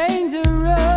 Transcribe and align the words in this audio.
I 0.00 0.87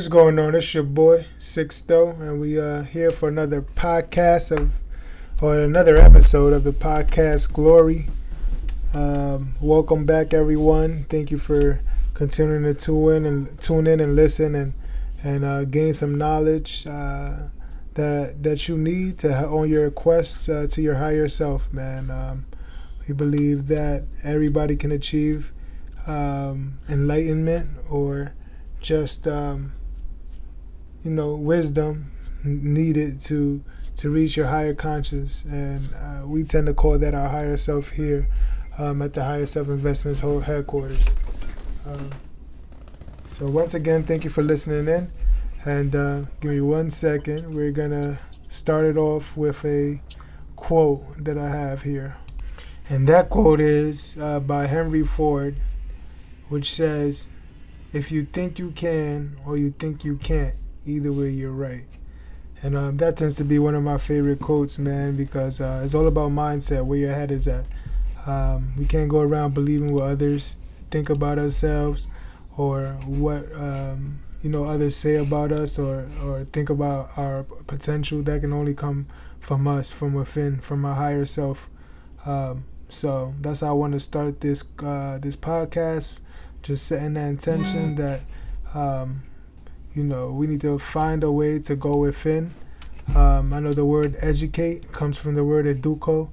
What's 0.00 0.08
going 0.08 0.38
on? 0.38 0.54
It's 0.54 0.72
your 0.72 0.82
boy 0.82 1.26
Sixto, 1.38 2.18
and 2.22 2.40
we 2.40 2.58
are 2.58 2.84
here 2.84 3.10
for 3.10 3.28
another 3.28 3.60
podcast 3.60 4.50
of, 4.50 4.80
or 5.42 5.60
another 5.60 5.98
episode 5.98 6.54
of 6.54 6.64
the 6.64 6.72
podcast 6.72 7.52
Glory. 7.52 8.08
Um, 8.94 9.52
welcome 9.60 10.06
back, 10.06 10.32
everyone. 10.32 11.04
Thank 11.10 11.30
you 11.30 11.36
for 11.36 11.82
continuing 12.14 12.62
to 12.62 12.72
tune 12.72 13.12
in 13.12 13.26
and 13.26 13.60
tune 13.60 13.86
in 13.86 14.00
and 14.00 14.16
listen 14.16 14.54
and 14.54 14.72
and 15.22 15.44
uh, 15.44 15.66
gain 15.66 15.92
some 15.92 16.16
knowledge 16.16 16.86
uh, 16.86 17.48
that 17.92 18.42
that 18.42 18.68
you 18.68 18.78
need 18.78 19.18
to 19.18 19.34
ha- 19.34 19.54
on 19.54 19.68
your 19.68 19.90
quests 19.90 20.48
uh, 20.48 20.66
to 20.70 20.80
your 20.80 20.94
higher 20.94 21.28
self, 21.28 21.74
man. 21.74 22.10
Um, 22.10 22.46
we 23.06 23.12
believe 23.12 23.66
that 23.66 24.08
everybody 24.24 24.76
can 24.76 24.92
achieve 24.92 25.52
um, 26.06 26.78
enlightenment 26.88 27.68
or 27.90 28.32
just 28.80 29.28
um, 29.28 29.72
you 31.04 31.10
know 31.10 31.34
wisdom 31.34 32.10
needed 32.44 33.20
to 33.20 33.62
to 33.96 34.10
reach 34.10 34.36
your 34.36 34.46
higher 34.46 34.74
conscious. 34.74 35.44
And 35.44 35.88
uh, 35.94 36.26
we 36.26 36.42
tend 36.42 36.66
to 36.68 36.74
call 36.74 36.98
that 36.98 37.14
our 37.14 37.28
higher 37.28 37.56
self 37.56 37.90
here 37.90 38.28
um, 38.78 39.02
at 39.02 39.12
the 39.12 39.24
higher 39.24 39.46
self 39.46 39.68
investments 39.68 40.20
whole 40.20 40.40
headquarters. 40.40 41.16
Um, 41.86 42.10
so 43.24 43.48
once 43.48 43.74
again 43.74 44.04
thank 44.04 44.24
you 44.24 44.30
for 44.30 44.42
listening 44.42 44.88
in. 44.92 45.12
And 45.64 45.94
uh, 45.94 46.22
give 46.40 46.52
me 46.52 46.60
one 46.60 46.88
second. 46.88 47.54
We're 47.54 47.72
gonna 47.72 48.18
start 48.48 48.86
it 48.86 48.96
off 48.96 49.36
with 49.36 49.64
a 49.64 50.00
quote 50.56 51.24
that 51.24 51.38
i 51.38 51.48
have 51.48 51.82
here. 51.82 52.16
And 52.88 53.06
that 53.08 53.30
quote 53.30 53.60
is 53.60 54.18
uh, 54.18 54.40
by 54.40 54.66
henry 54.66 55.04
ford 55.04 55.56
which 56.48 56.74
says 56.74 57.28
if 57.92 58.10
you 58.10 58.24
think 58.24 58.58
you 58.58 58.72
can 58.72 59.38
or 59.46 59.56
you 59.56 59.70
think 59.70 60.04
you 60.04 60.16
can't 60.16 60.54
either 60.84 61.12
way 61.12 61.30
you're 61.30 61.52
right. 61.52 61.84
And 62.62 62.76
um, 62.76 62.96
that 62.98 63.16
tends 63.16 63.36
to 63.36 63.44
be 63.44 63.58
one 63.58 63.74
of 63.74 63.82
my 63.82 63.96
favorite 63.96 64.40
quotes 64.40 64.78
man 64.78 65.16
because 65.16 65.60
uh, 65.60 65.80
it's 65.82 65.94
all 65.94 66.06
about 66.06 66.30
mindset 66.30 66.84
where 66.84 66.98
your 66.98 67.12
head 67.12 67.30
is 67.30 67.48
at. 67.48 67.64
Um, 68.26 68.74
we 68.76 68.84
can't 68.84 69.08
go 69.08 69.20
around 69.20 69.54
believing 69.54 69.94
what 69.94 70.04
others 70.04 70.56
think 70.90 71.08
about 71.08 71.38
ourselves 71.38 72.08
or 72.56 72.98
what 73.06 73.50
um, 73.54 74.20
you 74.42 74.50
know 74.50 74.64
others 74.64 74.96
say 74.96 75.16
about 75.16 75.52
us 75.52 75.78
or, 75.78 76.06
or 76.22 76.44
think 76.44 76.68
about 76.68 77.16
our 77.16 77.44
potential. 77.66 78.22
That 78.22 78.42
can 78.42 78.52
only 78.52 78.74
come 78.74 79.06
from 79.38 79.66
us 79.66 79.90
from 79.90 80.12
within 80.12 80.60
from 80.60 80.84
our 80.84 80.94
higher 80.94 81.24
self. 81.24 81.70
Um, 82.26 82.64
so 82.90 83.34
that's 83.40 83.60
how 83.60 83.68
i 83.68 83.72
want 83.72 83.92
to 83.94 84.00
start 84.00 84.40
this 84.40 84.64
uh, 84.82 85.18
this 85.18 85.36
podcast. 85.36 86.18
Just 86.62 86.86
setting 86.86 87.14
that 87.14 87.28
intention 87.28 87.94
that 87.94 88.20
um, 88.74 89.22
you 89.94 90.04
know 90.04 90.30
we 90.30 90.46
need 90.46 90.60
to 90.60 90.78
find 90.78 91.24
a 91.24 91.30
way 91.30 91.58
to 91.58 91.76
go 91.76 91.96
within 91.96 92.54
um, 93.14 93.52
i 93.52 93.60
know 93.60 93.72
the 93.72 93.84
word 93.84 94.16
educate 94.20 94.90
comes 94.92 95.16
from 95.16 95.34
the 95.34 95.44
word 95.44 95.66
educo 95.66 96.30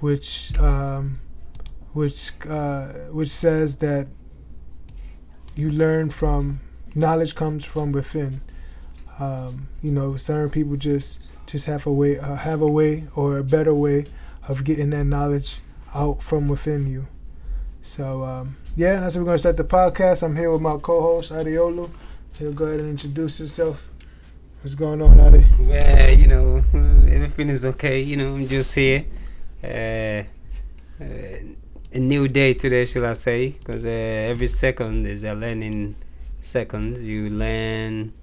which 0.00 0.56
um, 0.58 1.20
which 1.92 2.32
uh, 2.48 2.88
which 3.10 3.28
says 3.28 3.76
that 3.76 4.06
you 5.54 5.70
learn 5.70 6.10
from 6.10 6.60
knowledge 6.94 7.34
comes 7.34 7.64
from 7.64 7.92
within 7.92 8.40
um, 9.18 9.68
you 9.82 9.90
know 9.92 10.16
certain 10.16 10.50
people 10.50 10.76
just 10.76 11.30
just 11.46 11.66
have 11.66 11.86
a 11.86 11.92
way 11.92 12.18
uh, 12.18 12.36
have 12.36 12.60
a 12.62 12.66
way 12.70 13.04
or 13.14 13.38
a 13.38 13.44
better 13.44 13.74
way 13.74 14.06
of 14.48 14.64
getting 14.64 14.90
that 14.90 15.04
knowledge 15.04 15.60
out 15.94 16.22
from 16.22 16.48
within 16.48 16.86
you 16.86 17.06
so 17.82 18.22
um, 18.22 18.56
yeah, 18.76 19.00
that's 19.00 19.16
how 19.16 19.20
we're 19.20 19.26
gonna 19.26 19.38
start 19.38 19.56
the 19.56 19.64
podcast. 19.64 20.22
I'm 20.22 20.36
here 20.36 20.50
with 20.52 20.60
my 20.60 20.76
co-host 20.78 21.32
Adiolu. 21.32 21.90
He'll 22.38 22.52
go 22.52 22.64
ahead 22.64 22.80
and 22.80 22.88
introduce 22.88 23.38
himself. 23.38 23.90
What's 24.62 24.74
going 24.74 25.02
on, 25.02 25.20
Adi? 25.20 25.46
Well, 25.60 26.10
you 26.18 26.26
know, 26.26 26.64
everything 27.12 27.50
is 27.50 27.66
okay. 27.66 28.00
You 28.00 28.16
know, 28.16 28.34
I'm 28.34 28.48
just 28.48 28.74
here. 28.74 29.04
Uh, 29.62 30.24
uh, 31.02 31.38
a 31.94 31.98
new 31.98 32.28
day 32.28 32.54
today, 32.54 32.86
shall 32.86 33.04
I 33.04 33.12
say? 33.12 33.50
Because 33.50 33.84
uh, 33.84 33.88
every 33.90 34.46
second 34.46 35.06
is 35.06 35.24
a 35.24 35.34
learning 35.34 35.94
second. 36.40 36.98
You 36.98 37.28
learn 37.28 38.14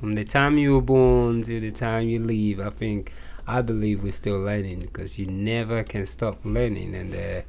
from 0.00 0.14
the 0.14 0.24
time 0.24 0.58
you 0.58 0.74
were 0.74 0.82
born 0.82 1.42
to 1.44 1.60
the 1.60 1.70
time 1.70 2.08
you 2.08 2.18
leave. 2.24 2.58
I 2.58 2.70
think, 2.70 3.12
I 3.46 3.62
believe 3.62 4.02
we're 4.02 4.12
still 4.12 4.40
learning 4.40 4.80
because 4.80 5.16
you 5.16 5.26
never 5.26 5.84
can 5.84 6.06
stop 6.06 6.40
learning. 6.44 6.94
And 6.96 7.14
uh, 7.14 7.42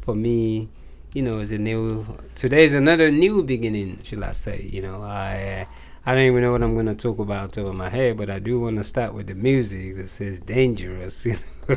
for 0.00 0.14
me, 0.14 0.70
you 1.12 1.22
know, 1.22 1.40
it's 1.40 1.50
a 1.50 1.58
new. 1.58 2.06
Today 2.34 2.64
is 2.64 2.74
another 2.74 3.10
new 3.10 3.42
beginning, 3.42 3.98
shall 4.04 4.22
I 4.24 4.30
say? 4.30 4.68
You 4.72 4.82
know, 4.82 5.02
I 5.02 5.66
uh, 5.68 5.74
I 6.06 6.14
don't 6.14 6.24
even 6.24 6.42
know 6.42 6.52
what 6.52 6.62
I'm 6.62 6.76
gonna 6.76 6.94
talk 6.94 7.18
about 7.18 7.56
of 7.56 7.74
my 7.74 7.88
head, 7.88 8.16
but 8.16 8.30
I 8.30 8.38
do 8.38 8.60
want 8.60 8.76
to 8.78 8.84
start 8.84 9.12
with 9.12 9.26
the 9.26 9.34
music 9.34 9.96
that 9.96 10.08
says 10.08 10.38
dangerous. 10.40 11.26
You 11.68 11.76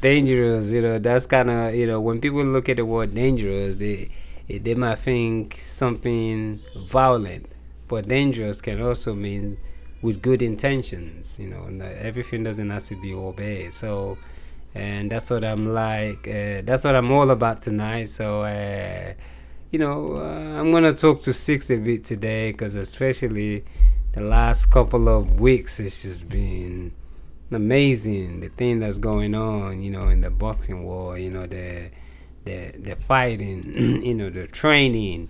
dangerous. 0.00 0.70
You 0.70 0.82
know, 0.82 0.98
that's 0.98 1.26
kind 1.26 1.50
of 1.50 1.74
you 1.74 1.86
know 1.86 2.00
when 2.00 2.20
people 2.20 2.44
look 2.44 2.68
at 2.68 2.76
the 2.76 2.86
word 2.86 3.14
dangerous, 3.14 3.76
they 3.76 4.10
they 4.48 4.74
might 4.74 4.98
think 4.98 5.56
something 5.58 6.60
violent, 6.76 7.46
but 7.88 8.08
dangerous 8.08 8.60
can 8.60 8.80
also 8.82 9.14
mean 9.14 9.56
with 10.02 10.22
good 10.22 10.42
intentions. 10.42 11.38
You 11.38 11.48
know, 11.48 11.84
uh, 11.84 11.88
everything 11.98 12.44
doesn't 12.44 12.70
have 12.70 12.84
to 12.84 12.96
be 13.00 13.12
obeyed. 13.12 13.72
So 13.72 14.16
and 14.74 15.10
that's 15.10 15.30
what 15.30 15.44
I'm 15.44 15.72
like. 15.72 16.26
Uh, 16.28 16.62
that's 16.62 16.84
what 16.84 16.94
I'm 16.94 17.10
all 17.10 17.30
about 17.30 17.62
tonight. 17.62 18.08
So, 18.08 18.42
uh, 18.42 19.14
you 19.70 19.78
know, 19.78 20.16
uh, 20.16 20.60
I'm 20.60 20.72
gonna 20.72 20.92
talk 20.92 21.22
to 21.22 21.32
Six 21.32 21.70
a 21.70 21.76
bit 21.76 22.04
today 22.04 22.52
because 22.52 22.76
especially 22.76 23.64
the 24.12 24.20
last 24.20 24.66
couple 24.66 25.08
of 25.08 25.40
weeks, 25.40 25.80
it's 25.80 26.02
just 26.02 26.28
been 26.28 26.92
amazing. 27.50 28.40
The 28.40 28.48
thing 28.48 28.80
that's 28.80 28.98
going 28.98 29.34
on, 29.34 29.82
you 29.82 29.90
know, 29.90 30.08
in 30.08 30.20
the 30.20 30.30
boxing 30.30 30.84
war, 30.84 31.18
you 31.18 31.30
know, 31.30 31.46
the 31.46 31.90
the 32.44 32.72
the 32.78 32.96
fighting, 32.96 33.62
you 34.04 34.14
know, 34.14 34.30
the 34.30 34.46
training, 34.46 35.28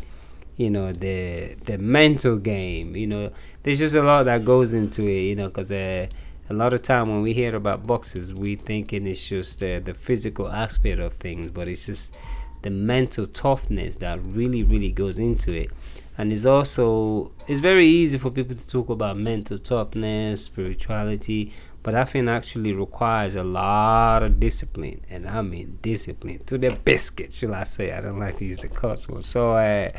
you 0.56 0.70
know, 0.70 0.92
the 0.92 1.54
the 1.64 1.78
mental 1.78 2.38
game. 2.38 2.96
You 2.96 3.06
know, 3.06 3.32
there's 3.62 3.78
just 3.78 3.94
a 3.94 4.02
lot 4.02 4.24
that 4.24 4.44
goes 4.44 4.74
into 4.74 5.06
it. 5.06 5.22
You 5.22 5.36
know, 5.36 5.48
because 5.48 5.72
uh, 5.72 6.06
a 6.50 6.52
lot 6.52 6.72
of 6.72 6.82
time 6.82 7.08
when 7.08 7.22
we 7.22 7.32
hear 7.32 7.54
about 7.54 7.86
boxes, 7.86 8.34
we 8.34 8.56
thinking 8.56 9.06
it's 9.06 9.26
just 9.26 9.62
uh, 9.62 9.78
the 9.78 9.94
physical 9.94 10.48
aspect 10.48 10.98
of 10.98 11.12
things, 11.14 11.48
but 11.52 11.68
it's 11.68 11.86
just 11.86 12.16
the 12.62 12.70
mental 12.70 13.28
toughness 13.28 13.96
that 13.96 14.18
really, 14.24 14.64
really 14.64 14.90
goes 14.90 15.20
into 15.20 15.52
it. 15.52 15.70
And 16.18 16.32
it's 16.32 16.44
also 16.44 17.30
it's 17.46 17.60
very 17.60 17.86
easy 17.86 18.18
for 18.18 18.32
people 18.32 18.56
to 18.56 18.68
talk 18.68 18.88
about 18.88 19.16
mental 19.16 19.58
toughness, 19.58 20.44
spirituality, 20.44 21.54
but 21.84 21.94
I 21.94 22.04
think 22.04 22.28
actually 22.28 22.72
requires 22.72 23.36
a 23.36 23.44
lot 23.44 24.24
of 24.24 24.40
discipline, 24.40 25.02
and 25.08 25.28
I 25.28 25.42
mean 25.42 25.78
discipline 25.80 26.40
to 26.46 26.58
the 26.58 26.70
biscuit, 26.70 27.32
shall 27.32 27.54
I 27.54 27.62
say? 27.62 27.92
I 27.92 28.00
don't 28.00 28.18
like 28.18 28.38
to 28.38 28.44
use 28.44 28.58
the 28.58 28.68
cuss 28.68 29.08
word. 29.08 29.24
So, 29.24 29.52
uh, 29.52 29.90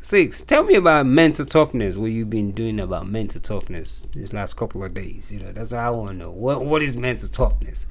Six, 0.00 0.42
tell 0.42 0.64
me 0.64 0.74
about 0.74 1.06
mental 1.06 1.44
toughness. 1.44 1.96
What 1.96 2.10
you've 2.10 2.28
been 2.28 2.50
doing 2.50 2.80
about 2.80 3.06
mental 3.06 3.40
toughness 3.40 4.06
these 4.12 4.32
last 4.32 4.56
couple 4.56 4.82
of 4.82 4.94
days? 4.94 5.30
You 5.30 5.38
know, 5.40 5.52
that's 5.52 5.70
what 5.70 5.80
I 5.80 5.90
want 5.90 6.08
to 6.10 6.14
know. 6.16 6.30
What 6.30 6.64
What 6.64 6.82
is 6.82 6.96
mental 6.96 7.28
toughness? 7.28 7.86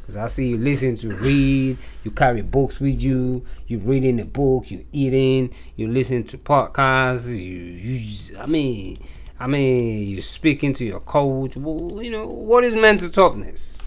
Because 0.00 0.16
I 0.16 0.26
see 0.26 0.48
you 0.48 0.58
listen 0.58 0.96
to 0.96 1.14
read, 1.14 1.78
you 2.02 2.10
carry 2.10 2.42
books 2.42 2.80
with 2.80 3.00
you, 3.00 3.46
you 3.68 3.78
reading 3.78 4.16
the 4.16 4.24
book, 4.24 4.72
you 4.72 4.84
eating, 4.92 5.54
you 5.76 5.86
listen 5.86 6.24
to 6.24 6.38
podcasts, 6.38 7.28
you, 7.28 7.36
you 7.36 8.38
I 8.40 8.46
mean, 8.46 8.98
I 9.38 9.46
mean, 9.46 10.08
you 10.08 10.20
speaking 10.20 10.74
to 10.74 10.84
your 10.84 10.98
coach. 10.98 11.56
Well, 11.56 12.02
you 12.02 12.10
know, 12.10 12.26
what 12.26 12.64
is 12.64 12.74
mental 12.74 13.08
toughness? 13.08 13.86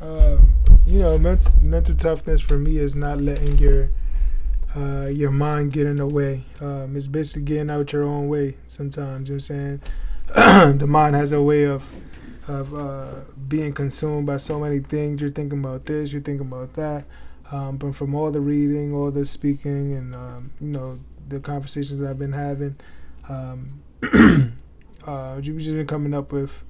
Um, 0.00 0.54
you 0.86 1.00
know, 1.00 1.18
mental 1.18 1.52
mental 1.60 1.96
toughness 1.96 2.40
for 2.40 2.56
me 2.56 2.76
is 2.78 2.94
not 2.94 3.18
letting 3.18 3.58
your 3.58 3.90
uh, 4.76 5.06
your 5.06 5.30
mind 5.30 5.72
get 5.72 5.86
in 5.86 5.96
the 5.96 6.06
way. 6.06 6.44
Um, 6.60 6.96
it's 6.96 7.08
basically 7.08 7.42
getting 7.42 7.70
out 7.70 7.92
your 7.92 8.04
own 8.04 8.28
way 8.28 8.58
sometimes. 8.66 9.28
You 9.28 9.36
know 9.36 9.38
what 9.38 9.50
I'm 9.50 9.80
saying? 10.74 10.78
the 10.78 10.86
mind 10.86 11.16
has 11.16 11.32
a 11.32 11.42
way 11.42 11.64
of 11.64 11.90
of 12.48 12.74
uh, 12.74 13.22
being 13.48 13.72
consumed 13.72 14.26
by 14.26 14.36
so 14.36 14.60
many 14.60 14.78
things. 14.78 15.20
You're 15.20 15.30
thinking 15.30 15.58
about 15.60 15.86
this, 15.86 16.12
you're 16.12 16.22
thinking 16.22 16.46
about 16.46 16.74
that. 16.74 17.04
Um, 17.50 17.76
but 17.76 17.94
from 17.94 18.14
all 18.14 18.30
the 18.30 18.40
reading, 18.40 18.92
all 18.92 19.10
the 19.10 19.24
speaking, 19.24 19.92
and 19.92 20.14
um, 20.14 20.50
you 20.60 20.68
know 20.68 20.98
the 21.28 21.40
conversations 21.40 21.98
that 21.98 22.10
I've 22.10 22.18
been 22.18 22.32
having, 22.32 22.76
um, 23.28 23.82
Uh, 25.06 25.40
you've 25.40 25.58
just 25.58 25.74
been 25.74 25.86
coming 25.86 26.12
up 26.12 26.32
with, 26.32 26.64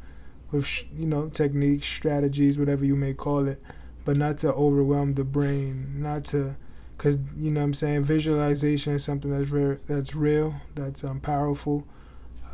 with 0.53 0.85
you 0.93 1.07
know 1.07 1.29
techniques, 1.29 1.87
strategies, 1.87 2.59
whatever 2.59 2.85
you 2.85 2.95
may 2.95 3.15
call 3.15 3.49
it, 3.49 3.63
but 4.05 4.17
not 4.17 4.37
to 4.39 4.53
overwhelm 4.53 5.15
the 5.15 5.25
brain, 5.25 6.03
not 6.03 6.25
to, 6.27 6.55
because 6.97 7.19
you 7.37 7.51
know 7.51 7.61
what 7.61 7.67
I'm 7.67 7.75
saying 7.75 8.05
visualization 8.05 8.95
is 8.95 9.05
something 9.05 9.31
that's 9.31 9.49
very 9.49 9.79
that's 9.87 10.15
real, 10.15 10.55
that's 10.75 11.05
um, 11.05 11.21
powerful. 11.21 11.87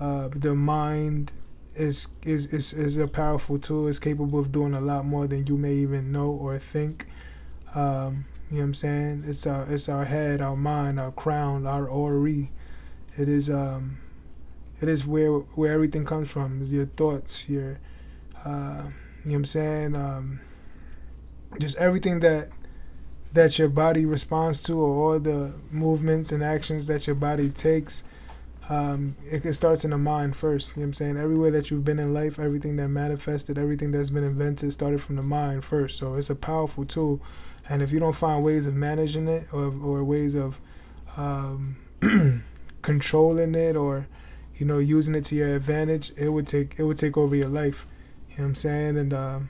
Uh, 0.01 0.29
the 0.35 0.55
mind 0.55 1.33
is, 1.75 2.09
is 2.23 2.47
is 2.47 2.73
is 2.73 2.97
a 2.97 3.07
powerful 3.07 3.59
tool. 3.59 3.89
It's 3.89 3.99
capable 3.99 4.39
of 4.39 4.53
doing 4.53 4.75
a 4.75 4.81
lot 4.81 5.05
more 5.05 5.27
than 5.27 5.47
you 5.47 5.57
may 5.57 5.75
even 5.75 6.13
know 6.13 6.31
or 6.31 6.59
think. 6.59 7.07
Um, 7.75 8.27
you 8.51 8.59
know 8.59 8.63
what 8.63 8.67
I'm 8.67 8.75
saying? 8.75 9.25
It's 9.27 9.47
our 9.47 9.65
it's 9.73 9.89
our 9.89 10.05
head, 10.05 10.41
our 10.41 10.57
mind, 10.57 10.99
our 11.01 11.13
crown, 11.13 11.67
our 11.67 11.87
ori. 11.87 12.51
It 13.17 13.29
is 13.29 13.49
um 13.49 13.99
it 14.81 14.89
is 14.89 15.07
where 15.07 15.31
where 15.31 15.73
everything 15.73 16.05
comes 16.05 16.31
from. 16.31 16.61
It's 16.63 16.71
your 16.71 16.87
thoughts, 16.87 17.49
your 17.49 17.79
uh, 18.45 18.85
you 19.25 19.31
know 19.31 19.33
what 19.33 19.35
I'm 19.35 19.45
saying? 19.45 19.95
Um, 19.95 20.41
just 21.59 21.77
everything 21.77 22.21
that 22.21 22.51
that 23.33 23.59
your 23.59 23.69
body 23.69 24.05
responds 24.05 24.63
to 24.65 24.79
or 24.79 25.13
all 25.13 25.21
the 25.21 25.55
movements 25.71 26.33
and 26.33 26.43
actions 26.43 26.87
that 26.87 27.07
your 27.07 27.17
body 27.17 27.49
takes 27.49 28.05
um, 28.69 29.17
it, 29.31 29.45
it 29.45 29.53
starts 29.55 29.85
in 29.85 29.91
the 29.91 29.99
mind 29.99 30.37
first. 30.37 30.77
You 30.77 30.81
know 30.81 30.85
what 30.85 30.89
I'm 30.89 30.93
saying? 30.95 31.17
Everywhere 31.17 31.51
that 31.51 31.71
you've 31.71 31.85
been 31.85 31.99
in 31.99 32.15
life, 32.15 32.39
everything 32.39 32.77
that 32.77 32.89
manifested, 32.89 33.59
everything 33.59 33.91
that's 33.91 34.11
been 34.11 34.25
invented 34.25 34.73
started 34.73 35.03
from 35.03 35.17
the 35.17 35.23
mind 35.23 35.65
first. 35.65 35.99
So 35.99 36.15
it's 36.15 36.31
a 36.31 36.37
powerful 36.37 36.85
tool. 36.85 37.21
And 37.69 37.83
if 37.83 37.93
you 37.93 38.01
don't 38.01 38.15
find 38.15 38.43
ways 38.45 38.67
of 38.67 38.75
managing 38.75 39.29
it 39.29 39.53
or, 39.53 39.67
or 39.83 40.05
ways 40.05 40.35
of 40.35 40.61
um, 41.17 41.77
controlling 42.83 43.55
it 43.55 43.77
or 43.77 44.07
you 44.57 44.67
know 44.67 44.79
using 44.79 45.15
it 45.15 45.25
to 45.25 45.35
your 45.35 45.55
advantage, 45.55 46.13
it 46.17 46.29
would 46.31 46.47
take 46.47 46.79
it 46.79 46.85
would 46.85 46.99
take 46.99 47.17
over 47.17 47.35
your 47.35 47.49
life. 47.49 47.87
You 48.31 48.39
know 48.39 48.45
what 48.45 48.49
I'm 48.49 48.55
saying? 48.55 48.97
And 48.97 49.13
um, 49.13 49.49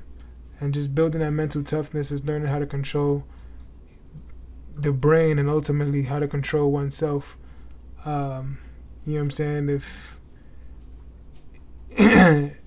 and 0.59 0.73
just 0.75 0.95
building 0.95 1.21
that 1.21 1.33
mental 1.33 1.63
toughness 1.63 2.11
is 2.11 2.25
learning 2.25 2.49
how 2.49 2.59
to 2.59 2.67
control 2.67 3.25
the 4.75 4.93
brain 4.93 5.39
and 5.39 5.49
ultimately 5.49 6.05
how 6.05 6.19
to 6.19 6.29
control 6.29 6.71
oneself. 6.71 7.37
Um, 8.05 8.59
you 9.05 9.15
know 9.15 9.21
what 9.21 9.25
I'm 9.25 9.31
saying? 9.31 9.69
If 9.69 10.19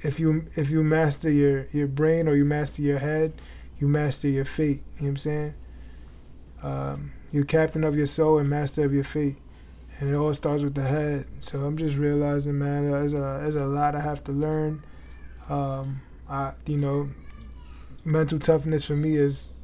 if 0.04 0.20
you 0.20 0.46
if 0.56 0.70
you 0.70 0.84
master 0.84 1.32
your 1.32 1.68
your 1.72 1.88
brain 1.88 2.28
or 2.28 2.36
you 2.36 2.46
master 2.46 2.82
your 2.82 3.00
head, 3.00 3.34
you 3.80 3.88
master 3.88 4.28
your 4.28 4.46
fate. 4.46 4.68
You 4.68 4.74
know 4.76 4.84
what 4.98 5.08
I'm 5.08 5.18
saying? 5.18 5.54
Um, 6.62 7.12
you're 7.32 7.46
captain 7.46 7.84
of 7.84 7.98
your 7.98 8.06
soul 8.06 8.38
and 8.38 8.50
master 8.50 8.86
of 8.86 8.94
your 8.94 9.04
fate, 9.04 9.38
and 10.00 10.10
it 10.10 10.16
all 10.16 10.34
starts 10.34 10.64
with 10.64 10.76
the 10.76 10.84
head. 10.84 11.26
So 11.40 11.62
I'm 11.62 11.78
just 11.78 11.98
realizing, 11.98 12.60
man, 12.60 12.90
there's 12.90 13.14
a 13.14 13.40
there's 13.42 13.56
a 13.56 13.66
lot 13.66 13.96
I 13.96 14.02
have 14.02 14.24
to 14.26 14.32
learn. 14.32 14.84
Um, 15.50 16.02
I 16.30 16.54
you 16.68 16.78
know, 16.78 17.10
mental 18.04 18.38
toughness 18.40 18.86
for 18.86 18.96
me 18.96 19.16
is 19.16 19.55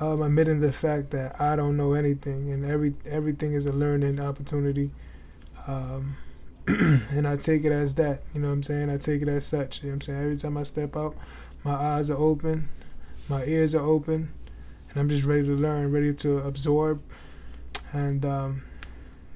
um, 0.00 0.22
admitting 0.22 0.60
the 0.60 0.72
fact 0.72 1.10
that 1.10 1.40
I 1.40 1.56
don't 1.56 1.76
know 1.76 1.94
anything, 1.94 2.50
and 2.50 2.64
every 2.64 2.94
everything 3.06 3.52
is 3.52 3.66
a 3.66 3.72
learning 3.72 4.20
opportunity. 4.20 4.90
Um, 5.66 6.16
and 6.68 7.28
I 7.28 7.36
take 7.36 7.64
it 7.64 7.70
as 7.70 7.94
that, 7.94 8.22
you 8.34 8.40
know 8.40 8.48
what 8.48 8.54
I'm 8.54 8.62
saying? 8.64 8.90
I 8.90 8.96
take 8.96 9.22
it 9.22 9.28
as 9.28 9.46
such, 9.46 9.82
you 9.82 9.88
know 9.88 9.90
what 9.90 9.94
I'm 9.94 10.00
saying? 10.00 10.20
Every 10.20 10.36
time 10.36 10.56
I 10.56 10.64
step 10.64 10.96
out, 10.96 11.14
my 11.62 11.74
eyes 11.74 12.10
are 12.10 12.16
open, 12.16 12.68
my 13.28 13.44
ears 13.44 13.72
are 13.72 13.84
open, 13.84 14.32
and 14.90 14.98
I'm 14.98 15.08
just 15.08 15.24
ready 15.24 15.44
to 15.44 15.54
learn, 15.54 15.92
ready 15.92 16.12
to 16.14 16.38
absorb. 16.38 17.02
And, 17.92 18.26
um, 18.26 18.62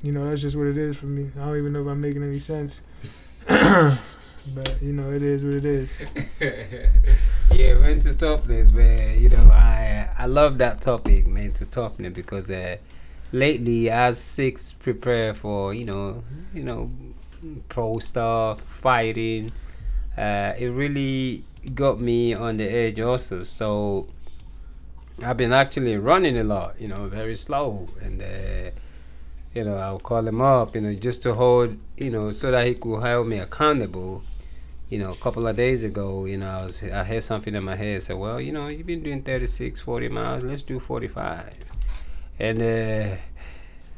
you 0.03 0.11
know, 0.11 0.29
that's 0.29 0.41
just 0.41 0.57
what 0.57 0.67
it 0.67 0.77
is 0.77 0.97
for 0.97 1.07
me. 1.07 1.31
I 1.37 1.47
don't 1.47 1.57
even 1.57 1.73
know 1.73 1.83
if 1.83 1.87
I'm 1.87 2.01
making 2.01 2.25
any 2.25 2.41
sense. 2.41 2.83
but, 3.49 4.79
you 4.83 4.93
know, 4.93 5.13
it 5.13 5.23
is 5.23 5.45
what 5.45 5.55
it 5.55 5.65
is. 5.65 5.91
yeah, 7.53 7.75
mental 7.75 8.15
toughness, 8.15 8.73
man. 8.73 9.21
You 9.21 9.29
know, 9.29 9.51
I 9.53 9.80
I 10.21 10.27
love 10.27 10.59
that 10.59 10.83
topic, 10.83 11.27
mental 11.27 11.67
toughness, 11.67 12.13
because 12.13 12.51
uh, 12.51 12.77
lately 13.33 13.89
as 13.89 14.21
six 14.21 14.71
prepare 14.73 15.33
for 15.33 15.73
you 15.73 15.87
know 15.87 16.23
you 16.53 16.63
know 16.63 16.91
pro 17.71 17.99
stuff 18.01 18.61
fighting 18.61 19.51
uh, 20.19 20.53
it 20.59 20.67
really 20.67 21.45
got 21.75 22.01
me 22.01 22.35
on 22.35 22.59
the 22.59 22.69
edge 22.69 23.01
also. 23.01 23.43
So 23.43 24.09
i've 25.23 25.37
been 25.37 25.53
actually 25.53 25.97
running 25.97 26.39
a 26.39 26.45
lot 26.45 26.75
you 26.81 26.89
know 26.89 27.07
very 27.07 27.37
slow 27.37 27.89
and 28.01 28.23
uh, 28.23 28.71
you 29.55 29.63
know 29.65 29.77
i'll 29.77 29.99
call 29.99 30.27
him 30.27 30.41
up 30.41 30.75
you 30.75 30.81
know 30.81 30.95
just 30.95 31.23
to 31.23 31.35
hold 31.35 31.77
you 31.99 32.11
know 32.11 32.31
so 32.31 32.51
that 32.51 32.67
he 32.67 32.75
could 32.75 33.01
hold 33.01 33.27
me 33.27 33.39
accountable 33.39 34.23
you 34.91 34.99
know 34.99 35.13
a 35.13 35.17
couple 35.17 35.47
of 35.47 35.57
days 35.57 35.85
ago 35.85 36.25
you 36.27 36.37
know 36.37 36.49
i 36.49 36.63
was 36.63 36.83
i 36.83 37.03
had 37.03 37.23
something 37.23 37.55
in 37.55 37.65
my 37.65 37.77
head. 37.77 38.03
Said 38.03 38.17
well 38.17 38.41
you 38.41 38.53
know 38.53 38.69
you've 38.69 38.87
been 38.87 39.03
doing 39.03 39.23
36 39.23 39.81
40 39.81 40.09
miles. 40.09 40.45
Let's 40.45 40.63
do 40.63 40.79
45 40.79 41.55
and 42.41 42.63
uh, 42.63 43.17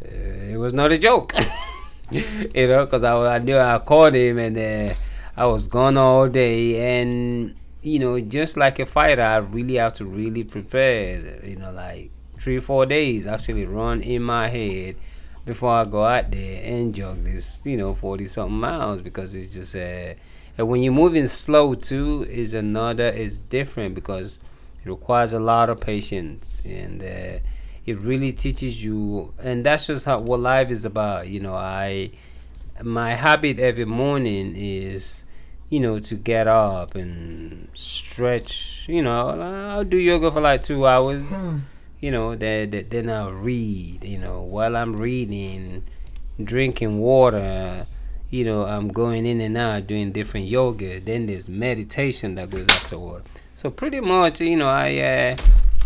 uh, 0.05 0.53
it 0.53 0.57
was 0.59 0.73
not 0.75 0.91
a 0.91 0.99
joke, 0.99 1.33
you 2.11 2.67
know, 2.67 2.85
because 2.85 3.05
I, 3.05 3.37
I 3.37 3.39
knew 3.39 3.57
I 3.57 3.79
called 3.79 4.15
him 4.15 4.39
and 4.39 4.59
uh, 4.59 4.95
I 5.37 5.47
was 5.47 5.69
gone 5.69 5.97
all 5.97 6.29
day, 6.29 7.01
and 7.01 7.55
you 7.83 7.99
know, 8.01 8.19
just 8.21 8.57
like 8.57 8.81
a 8.81 8.87
fighter, 8.87 9.23
I 9.23 9.37
really 9.37 9.75
have 9.75 9.95
to 9.95 10.05
really 10.05 10.45
prepare, 10.45 11.45
you 11.47 11.57
know, 11.57 11.71
like 11.71 12.11
three 12.39 12.59
four 12.59 12.85
days 12.85 13.29
actually 13.29 13.65
run 13.65 14.01
in 14.01 14.23
my 14.23 14.49
head 14.49 14.97
before 15.45 15.75
I 15.75 15.85
go 15.85 16.05
out 16.05 16.31
there 16.33 16.65
and 16.65 16.93
jog 16.93 17.23
this, 17.23 17.63
you 17.65 17.77
know, 17.77 17.95
forty 17.95 18.27
something 18.27 18.59
miles 18.59 19.03
because 19.03 19.37
it's 19.37 19.55
just 19.55 19.77
uh, 19.77 20.15
and 20.59 20.69
when 20.69 20.83
you're 20.83 20.93
moving 20.93 21.27
slow 21.27 21.75
too 21.75 22.27
is 22.29 22.55
another 22.55 23.09
is 23.09 23.39
different 23.39 23.95
because 23.95 24.39
it 24.85 24.89
requires 24.89 25.33
a 25.33 25.41
lot 25.41 25.71
of 25.71 25.81
patience 25.81 26.63
and 26.65 27.03
uh, 27.03 27.39
it 27.87 27.99
really 27.99 28.33
teaches 28.33 28.85
you 28.85 29.33
and 29.39 29.65
that's 29.65 29.87
just 29.87 30.07
how 30.07 30.19
what 30.19 30.41
life 30.41 30.71
is 30.71 30.85
about 30.85 31.29
you 31.29 31.41
know. 31.41 31.55
I 31.55 32.11
my 32.83 33.15
habit 33.15 33.59
every 33.59 33.85
morning 33.85 34.55
is 34.57 35.25
you 35.69 35.81
know 35.81 35.99
to 35.99 36.15
get 36.15 36.49
up 36.49 36.95
and 36.95 37.69
stretch 37.73 38.87
you 38.89 39.03
know. 39.03 39.31
I'll 39.31 39.85
do 39.85 39.97
yoga 39.97 40.31
for 40.31 40.41
like 40.41 40.63
two 40.63 40.87
hours 40.87 41.45
hmm. 41.45 41.59
you 42.01 42.11
know 42.11 42.35
then 42.37 42.87
then 42.89 43.09
i'll 43.09 43.33
read 43.33 44.05
you 44.05 44.19
know. 44.19 44.43
While 44.43 44.77
i'm 44.77 44.97
reading 44.97 45.85
drinking 46.43 46.99
water 46.99 47.87
you 48.33 48.45
know 48.45 48.65
i'm 48.65 48.89
going 48.89 49.27
in 49.27 49.41
and 49.43 49.57
out 49.59 49.87
doing 49.87 50.11
different 50.11 50.47
yoga. 50.47 50.99
Then 51.01 51.27
there's 51.27 51.49
meditation 51.51 52.35
that 52.37 52.49
goes 52.51 52.67
afterward. 52.71 53.25
So 53.55 53.71
pretty 53.71 54.01
much 54.01 54.41
you 54.41 54.57
know 54.57 54.69
i 54.69 54.99
uh, 54.99 55.37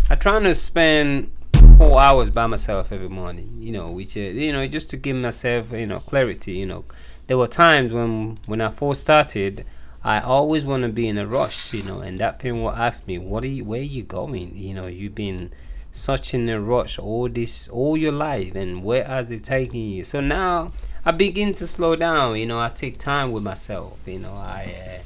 i 0.09 0.15
try 0.15 0.39
to 0.39 0.55
spend 0.55 1.33
four 1.77 2.01
hours 2.01 2.31
by 2.31 2.47
myself 2.47 2.93
every 2.93 3.09
morning 3.09 3.59
you 3.59 3.73
know 3.73 3.91
which 3.91 4.17
uh, 4.17 4.21
you 4.21 4.53
know 4.53 4.67
just 4.69 4.89
to 4.91 4.97
give 4.97 5.17
myself 5.17 5.73
you 5.73 5.87
know 5.87 6.01
clarity 6.01 6.53
you 6.53 6.67
know. 6.67 6.85
There 7.27 7.37
were 7.37 7.49
times 7.49 7.93
when 7.93 8.39
when 8.47 8.61
i 8.61 8.71
first 8.71 9.01
started 9.01 9.67
i 10.05 10.21
always 10.21 10.65
want 10.65 10.85
to 10.85 10.89
be 10.89 11.09
in 11.09 11.19
a 11.19 11.27
rush 11.27 11.75
you 11.75 11.83
know 11.83 11.99
and 11.99 12.17
that 12.19 12.41
thing 12.41 12.63
will 12.63 12.71
ask 12.71 13.09
me 13.09 13.19
what 13.19 13.43
are 13.43 13.49
you 13.49 13.65
where 13.65 13.81
are 13.81 13.93
you 13.99 14.05
going? 14.05 14.57
You 14.57 14.75
know 14.75 14.87
you've 14.87 15.17
been 15.17 15.51
such 15.91 16.35
in 16.35 16.49
a 16.49 16.61
rush 16.61 16.99
all 17.01 17.29
this 17.29 17.69
all 17.69 17.97
your 17.97 18.13
life 18.13 18.55
and 18.55 18.85
where 18.85 19.03
has 19.03 19.33
it 19.33 19.43
taking 19.43 19.91
you? 19.91 20.05
So 20.05 20.21
now 20.21 20.71
i 21.07 21.11
begin 21.11 21.55
to 21.55 21.67
slow 21.67 21.97
down 21.97 22.37
you 22.37 22.45
know 22.45 22.61
i 22.61 22.69
take 22.69 22.99
time 22.99 23.33
with 23.33 23.43
myself 23.43 23.99
you 24.07 24.19
know 24.19 24.35
i 24.35 24.75
uh, 24.87 24.99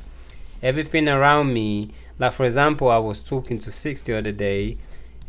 everything 0.62 1.09
around 1.09 1.52
me 1.52 1.90
like 2.19 2.33
for 2.33 2.45
example 2.45 2.90
i 2.90 2.99
was 2.99 3.23
talking 3.23 3.59
to 3.59 3.71
six 3.71 4.02
the 4.02 4.16
other 4.19 4.33
day 4.33 4.76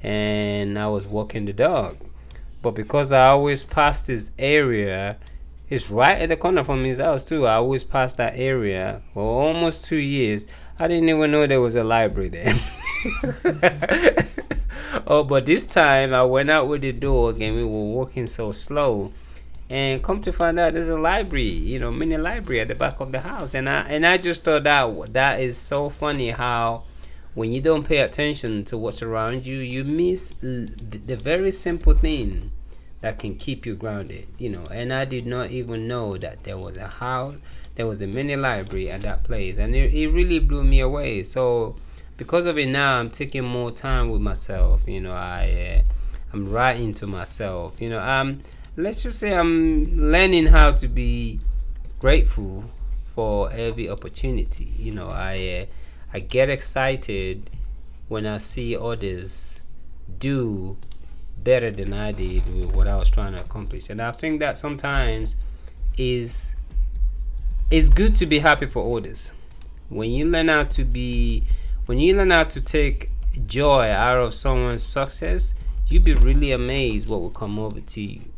and 0.04 0.78
I 0.78 0.88
was 0.88 1.06
walking 1.06 1.46
the 1.46 1.54
dog. 1.54 1.98
But 2.62 2.72
because 2.72 3.12
I 3.12 3.28
always 3.28 3.64
pass 3.64 4.02
this 4.02 4.32
area, 4.38 5.18
it's 5.70 5.90
right 5.90 6.20
at 6.20 6.30
the 6.30 6.38
corner 6.38 6.64
from 6.64 6.84
his 6.84 7.00
house 7.00 7.24
too. 7.24 7.48
I 7.48 7.56
always 7.56 7.84
pass 7.84 8.14
that 8.16 8.38
area 8.38 9.02
for 9.14 9.24
almost 9.24 9.86
two 9.86 9.98
years. 9.98 10.46
I 10.78 10.88
didn't 10.88 11.10
even 11.10 11.32
know 11.32 11.48
there 11.48 11.62
was 11.62 11.76
a 11.76 11.84
library 11.84 12.30
there. 12.30 12.54
oh, 15.08 15.24
but 15.24 15.46
this 15.46 15.66
time 15.66 16.14
I 16.14 16.24
went 16.24 16.50
out 16.50 16.68
with 16.68 16.82
the 16.82 16.92
dog 16.92 17.42
and 17.42 17.56
we 17.56 17.64
were 17.64 17.70
walking 17.70 18.28
so 18.28 18.52
slow. 18.52 19.12
And 19.72 20.04
come 20.04 20.22
to 20.24 20.34
find 20.34 20.60
out, 20.60 20.74
there's 20.74 20.90
a 20.90 20.98
library, 20.98 21.48
you 21.48 21.80
know, 21.80 21.92
mini 21.92 22.18
library 22.18 22.60
at 22.60 22.68
the 22.68 22.76
back 22.76 23.00
of 23.00 23.14
the 23.14 23.22
house, 23.22 23.54
and 23.54 23.70
I 23.70 23.88
and 23.88 24.06
I 24.06 24.18
just 24.18 24.44
thought 24.44 24.64
that 24.64 25.14
that 25.14 25.40
is 25.40 25.58
so 25.58 25.88
funny 25.88 26.32
how 26.32 26.84
when 27.34 27.54
you 27.54 27.62
don't 27.62 27.88
pay 27.88 28.00
attention 28.00 28.66
to 28.66 28.78
what's 28.78 29.02
around 29.02 29.46
you, 29.46 29.58
you 29.58 29.86
miss 29.86 30.36
the 30.42 31.16
very 31.16 31.54
simple 31.54 31.94
thing 31.94 32.52
that 33.00 33.18
can 33.18 33.36
keep 33.36 33.66
you 33.66 33.76
grounded, 33.76 34.28
you 34.38 34.50
know. 34.50 34.66
And 34.72 34.94
I 34.94 35.06
did 35.06 35.26
not 35.26 35.52
even 35.52 35.88
know 35.88 36.18
that 36.18 36.44
there 36.44 36.58
was 36.58 36.76
a 36.76 36.88
house, 36.88 37.38
there 37.76 37.88
was 37.88 38.02
a 38.02 38.08
mini 38.08 38.36
library 38.36 38.92
at 38.92 39.02
that 39.04 39.24
place, 39.24 39.58
and 39.58 39.74
it, 39.74 39.94
it 39.94 40.10
really 40.10 40.40
blew 40.40 40.66
me 40.66 40.82
away. 40.82 41.24
So, 41.24 41.78
because 42.18 42.46
of 42.46 42.58
it 42.58 42.68
now, 42.68 43.00
I'm 43.00 43.10
taking 43.10 43.46
more 43.46 43.72
time 43.72 44.10
with 44.10 44.22
myself, 44.22 44.84
you 44.86 45.00
know. 45.00 45.14
I 45.14 45.80
uh, 45.80 45.90
I'm 46.34 46.52
writing 46.52 46.94
to 46.96 47.08
myself, 47.08 47.82
you 47.82 47.88
know. 47.88 48.02
Um, 48.02 48.42
let's 48.78 49.04
just 49.04 49.20
say 49.20 49.34
I'm 49.34 49.84
learning 49.84 50.48
how 50.48 50.72
to 50.72 50.88
be 50.88 51.40
grateful 52.00 52.66
for 53.14 53.52
every 53.52 53.90
opportunity. 53.90 54.74
You 54.78 54.94
know, 54.94 55.10
I 55.10 55.62
uh, 55.62 55.66
I 56.14 56.20
get 56.20 56.50
excited 56.50 57.50
when 58.08 58.26
I 58.26 58.38
see 58.38 58.76
others 58.76 59.62
do 60.20 60.78
better 61.44 61.72
than 61.72 61.94
I 61.94 62.12
did 62.12 62.46
with 62.54 62.76
what 62.76 62.88
I 62.88 62.96
was 62.96 63.10
trying 63.10 63.34
to 63.34 63.42
accomplish. 63.42 63.90
And 63.90 64.02
I 64.02 64.12
think 64.12 64.40
that 64.40 64.58
sometimes 64.58 65.36
is 65.98 66.56
it's 67.70 67.90
good 67.90 68.16
to 68.18 68.26
be 68.26 68.40
happy 68.40 68.68
for 68.68 68.98
others. 68.98 69.34
When 69.90 70.12
you 70.12 70.26
learn 70.26 70.48
how 70.48 70.64
to 70.64 70.86
be 70.86 71.44
when 71.88 72.00
you 72.00 72.16
learn 72.16 72.30
how 72.30 72.46
to 72.46 72.62
take 72.62 73.10
joy 73.48 73.90
out 73.90 74.18
of 74.18 74.34
someone's 74.34 74.84
success, 74.84 75.56
you'd 75.88 76.06
be 76.06 76.14
really 76.14 76.52
amazed 76.52 77.10
what 77.10 77.22
will 77.22 77.32
come 77.32 77.60
over 77.60 77.82
to 77.82 78.02
you. 78.02 78.31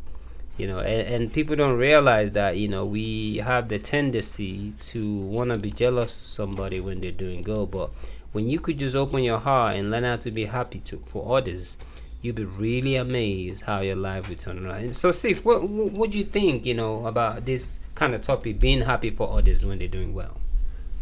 You 0.56 0.68
know, 0.68 0.78
and, 0.78 1.14
and 1.14 1.32
people 1.32 1.56
don't 1.56 1.76
realize 1.76 2.32
that, 2.32 2.56
you 2.56 2.68
know, 2.68 2.84
we 2.84 3.38
have 3.38 3.68
the 3.68 3.78
tendency 3.78 4.72
to 4.80 5.16
want 5.16 5.52
to 5.52 5.58
be 5.58 5.70
jealous 5.70 6.16
of 6.16 6.22
somebody 6.22 6.78
when 6.78 7.00
they're 7.00 7.10
doing 7.10 7.42
good. 7.42 7.72
But 7.72 7.90
when 8.32 8.48
you 8.48 8.60
could 8.60 8.78
just 8.78 8.94
open 8.94 9.24
your 9.24 9.38
heart 9.38 9.76
and 9.76 9.90
learn 9.90 10.04
how 10.04 10.16
to 10.16 10.30
be 10.30 10.44
happy 10.44 10.78
to 10.80 10.98
for 10.98 11.36
others, 11.36 11.76
you'll 12.22 12.34
be 12.34 12.44
really 12.44 12.96
amazed 12.96 13.62
how 13.62 13.80
your 13.80 13.96
life 13.96 14.28
will 14.28 14.36
turn 14.36 14.64
around. 14.64 14.94
so, 14.96 15.10
six, 15.10 15.44
what 15.44 15.68
what 15.68 16.10
do 16.10 16.18
you 16.18 16.24
think, 16.24 16.64
you 16.66 16.74
know, 16.74 17.06
about 17.06 17.44
this 17.44 17.80
kind 17.94 18.14
of 18.14 18.20
topic, 18.22 18.58
being 18.58 18.82
happy 18.82 19.10
for 19.10 19.30
others 19.30 19.66
when 19.66 19.78
they're 19.78 19.88
doing 19.88 20.14
well? 20.14 20.38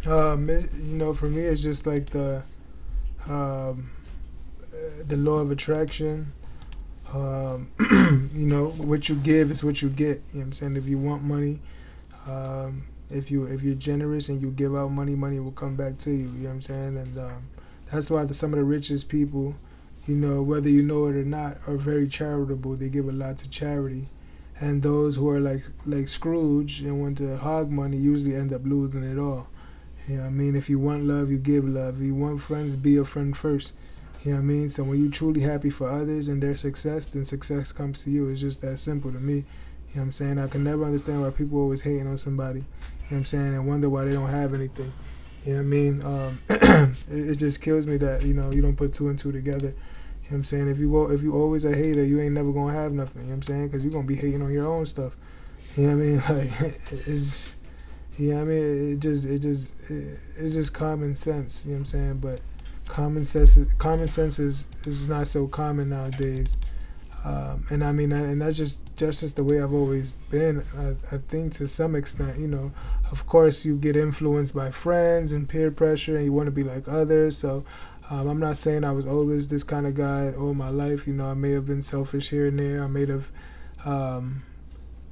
Um, 0.05 0.49
it, 0.49 0.69
you 0.73 0.97
know, 0.97 1.13
for 1.13 1.29
me, 1.29 1.43
it's 1.43 1.61
just 1.61 1.87
like 1.87 2.07
the 2.07 2.43
um, 3.27 3.91
the 5.07 5.15
law 5.15 5.39
of 5.39 5.51
attraction. 5.51 6.33
Um, 7.13 7.69
you 8.33 8.47
know, 8.47 8.69
what 8.69 9.07
you 9.07 9.15
give 9.15 9.51
is 9.51 9.63
what 9.63 9.81
you 9.81 9.89
get. 9.89 10.07
You 10.07 10.13
know 10.15 10.39
what 10.39 10.43
I'm 10.45 10.53
saying? 10.53 10.75
If 10.77 10.87
you 10.87 10.97
want 10.97 11.23
money, 11.23 11.59
um, 12.27 12.83
if 13.09 13.29
you 13.29 13.45
if 13.45 13.61
you're 13.63 13.75
generous 13.75 14.29
and 14.29 14.41
you 14.41 14.49
give 14.51 14.75
out 14.75 14.89
money, 14.89 15.15
money 15.15 15.39
will 15.39 15.51
come 15.51 15.75
back 15.75 15.97
to 15.99 16.11
you. 16.11 16.17
You 16.17 16.25
know 16.25 16.49
what 16.49 16.55
I'm 16.55 16.61
saying? 16.61 16.97
And 16.97 17.17
um, 17.17 17.49
that's 17.91 18.09
why 18.09 18.25
the, 18.25 18.33
some 18.33 18.51
of 18.53 18.57
the 18.57 18.65
richest 18.65 19.09
people, 19.09 19.55
you 20.07 20.15
know, 20.15 20.41
whether 20.41 20.69
you 20.69 20.81
know 20.81 21.05
it 21.07 21.15
or 21.15 21.23
not, 21.23 21.57
are 21.67 21.77
very 21.77 22.07
charitable. 22.07 22.75
They 22.75 22.89
give 22.89 23.07
a 23.07 23.11
lot 23.11 23.37
to 23.39 23.49
charity. 23.49 24.09
And 24.59 24.81
those 24.81 25.15
who 25.15 25.29
are 25.29 25.39
like 25.39 25.63
like 25.85 26.07
Scrooge 26.07 26.81
and 26.81 26.99
want 27.01 27.17
to 27.19 27.37
hog 27.37 27.69
money 27.69 27.97
usually 27.97 28.35
end 28.35 28.53
up 28.53 28.61
losing 28.65 29.03
it 29.03 29.19
all. 29.19 29.47
You 30.07 30.17
know 30.17 30.25
I 30.25 30.29
mean? 30.29 30.55
If 30.55 30.69
you 30.69 30.79
want 30.79 31.05
love, 31.05 31.29
you 31.29 31.37
give 31.37 31.67
love. 31.67 31.97
If 31.97 32.07
you 32.07 32.15
want 32.15 32.41
friends, 32.41 32.75
be 32.75 32.97
a 32.97 33.05
friend 33.05 33.35
first. 33.37 33.73
You 34.23 34.31
know 34.31 34.37
what 34.37 34.43
I 34.43 34.45
mean? 34.45 34.69
So 34.69 34.83
when 34.83 35.01
you're 35.01 35.11
truly 35.11 35.41
happy 35.41 35.69
for 35.69 35.89
others 35.89 36.29
and 36.29 36.41
their 36.41 36.55
success, 36.55 37.07
then 37.07 37.25
success 37.25 37.71
comes 37.71 38.03
to 38.03 38.11
you. 38.11 38.29
It's 38.29 38.41
just 38.41 38.61
that 38.61 38.77
simple 38.77 39.11
to 39.11 39.19
me. 39.19 39.33
You 39.33 39.39
know 39.39 39.45
what 39.93 40.01
I'm 40.03 40.11
saying? 40.13 40.39
I 40.39 40.47
can 40.47 40.63
never 40.63 40.85
understand 40.85 41.21
why 41.21 41.29
people 41.29 41.59
always 41.59 41.81
hating 41.81 42.07
on 42.07 42.17
somebody. 42.17 42.59
You 42.59 42.65
know 42.65 42.67
what 43.09 43.17
I'm 43.17 43.25
saying? 43.25 43.53
And 43.53 43.67
wonder 43.67 43.89
why 43.89 44.05
they 44.05 44.13
don't 44.13 44.29
have 44.29 44.53
anything. 44.53 44.93
You 45.45 45.53
know 45.53 45.57
what 45.59 45.65
I 45.65 45.67
mean? 45.67 46.03
Um, 46.03 46.39
it, 46.49 47.29
it, 47.29 47.35
just 47.35 47.61
kills 47.61 47.85
me 47.85 47.97
that, 47.97 48.23
you 48.23 48.33
know, 48.33 48.51
you 48.51 48.61
don't 48.61 48.77
put 48.77 48.93
two 48.93 49.09
and 49.09 49.19
two 49.19 49.33
together. 49.33 49.67
You 49.67 49.71
know 49.71 49.75
what 50.29 50.37
I'm 50.37 50.43
saying? 50.45 50.69
If 50.69 50.79
you 50.79 51.11
if 51.11 51.21
you 51.21 51.33
always 51.33 51.65
a 51.65 51.75
hater, 51.75 52.03
you 52.03 52.21
ain't 52.21 52.33
never 52.33 52.53
gonna 52.53 52.71
have 52.71 52.93
nothing. 52.93 53.23
You 53.23 53.27
know 53.27 53.31
what 53.31 53.35
I'm 53.35 53.41
saying? 53.41 53.67
Because 53.67 53.83
you're 53.83 53.91
gonna 53.91 54.07
be 54.07 54.15
hating 54.15 54.41
on 54.41 54.53
your 54.53 54.67
own 54.67 54.85
stuff. 54.85 55.17
You 55.75 55.87
know 55.87 55.97
what 55.97 56.03
I 56.03 56.37
mean? 56.37 56.49
Like 56.61 57.07
it's 57.07 57.55
yeah, 58.17 58.41
I 58.41 58.43
mean, 58.43 58.93
it 58.93 58.99
just, 58.99 59.25
it 59.25 59.39
just, 59.39 59.73
it, 59.89 60.19
it's 60.37 60.53
just 60.53 60.73
common 60.73 61.15
sense. 61.15 61.65
You 61.65 61.71
know 61.71 61.77
what 61.77 61.79
I'm 61.79 61.85
saying? 61.85 62.17
But 62.19 62.41
common 62.93 63.25
sense, 63.25 63.57
common 63.79 64.07
sense 64.07 64.37
is, 64.37 64.67
is 64.85 65.09
not 65.09 65.25
so 65.27 65.47
common 65.47 65.89
nowadays. 65.89 66.57
Um, 67.25 67.65
and 67.71 67.83
I 67.83 67.91
mean, 67.91 68.11
and 68.11 68.39
that's 68.39 68.55
just, 68.55 68.95
just 68.95 69.21
just 69.21 69.35
the 69.35 69.43
way 69.43 69.59
I've 69.59 69.73
always 69.73 70.11
been. 70.29 70.63
I, 70.77 71.15
I 71.15 71.17
think 71.17 71.53
to 71.53 71.67
some 71.67 71.95
extent, 71.95 72.37
you 72.37 72.47
know, 72.47 72.71
of 73.11 73.25
course, 73.25 73.65
you 73.65 73.77
get 73.77 73.95
influenced 73.95 74.53
by 74.53 74.69
friends 74.69 75.31
and 75.31 75.49
peer 75.49 75.71
pressure, 75.71 76.17
and 76.17 76.25
you 76.25 76.33
want 76.33 76.45
to 76.47 76.51
be 76.51 76.63
like 76.63 76.87
others. 76.87 77.35
So, 77.35 77.63
um, 78.11 78.27
I'm 78.27 78.39
not 78.39 78.57
saying 78.57 78.83
I 78.83 78.91
was 78.91 79.07
always 79.07 79.47
this 79.47 79.63
kind 79.63 79.87
of 79.87 79.95
guy 79.95 80.31
all 80.33 80.53
my 80.53 80.69
life. 80.69 81.07
You 81.07 81.13
know, 81.13 81.25
I 81.25 81.33
may 81.33 81.51
have 81.51 81.65
been 81.65 81.81
selfish 81.81 82.29
here 82.29 82.45
and 82.45 82.59
there. 82.59 82.83
I 82.83 82.87
may 82.87 83.07
have. 83.07 83.31
Um, 83.85 84.43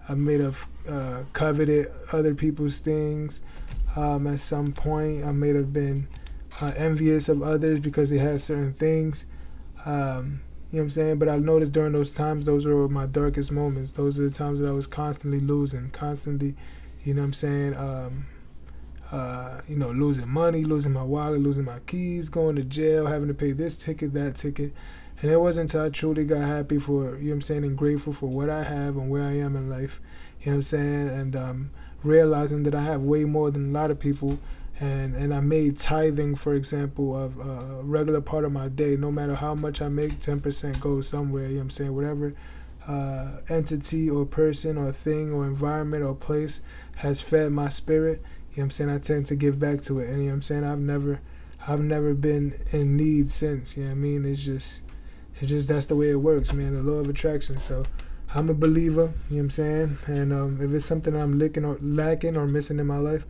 I 0.07 0.13
may 0.13 0.37
have 0.39 0.67
uh, 0.87 1.23
coveted 1.33 1.87
other 2.11 2.35
people's 2.35 2.79
things 2.79 3.43
um, 3.95 4.27
at 4.27 4.39
some 4.39 4.71
point. 4.73 5.23
I 5.23 5.31
may 5.31 5.49
have 5.49 5.71
been 5.71 6.07
uh, 6.59 6.73
envious 6.75 7.29
of 7.29 7.41
others 7.41 7.79
because 7.79 8.09
they 8.09 8.17
had 8.17 8.41
certain 8.41 8.73
things. 8.73 9.25
Um, 9.85 10.41
you 10.71 10.77
know 10.77 10.83
what 10.83 10.85
I'm 10.85 10.89
saying? 10.89 11.19
But 11.19 11.29
I 11.29 11.37
noticed 11.37 11.73
during 11.73 11.91
those 11.93 12.13
times, 12.13 12.45
those 12.45 12.65
were 12.65 12.87
my 12.87 13.05
darkest 13.05 13.51
moments. 13.51 13.91
Those 13.91 14.19
are 14.19 14.23
the 14.23 14.29
times 14.29 14.59
that 14.59 14.67
I 14.67 14.71
was 14.71 14.87
constantly 14.87 15.39
losing, 15.39 15.89
constantly, 15.91 16.55
you 17.03 17.13
know 17.13 17.21
what 17.21 17.27
I'm 17.27 17.33
saying? 17.33 17.75
Um, 17.75 18.25
uh, 19.11 19.59
you 19.67 19.75
know, 19.75 19.91
losing 19.91 20.29
money, 20.29 20.63
losing 20.63 20.93
my 20.93 21.03
wallet, 21.03 21.41
losing 21.41 21.65
my 21.65 21.79
keys, 21.79 22.29
going 22.29 22.55
to 22.55 22.63
jail, 22.63 23.07
having 23.07 23.27
to 23.27 23.33
pay 23.33 23.51
this 23.51 23.83
ticket, 23.83 24.13
that 24.13 24.35
ticket. 24.35 24.73
And 25.21 25.29
it 25.29 25.37
wasn't 25.37 25.69
until 25.73 25.85
I 25.85 25.89
truly 25.89 26.25
got 26.25 26.41
happy 26.41 26.79
for, 26.79 27.17
you 27.17 27.25
know 27.25 27.29
what 27.29 27.33
I'm 27.33 27.41
saying, 27.41 27.63
and 27.65 27.77
grateful 27.77 28.13
for 28.13 28.27
what 28.27 28.49
I 28.49 28.63
have 28.63 28.95
and 28.95 29.09
where 29.09 29.23
I 29.23 29.37
am 29.37 29.55
in 29.55 29.69
life, 29.69 29.99
you 30.39 30.47
know 30.47 30.53
what 30.53 30.55
I'm 30.55 30.61
saying, 30.61 31.09
and 31.09 31.35
um, 31.35 31.71
realizing 32.03 32.63
that 32.63 32.73
I 32.73 32.81
have 32.81 33.01
way 33.01 33.25
more 33.25 33.51
than 33.51 33.69
a 33.69 33.79
lot 33.79 33.91
of 33.91 33.99
people. 33.99 34.39
And, 34.81 35.15
and 35.15 35.31
I 35.31 35.39
made 35.41 35.77
tithing, 35.77 36.35
for 36.35 36.55
example, 36.55 37.15
of 37.15 37.37
a 37.37 37.81
regular 37.83 38.19
part 38.19 38.45
of 38.45 38.51
my 38.51 38.67
day. 38.67 38.97
No 38.97 39.11
matter 39.11 39.35
how 39.35 39.53
much 39.53 39.81
I 39.81 39.87
make, 39.87 40.13
10% 40.13 40.79
goes 40.79 41.07
somewhere, 41.07 41.43
you 41.43 41.49
know 41.49 41.55
what 41.57 41.61
I'm 41.61 41.69
saying, 41.69 41.95
whatever 41.95 42.33
uh, 42.87 43.37
entity 43.47 44.09
or 44.09 44.25
person 44.25 44.77
or 44.77 44.91
thing 44.91 45.31
or 45.31 45.45
environment 45.45 46.03
or 46.03 46.15
place 46.15 46.61
has 46.95 47.21
fed 47.21 47.51
my 47.51 47.69
spirit, 47.69 48.21
you 48.21 48.57
know 48.57 48.61
what 48.61 48.63
I'm 48.63 48.71
saying, 48.71 48.89
I 48.89 48.97
tend 48.97 49.27
to 49.27 49.35
give 49.35 49.59
back 49.59 49.81
to 49.83 49.99
it. 49.99 50.09
And 50.09 50.17
you 50.17 50.23
know 50.23 50.29
what 50.29 50.33
I'm 50.33 50.41
saying, 50.41 50.63
I've 50.63 50.79
never 50.79 51.21
I've 51.67 51.81
never 51.81 52.15
been 52.15 52.55
in 52.71 52.97
need 52.97 53.29
since, 53.29 53.77
you 53.77 53.83
know 53.83 53.89
what 53.89 53.97
I 53.97 53.99
mean? 53.99 54.25
It's 54.25 54.43
just 54.43 54.81
it's 55.39 55.49
just 55.49 55.69
that's 55.69 55.85
the 55.85 55.95
way 55.95 56.09
it 56.09 56.15
works, 56.15 56.53
man. 56.53 56.73
The 56.73 56.81
law 56.81 56.99
of 56.99 57.07
attraction. 57.07 57.57
So 57.59 57.85
I'm 58.33 58.49
a 58.49 58.53
believer. 58.53 59.01
You 59.01 59.07
know 59.07 59.13
what 59.37 59.39
I'm 59.39 59.49
saying? 59.51 59.97
And 60.07 60.33
um, 60.33 60.59
if 60.61 60.71
it's 60.71 60.85
something 60.85 61.15
I'm 61.15 61.37
lacking 61.37 61.65
or 61.65 61.77
lacking 61.81 62.35
or 62.35 62.47
missing 62.47 62.79
in 62.79 62.87
my 62.87 62.97
life, 62.97 63.25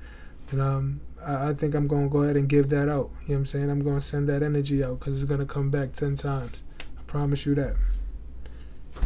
then 0.51 0.59
um, 0.59 1.01
I, 1.25 1.49
I, 1.49 1.53
think 1.53 1.73
I'm 1.75 1.87
gonna 1.87 2.09
go 2.09 2.23
ahead 2.23 2.35
and 2.35 2.47
give 2.47 2.69
that 2.69 2.89
out. 2.89 3.09
You 3.23 3.29
know 3.29 3.35
what 3.35 3.35
I'm 3.37 3.45
saying? 3.45 3.69
I'm 3.69 3.83
gonna 3.83 4.01
send 4.01 4.27
that 4.29 4.43
energy 4.43 4.83
out 4.83 4.99
because 4.99 5.15
it's 5.15 5.23
gonna 5.23 5.45
come 5.45 5.69
back 5.69 5.93
ten 5.93 6.15
times. 6.15 6.63
I 6.97 7.01
promise 7.07 7.45
you 7.45 7.55
that. 7.55 7.75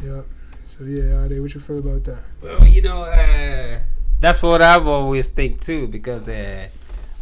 Yep. 0.04 0.26
So 0.66 0.84
yeah, 0.84 1.26
Ade, 1.26 1.40
what 1.42 1.54
you 1.54 1.60
feel 1.60 1.80
about 1.80 2.04
that? 2.06 2.20
Well, 2.42 2.68
you 2.68 2.82
know, 2.82 3.04
uh, 3.04 3.80
that's 4.20 4.42
what 4.42 4.62
I've 4.62 4.88
always 4.88 5.30
think 5.30 5.62
too 5.62 5.88
because 5.88 6.28
uh, 6.28 6.68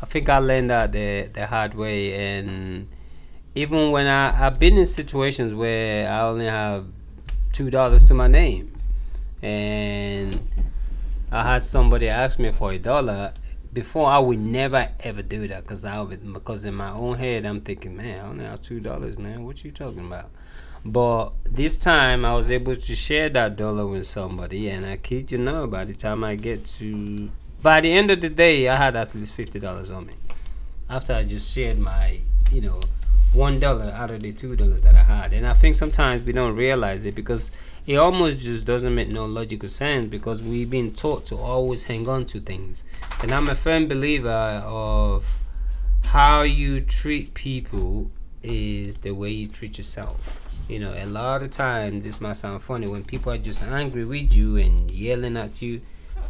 I 0.01 0.05
think 0.05 0.29
I 0.29 0.37
learned 0.39 0.69
that 0.69 0.91
the 0.91 1.29
the 1.31 1.45
hard 1.45 1.75
way 1.75 2.13
and 2.13 2.87
even 3.55 3.91
when 3.91 4.07
I 4.07 4.45
I've 4.45 4.59
been 4.59 4.77
in 4.77 4.85
situations 4.85 5.53
where 5.53 6.09
I 6.09 6.21
only 6.21 6.45
have 6.45 6.87
two 7.51 7.69
dollars 7.69 8.05
to 8.05 8.13
my 8.13 8.27
name, 8.27 8.73
and 9.41 10.39
I 11.31 11.43
had 11.43 11.65
somebody 11.65 12.09
ask 12.09 12.39
me 12.39 12.51
for 12.51 12.71
a 12.71 12.79
dollar. 12.79 13.33
Before 13.73 14.05
I 14.07 14.19
would 14.19 14.39
never 14.39 14.89
ever 14.99 15.23
do 15.23 15.47
that 15.47 15.63
because 15.63 15.83
I 15.83 15.99
would 15.99 16.31
because 16.31 16.63
in 16.63 16.75
my 16.75 16.91
own 16.91 17.17
head 17.17 17.45
I'm 17.45 17.59
thinking, 17.59 17.97
man, 17.97 18.19
I 18.19 18.29
only 18.29 18.45
have 18.45 18.61
two 18.61 18.79
dollars, 18.79 19.17
man. 19.17 19.45
What 19.45 19.63
you 19.63 19.71
talking 19.71 20.05
about? 20.05 20.29
But 20.85 21.29
this 21.45 21.77
time 21.77 22.25
I 22.25 22.35
was 22.35 22.51
able 22.51 22.75
to 22.75 22.95
share 22.95 23.29
that 23.29 23.55
dollar 23.55 23.87
with 23.87 24.05
somebody, 24.05 24.69
and 24.69 24.85
I 24.85 24.97
kid 24.97 25.31
you 25.31 25.37
not, 25.37 25.71
by 25.71 25.85
the 25.85 25.93
time 25.93 26.23
I 26.23 26.35
get 26.35 26.65
to, 26.77 27.31
by 27.61 27.79
the 27.79 27.91
end 27.91 28.11
of 28.11 28.19
the 28.19 28.29
day, 28.29 28.67
I 28.67 28.75
had 28.75 28.95
at 28.95 29.15
least 29.15 29.33
fifty 29.33 29.59
dollars 29.59 29.89
on 29.91 30.07
me. 30.07 30.13
After 30.89 31.13
I 31.13 31.23
just 31.23 31.53
shared 31.55 31.79
my, 31.79 32.19
you 32.51 32.61
know, 32.61 32.81
one 33.31 33.59
dollar 33.59 33.85
out 33.85 34.11
of 34.11 34.21
the 34.21 34.33
two 34.33 34.55
dollars 34.55 34.81
that 34.81 34.93
I 34.95 35.03
had. 35.03 35.33
And 35.33 35.47
I 35.47 35.53
think 35.53 35.75
sometimes 35.75 36.23
we 36.23 36.33
don't 36.33 36.55
realize 36.55 37.05
it 37.05 37.15
because 37.15 37.51
it 37.85 37.95
almost 37.97 38.39
just 38.39 38.65
doesn't 38.65 38.95
make 38.95 39.09
no 39.09 39.25
logical 39.25 39.67
sense 39.67 40.05
because 40.05 40.41
we've 40.41 40.69
been 40.69 40.93
taught 40.93 41.25
to 41.25 41.37
always 41.37 41.83
hang 41.83 42.07
on 42.07 42.25
to 42.25 42.39
things. 42.39 42.83
And 43.21 43.31
I'm 43.31 43.49
a 43.49 43.55
firm 43.55 43.87
believer 43.87 44.63
of 44.65 45.37
how 46.05 46.43
you 46.43 46.79
treat 46.79 47.33
people 47.33 48.09
is 48.41 48.97
the 48.97 49.11
way 49.11 49.31
you 49.31 49.47
treat 49.47 49.77
yourself. 49.77 50.39
You 50.69 50.79
know, 50.79 50.93
a 50.97 51.05
lot 51.05 51.43
of 51.43 51.51
time 51.51 51.99
this 51.99 52.21
might 52.21 52.33
sound 52.33 52.61
funny 52.61 52.87
when 52.87 53.03
people 53.03 53.33
are 53.33 53.37
just 53.37 53.61
angry 53.63 54.05
with 54.05 54.33
you 54.33 54.57
and 54.57 54.89
yelling 54.89 55.35
at 55.35 55.61
you. 55.61 55.81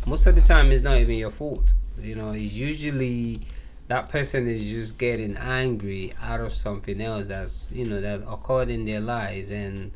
Most 0.08 0.26
of 0.26 0.36
the 0.36 0.42
time, 0.42 0.72
it's 0.72 0.84
not 0.84 0.98
even 0.98 1.16
your 1.16 1.30
fault. 1.30 1.74
You 2.02 2.16
know, 2.16 2.30
it's 2.34 2.54
usually 2.54 3.42
that 3.88 4.10
person 4.10 4.48
is 4.48 4.70
just 4.70 4.98
getting 4.98 5.38
angry 5.38 6.14
out 6.22 6.42
of 6.42 6.52
something 6.52 7.00
else 7.00 7.28
that's 7.28 7.70
you 7.72 7.86
know 7.86 8.02
that 8.02 8.22
occurred 8.28 8.70
in 8.70 8.86
their 8.86 9.02
lives 9.02 9.52
and 9.52 9.92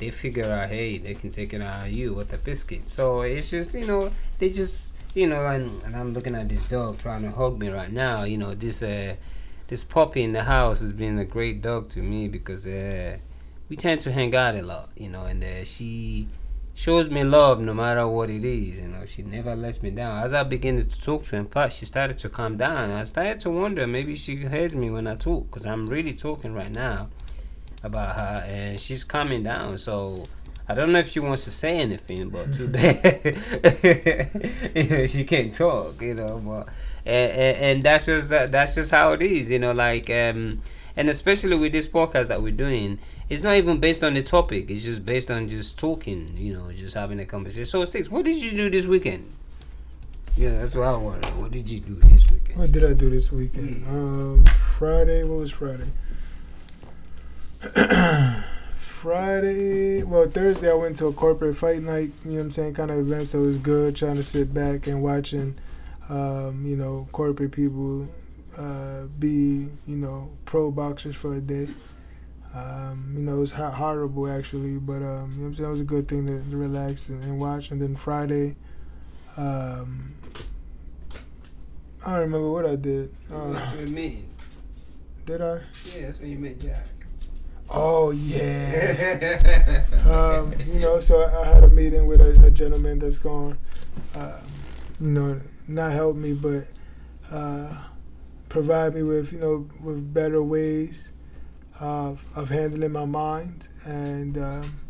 they 0.00 0.10
figure 0.10 0.50
out 0.50 0.68
hey 0.68 0.98
they 0.98 1.14
can 1.14 1.30
take 1.30 1.52
it 1.52 1.60
out 1.60 1.86
of 1.86 1.92
you 1.92 2.12
with 2.14 2.32
a 2.32 2.38
biscuit 2.38 2.88
so 2.88 3.20
it's 3.20 3.50
just 3.50 3.74
you 3.74 3.86
know 3.86 4.10
they 4.38 4.48
just 4.48 4.94
you 5.14 5.26
know 5.26 5.46
and, 5.46 5.82
and 5.84 5.94
i'm 5.94 6.12
looking 6.14 6.34
at 6.34 6.48
this 6.48 6.64
dog 6.64 6.98
trying 6.98 7.22
to 7.22 7.30
hug 7.30 7.58
me 7.58 7.68
right 7.68 7.92
now 7.92 8.24
you 8.24 8.38
know 8.38 8.52
this 8.52 8.82
uh 8.82 9.14
this 9.68 9.84
puppy 9.84 10.22
in 10.22 10.32
the 10.32 10.42
house 10.44 10.80
has 10.80 10.92
been 10.92 11.18
a 11.18 11.24
great 11.24 11.60
dog 11.62 11.88
to 11.88 12.00
me 12.00 12.26
because 12.26 12.66
uh 12.66 13.16
we 13.68 13.76
tend 13.76 14.00
to 14.00 14.10
hang 14.10 14.34
out 14.34 14.56
a 14.56 14.62
lot 14.62 14.88
you 14.96 15.08
know 15.08 15.26
and 15.26 15.44
uh, 15.44 15.62
she 15.64 16.26
shows 16.72 17.10
me 17.10 17.22
love 17.22 17.60
no 17.60 17.74
matter 17.74 18.08
what 18.08 18.30
it 18.30 18.42
is. 18.42 18.80
You 18.80 18.88
know, 18.88 19.04
she 19.04 19.22
never 19.22 19.54
lets 19.54 19.82
me 19.82 19.90
down. 19.90 20.22
As 20.22 20.32
I 20.32 20.44
began 20.44 20.82
to 20.82 21.00
talk 21.00 21.24
to 21.24 21.32
her, 21.32 21.38
in 21.38 21.46
fact, 21.46 21.74
she 21.74 21.84
started 21.84 22.18
to 22.20 22.30
calm 22.30 22.56
down. 22.56 22.90
I 22.90 23.04
started 23.04 23.38
to 23.40 23.50
wonder 23.50 23.86
maybe 23.86 24.14
she 24.14 24.36
heard 24.36 24.74
me 24.74 24.88
when 24.88 25.06
I 25.06 25.16
talk, 25.16 25.50
because 25.50 25.66
I'm 25.66 25.86
really 25.88 26.14
talking 26.14 26.54
right 26.54 26.70
now 26.70 27.08
about 27.82 28.16
her, 28.16 28.44
and 28.46 28.78
she's 28.78 29.04
calming 29.04 29.42
down. 29.42 29.78
So 29.78 30.24
I 30.68 30.74
don't 30.74 30.92
know 30.92 30.98
if 30.98 31.08
she 31.08 31.20
wants 31.20 31.44
to 31.44 31.50
say 31.50 31.78
anything, 31.78 32.28
but 32.28 32.52
too 32.54 32.68
bad. 32.68 33.20
you 34.74 34.84
know, 34.84 35.06
she 35.06 35.24
can't 35.24 35.52
talk. 35.52 36.00
You 36.00 36.14
know, 36.14 36.38
but 36.38 36.68
and, 37.04 37.32
and, 37.32 37.56
and 37.56 37.82
that's 37.82 38.06
just 38.06 38.30
that, 38.30 38.52
that's 38.52 38.74
just 38.76 38.90
how 38.90 39.12
it 39.12 39.22
is. 39.22 39.50
You 39.50 39.58
know, 39.58 39.72
like 39.72 40.08
um, 40.10 40.62
and 40.96 41.08
especially 41.08 41.58
with 41.58 41.72
this 41.72 41.88
podcast 41.88 42.28
that 42.28 42.42
we're 42.42 42.52
doing, 42.52 42.98
it's 43.28 43.42
not 43.42 43.56
even 43.56 43.80
based 43.80 44.04
on 44.04 44.14
the 44.14 44.22
topic. 44.22 44.70
It's 44.70 44.84
just 44.84 45.04
based 45.04 45.30
on 45.30 45.48
just 45.48 45.78
talking. 45.78 46.34
You 46.36 46.54
know, 46.54 46.72
just 46.72 46.94
having 46.94 47.18
a 47.20 47.26
conversation. 47.26 47.64
So 47.64 47.84
six, 47.84 48.10
what 48.10 48.24
did 48.24 48.42
you 48.42 48.56
do 48.56 48.70
this 48.70 48.86
weekend? 48.86 49.30
Yeah, 50.36 50.60
that's 50.60 50.76
what 50.76 50.86
I 50.86 50.96
want. 50.96 51.26
What 51.36 51.50
did 51.50 51.68
you 51.68 51.80
do 51.80 51.94
this 51.94 52.30
weekend? 52.30 52.58
What 52.58 52.72
did 52.72 52.84
I 52.84 52.92
do 52.92 53.10
this 53.10 53.32
weekend? 53.32 53.84
Um, 53.88 54.44
Friday. 54.44 55.24
What 55.24 55.40
was 55.40 55.50
Friday? 55.50 55.88
Friday, 58.76 60.02
well, 60.02 60.26
Thursday 60.26 60.70
I 60.70 60.74
went 60.74 60.96
to 60.96 61.08
a 61.08 61.12
corporate 61.12 61.56
fight 61.56 61.82
night, 61.82 62.10
you 62.24 62.30
know 62.30 62.36
what 62.36 62.42
I'm 62.44 62.50
saying, 62.50 62.74
kind 62.74 62.90
of 62.90 62.98
event, 62.98 63.28
so 63.28 63.42
it 63.42 63.46
was 63.46 63.58
good 63.58 63.96
trying 63.96 64.16
to 64.16 64.22
sit 64.22 64.54
back 64.54 64.86
and 64.86 65.02
watching, 65.02 65.58
um, 66.08 66.64
you 66.64 66.76
know, 66.76 67.06
corporate 67.12 67.52
people 67.52 68.08
uh, 68.56 69.02
be, 69.18 69.68
you 69.86 69.96
know, 69.96 70.30
pro 70.46 70.70
boxers 70.70 71.16
for 71.16 71.34
a 71.34 71.40
day. 71.40 71.68
Um, 72.54 73.12
you 73.14 73.22
know, 73.22 73.36
it 73.36 73.40
was 73.40 73.52
ho- 73.52 73.68
horrible 73.68 74.26
actually, 74.28 74.78
but, 74.78 75.02
um, 75.02 75.02
you 75.02 75.06
know 75.06 75.12
what 75.12 75.46
I'm 75.46 75.54
saying, 75.54 75.68
it 75.68 75.72
was 75.72 75.80
a 75.80 75.84
good 75.84 76.08
thing 76.08 76.26
to, 76.26 76.50
to 76.50 76.56
relax 76.56 77.10
and, 77.10 77.22
and, 77.24 77.38
watch. 77.38 77.70
And 77.70 77.80
then 77.80 77.94
Friday, 77.94 78.56
um, 79.36 80.14
I 82.04 82.12
don't 82.12 82.20
remember 82.20 82.50
what 82.50 82.64
I 82.64 82.76
did. 82.76 83.14
Uh, 83.30 83.52
that's 83.52 83.72
what 83.72 83.82
I 83.82 83.90
mean. 83.90 84.26
Did 85.26 85.42
I? 85.42 85.60
Yeah, 85.94 86.06
that's 86.06 86.20
when 86.20 86.30
you 86.30 86.38
met 86.38 86.58
Jack. 86.58 86.86
Oh 87.72 88.10
yeah. 88.10 89.84
um, 90.10 90.52
you 90.66 90.80
know, 90.80 90.98
so 90.98 91.20
I, 91.20 91.42
I, 91.42 91.46
had 91.46 91.62
a 91.62 91.68
meeting 91.68 92.06
with 92.06 92.20
a, 92.20 92.46
a 92.46 92.50
gentleman 92.50 92.98
that's 92.98 93.18
going, 93.18 93.56
uh, 94.16 94.40
you 95.00 95.12
know, 95.12 95.40
not 95.68 95.92
help 95.92 96.16
me, 96.16 96.32
but 96.32 96.64
uh, 97.30 97.84
provide 98.48 98.96
me 98.96 99.04
with, 99.04 99.32
you 99.32 99.38
know, 99.38 99.68
with 99.80 100.12
better 100.12 100.42
ways 100.42 101.12
of 101.78 102.24
of 102.34 102.48
handling 102.48 102.90
my 102.90 103.04
mind 103.04 103.68
and 103.84 104.36
um, 104.36 104.80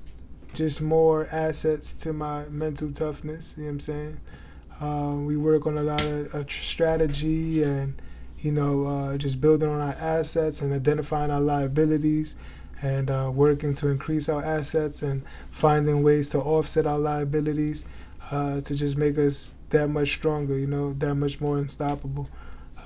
just 0.55 0.81
more 0.81 1.29
assets 1.31 1.93
to 1.93 2.15
my 2.15 2.47
mental 2.47 2.91
toughness. 2.91 3.57
You 3.59 3.65
know 3.65 3.69
what 3.69 3.73
I'm 3.73 3.81
saying? 3.81 4.21
Uh, 4.81 5.17
we 5.19 5.37
work 5.37 5.67
on 5.67 5.77
a 5.77 5.83
lot 5.83 6.03
of 6.03 6.35
uh, 6.35 6.45
strategy 6.49 7.63
and 7.63 8.01
you 8.39 8.53
know 8.53 8.87
uh, 8.87 9.19
just 9.19 9.39
building 9.39 9.69
on 9.69 9.81
our 9.81 9.97
assets 10.01 10.63
and 10.63 10.73
identifying 10.73 11.31
our 11.31 11.43
liabilities 11.43 12.37
and 12.83 13.11
uh, 13.11 13.31
working 13.33 13.73
to 13.75 13.89
increase 13.89 14.29
our 14.29 14.43
assets 14.43 15.03
and 15.03 15.23
finding 15.51 16.03
ways 16.03 16.31
to 16.31 16.39
offset 16.39 16.87
our 16.87 16.99
liabilities 16.99 17.85
uh, 18.31 18.61
to 18.61 18.75
just 18.75 18.97
make 18.97 19.19
us 19.19 19.55
that 19.71 19.89
much 19.89 20.09
stronger, 20.11 20.59
you 20.59 20.67
know, 20.67 20.93
that 20.95 21.15
much 21.15 21.41
more 21.41 21.59
unstoppable. 21.59 22.29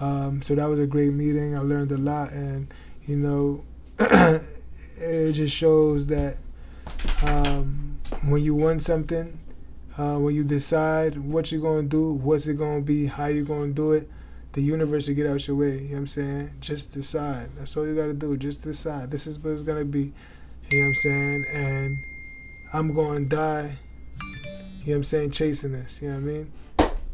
Um, 0.00 0.42
so 0.42 0.54
that 0.54 0.66
was 0.66 0.80
a 0.80 0.86
great 0.86 1.12
meeting. 1.12 1.56
I 1.56 1.60
learned 1.60 1.92
a 1.92 1.98
lot, 1.98 2.32
and 2.32 2.72
you 3.06 3.16
know, 3.16 3.64
it 4.98 5.32
just 5.32 5.54
shows 5.54 6.06
that 6.08 6.36
um, 7.22 7.98
when 8.22 8.42
you 8.42 8.54
want 8.54 8.82
something, 8.82 9.38
uh, 9.96 10.16
when 10.16 10.34
you 10.34 10.44
decide 10.44 11.16
what 11.18 11.52
you're 11.52 11.62
gonna 11.62 11.86
do, 11.86 12.12
what's 12.14 12.46
it 12.46 12.58
gonna 12.58 12.80
be, 12.80 13.06
how 13.06 13.26
you're 13.26 13.44
gonna 13.44 13.72
do 13.72 13.92
it, 13.92 14.10
the 14.54 14.62
universe 14.62 15.08
will 15.08 15.16
get 15.16 15.26
out 15.26 15.46
your 15.46 15.56
way. 15.56 15.72
You 15.72 15.80
know 15.80 15.88
what 15.88 15.98
I'm 15.98 16.06
saying? 16.06 16.50
Just 16.60 16.94
decide. 16.94 17.50
That's 17.56 17.76
all 17.76 17.86
you 17.86 17.94
gotta 17.94 18.14
do. 18.14 18.36
Just 18.36 18.62
decide. 18.62 19.10
This 19.10 19.26
is 19.26 19.38
what 19.38 19.52
it's 19.52 19.62
gonna 19.62 19.84
be. 19.84 20.12
You 20.70 20.78
know 20.78 20.82
what 20.82 20.86
I'm 20.86 20.94
saying? 20.94 21.44
And 21.52 22.04
I'm 22.72 22.94
gonna 22.94 23.24
die. 23.24 23.76
You 24.22 24.28
know 24.28 24.92
what 24.92 24.94
I'm 24.96 25.02
saying? 25.02 25.30
Chasing 25.32 25.72
this. 25.72 26.00
You 26.00 26.08
know 26.10 26.14
what 26.14 26.22
I 26.22 26.24
mean? 26.24 26.52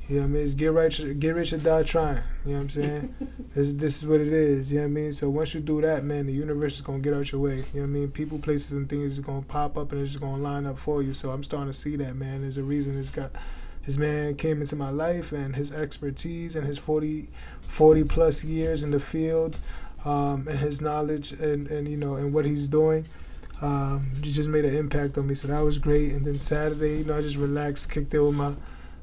You 0.08 0.16
know 0.16 0.22
what 0.22 0.26
I 0.26 0.30
mean? 0.32 0.42
It's 0.42 0.54
get 0.54 0.72
right, 0.72 1.20
get 1.20 1.30
rich 1.34 1.52
or 1.52 1.58
die 1.58 1.82
trying. 1.84 2.22
You 2.44 2.52
know 2.52 2.56
what 2.56 2.62
I'm 2.62 2.68
saying? 2.70 3.14
this, 3.54 3.72
this 3.72 4.02
is 4.02 4.06
what 4.06 4.20
it 4.20 4.32
is. 4.32 4.70
You 4.70 4.78
know 4.78 4.84
what 4.84 4.90
I 4.90 4.92
mean? 4.92 5.12
So 5.12 5.30
once 5.30 5.54
you 5.54 5.60
do 5.60 5.80
that, 5.80 6.04
man, 6.04 6.26
the 6.26 6.32
universe 6.32 6.74
is 6.74 6.80
gonna 6.82 6.98
get 6.98 7.14
out 7.14 7.32
your 7.32 7.40
way. 7.40 7.64
You 7.72 7.80
know 7.80 7.80
what 7.80 7.84
I 7.84 7.86
mean? 7.86 8.10
People, 8.10 8.38
places, 8.38 8.72
and 8.72 8.88
things 8.88 9.04
is 9.04 9.20
gonna 9.20 9.42
pop 9.42 9.78
up 9.78 9.92
and 9.92 10.02
it's 10.02 10.10
just 10.10 10.22
gonna 10.22 10.42
line 10.42 10.66
up 10.66 10.78
for 10.78 11.02
you. 11.02 11.14
So 11.14 11.30
I'm 11.30 11.42
starting 11.42 11.68
to 11.68 11.72
see 11.72 11.96
that, 11.96 12.16
man. 12.16 12.42
There's 12.42 12.58
a 12.58 12.62
reason 12.62 12.98
it's 12.98 13.10
got 13.10 13.30
this 13.84 13.96
man 13.96 14.34
came 14.34 14.60
into 14.60 14.76
my 14.76 14.90
life 14.90 15.32
and 15.32 15.56
his 15.56 15.72
expertise 15.72 16.54
and 16.54 16.66
his 16.66 16.78
40, 16.78 17.28
40 17.62 18.04
plus 18.04 18.44
years 18.44 18.82
in 18.82 18.90
the 18.90 19.00
field 19.00 19.58
um, 20.04 20.46
and 20.48 20.58
his 20.58 20.80
knowledge 20.80 21.32
and, 21.32 21.66
and 21.68 21.88
you 21.88 21.96
know 21.96 22.16
and 22.16 22.32
what 22.32 22.44
he's 22.44 22.68
doing 22.68 23.06
um, 23.62 24.10
just 24.20 24.48
made 24.48 24.64
an 24.64 24.74
impact 24.74 25.18
on 25.18 25.26
me 25.26 25.34
so 25.34 25.48
that 25.48 25.60
was 25.60 25.78
great 25.78 26.12
and 26.12 26.24
then 26.26 26.38
saturday 26.38 26.98
you 26.98 27.04
know 27.04 27.18
i 27.18 27.20
just 27.20 27.36
relaxed 27.36 27.90
kicked 27.90 28.14
it 28.14 28.20
with 28.20 28.34
my 28.34 28.54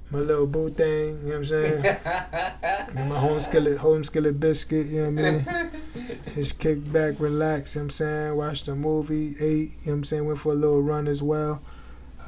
my 0.10 0.20
little 0.20 0.48
boo 0.48 0.70
thing, 0.70 1.20
you 1.20 1.24
know 1.24 1.30
what 1.32 1.36
I'm 1.36 1.46
saying? 1.46 1.86
and 2.96 3.10
my 3.10 3.20
home 3.20 3.42
skillet, 3.42 3.78
home 3.78 4.06
skillet 4.06 4.40
biscuit, 4.40 4.86
you 4.86 5.12
know 5.12 5.12
what 5.12 5.54
I 5.54 5.62
mean? 5.62 6.12
Just 6.36 6.60
kick 6.60 6.92
back, 6.94 7.16
relax, 7.20 7.76
you 7.76 7.80
know 7.80 7.84
what 7.84 7.86
I'm 7.86 7.90
saying? 7.90 8.36
Watched 8.38 8.68
a 8.70 8.76
movie, 8.76 9.36
ate, 9.38 9.42
you 9.42 9.66
know 9.68 9.72
what 9.84 9.92
I'm 9.94 10.04
saying? 10.06 10.26
Went 10.26 10.40
for 10.40 10.54
a 10.54 10.56
little 10.56 10.82
run 10.82 11.10
as 11.10 11.22
well 11.22 11.62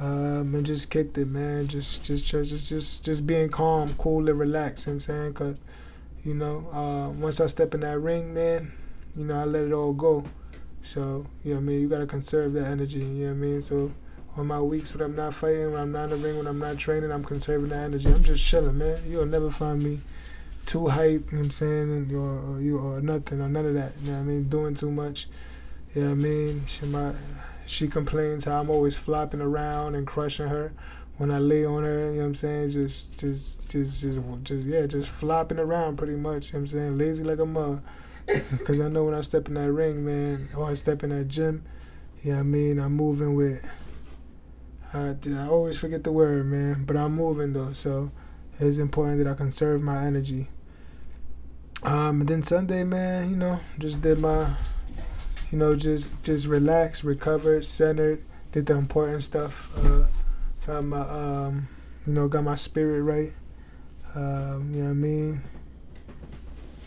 um, 0.00 0.54
and 0.54 0.64
just 0.64 0.90
kicked 0.90 1.18
it, 1.18 1.28
man. 1.28 1.68
Just, 1.68 2.04
just, 2.04 2.26
just, 2.26 2.68
just, 2.68 3.04
just 3.04 3.26
being 3.26 3.50
calm, 3.50 3.92
cool, 3.98 4.28
and 4.28 4.38
relaxed. 4.38 4.86
You 4.86 4.92
know 4.92 4.94
what 4.94 4.96
I'm 4.96 5.00
saying, 5.00 5.34
cause 5.34 5.60
you 6.22 6.34
know, 6.34 6.68
uh, 6.72 7.08
once 7.10 7.40
I 7.40 7.46
step 7.46 7.74
in 7.74 7.80
that 7.80 7.98
ring, 7.98 8.34
man, 8.34 8.72
you 9.16 9.24
know, 9.24 9.38
I 9.38 9.44
let 9.44 9.64
it 9.64 9.72
all 9.72 9.92
go. 9.92 10.24
So, 10.82 11.26
you 11.42 11.52
know 11.52 11.58
I 11.58 11.60
mean? 11.60 11.80
You 11.80 11.88
gotta 11.88 12.06
conserve 12.06 12.52
that 12.54 12.66
energy. 12.66 13.00
You 13.00 13.04
know 13.04 13.26
what 13.26 13.30
I 13.32 13.34
mean? 13.34 13.62
So, 13.62 13.92
on 14.36 14.46
my 14.46 14.60
weeks 14.60 14.94
when 14.94 15.02
I'm 15.02 15.16
not 15.16 15.34
fighting, 15.34 15.72
when 15.72 15.80
I'm 15.80 15.92
not 15.92 16.04
in 16.04 16.10
the 16.10 16.16
ring, 16.16 16.38
when 16.38 16.46
I'm 16.46 16.58
not 16.58 16.78
training, 16.78 17.10
I'm 17.10 17.24
conserving 17.24 17.70
that 17.70 17.84
energy. 17.84 18.08
I'm 18.08 18.22
just 18.22 18.44
chilling, 18.44 18.78
man. 18.78 18.98
You'll 19.06 19.26
never 19.26 19.50
find 19.50 19.82
me 19.82 20.00
too 20.66 20.88
hype. 20.88 21.32
You 21.32 21.38
know 21.38 21.38
what 21.38 21.44
I'm 21.44 21.50
saying? 21.50 22.14
Or, 22.14 22.54
or 22.54 22.60
you 22.60 22.78
or 22.78 23.00
nothing 23.00 23.40
or 23.40 23.48
none 23.48 23.66
of 23.66 23.74
that. 23.74 23.92
You 24.02 24.12
know 24.12 24.18
what 24.18 24.24
I 24.24 24.26
mean? 24.26 24.48
Doing 24.48 24.74
too 24.74 24.90
much. 24.90 25.26
You 25.94 26.02
know 26.02 26.08
what 26.08 26.12
I 26.12 26.22
mean? 26.22 26.62
She 26.66 26.86
might 26.86 27.14
she 27.70 27.88
complains 27.88 28.44
how 28.44 28.60
I'm 28.60 28.70
always 28.70 28.96
flopping 28.96 29.40
around 29.40 29.94
and 29.94 30.06
crushing 30.06 30.48
her 30.48 30.72
when 31.16 31.30
I 31.30 31.38
lay 31.38 31.64
on 31.64 31.84
her, 31.84 32.06
you 32.06 32.12
know 32.12 32.20
what 32.20 32.26
I'm 32.26 32.34
saying? 32.34 32.70
Just 32.70 33.20
just 33.20 33.70
just 33.70 34.02
just, 34.02 34.18
just 34.42 34.66
yeah, 34.66 34.86
just 34.86 35.08
flopping 35.08 35.58
around 35.58 35.96
pretty 35.96 36.16
much, 36.16 36.48
you 36.48 36.52
know 36.54 36.58
what 36.58 36.60
I'm 36.60 36.66
saying? 36.66 36.98
Lazy 36.98 37.24
like 37.24 37.38
a 37.38 37.46
mug. 37.46 37.82
Cause 38.66 38.80
I 38.80 38.88
know 38.88 39.04
when 39.04 39.14
I 39.14 39.22
step 39.22 39.48
in 39.48 39.54
that 39.54 39.72
ring, 39.72 40.04
man, 40.04 40.48
or 40.56 40.70
I 40.70 40.74
step 40.74 41.02
in 41.02 41.10
that 41.10 41.28
gym, 41.28 41.64
you 42.22 42.30
know 42.30 42.36
what 42.36 42.40
I 42.40 42.44
mean? 42.44 42.78
I'm 42.78 42.92
moving 42.94 43.34
with 43.34 43.68
I, 44.92 45.14
I 45.36 45.46
always 45.46 45.78
forget 45.78 46.02
the 46.02 46.12
word, 46.12 46.46
man, 46.46 46.84
but 46.84 46.96
I'm 46.96 47.14
moving 47.14 47.52
though, 47.52 47.72
so 47.72 48.10
it's 48.58 48.78
important 48.78 49.18
that 49.18 49.30
I 49.30 49.34
conserve 49.34 49.82
my 49.82 50.04
energy. 50.04 50.48
Um, 51.82 52.20
and 52.20 52.28
then 52.28 52.42
Sunday, 52.42 52.84
man, 52.84 53.30
you 53.30 53.36
know, 53.36 53.60
just 53.78 54.00
did 54.00 54.18
my 54.18 54.54
you 55.50 55.58
know, 55.58 55.74
just 55.74 56.22
just 56.22 56.46
relaxed, 56.46 57.02
recovered, 57.04 57.64
centered, 57.64 58.22
did 58.52 58.66
the 58.66 58.76
important 58.76 59.22
stuff. 59.22 59.70
Uh, 59.76 60.06
got 60.66 60.84
my 60.84 61.00
um, 61.00 61.68
you 62.06 62.12
know, 62.12 62.28
got 62.28 62.44
my 62.44 62.54
spirit 62.54 63.02
right. 63.02 63.32
Um, 64.14 64.70
you 64.72 64.82
know 64.82 64.86
what 64.86 64.90
I 64.90 64.94
mean? 64.94 65.42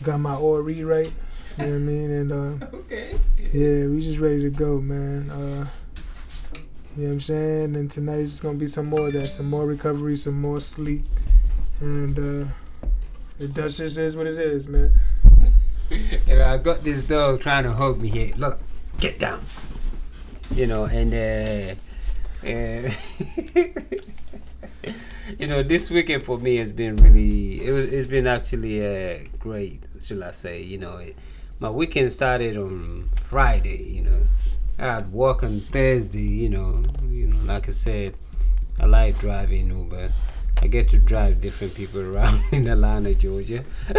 Got 0.02 0.18
my 0.18 0.34
Ori 0.36 0.84
right. 0.84 1.12
You 1.58 1.64
know 1.64 1.70
what 1.70 1.76
I 1.76 1.78
mean? 1.78 2.10
And 2.10 2.32
uh, 2.32 2.66
okay. 2.76 3.14
Yeah, 3.38 3.86
we 3.86 4.00
just 4.00 4.18
ready 4.18 4.42
to 4.42 4.50
go, 4.50 4.80
man. 4.80 5.30
Uh, 5.30 5.66
you 6.96 7.02
know 7.02 7.08
what 7.08 7.12
I'm 7.14 7.20
saying? 7.20 7.76
And 7.76 7.90
tonight's 7.90 8.30
just 8.30 8.42
gonna 8.42 8.58
be 8.58 8.66
some 8.66 8.86
more 8.86 9.08
of 9.08 9.12
that, 9.14 9.26
some 9.26 9.50
more 9.50 9.66
recovery, 9.66 10.16
some 10.16 10.40
more 10.40 10.60
sleep, 10.60 11.04
and 11.80 12.18
uh, 12.18 12.48
it 13.38 13.54
that 13.54 13.70
just 13.70 13.98
is 13.98 14.16
what 14.16 14.26
it 14.26 14.38
is, 14.38 14.68
man. 14.68 14.92
you 16.26 16.36
know, 16.36 16.46
I 16.46 16.56
got 16.58 16.82
this 16.82 17.02
dog 17.02 17.40
trying 17.40 17.64
to 17.64 17.72
hug 17.72 18.00
me 18.00 18.08
here. 18.08 18.32
Look, 18.36 18.60
get 18.98 19.18
down. 19.18 19.44
You 20.54 20.66
know, 20.66 20.84
and 20.84 21.12
uh, 21.14 21.74
uh 22.46 22.90
you 25.38 25.46
know, 25.46 25.62
this 25.62 25.90
weekend 25.90 26.22
for 26.22 26.38
me 26.38 26.56
has 26.58 26.72
been 26.72 26.96
really. 26.96 27.64
It 27.64 27.72
was, 27.72 27.92
it's 27.92 28.06
been 28.06 28.26
actually 28.26 28.84
uh, 28.84 29.18
great, 29.38 29.82
should 30.00 30.22
I 30.22 30.30
say? 30.32 30.62
You 30.62 30.78
know, 30.78 30.96
it, 30.98 31.16
my 31.60 31.70
weekend 31.70 32.12
started 32.12 32.56
on 32.56 33.10
Friday. 33.14 33.82
You 33.88 34.02
know, 34.02 34.26
I 34.78 34.94
had 34.94 35.12
work 35.12 35.42
on 35.42 35.60
Thursday. 35.60 36.20
You 36.20 36.50
know, 36.50 36.82
you 37.08 37.26
know, 37.26 37.44
like 37.44 37.68
I 37.68 37.72
said, 37.72 38.14
I 38.80 38.86
like 38.86 39.18
driving 39.18 39.68
Uber. 39.68 40.10
I 40.64 40.66
get 40.66 40.88
to 40.88 40.98
drive 40.98 41.42
different 41.42 41.74
people 41.74 42.00
around 42.00 42.42
in 42.50 42.66
Atlanta, 42.66 43.14
Georgia. 43.14 43.62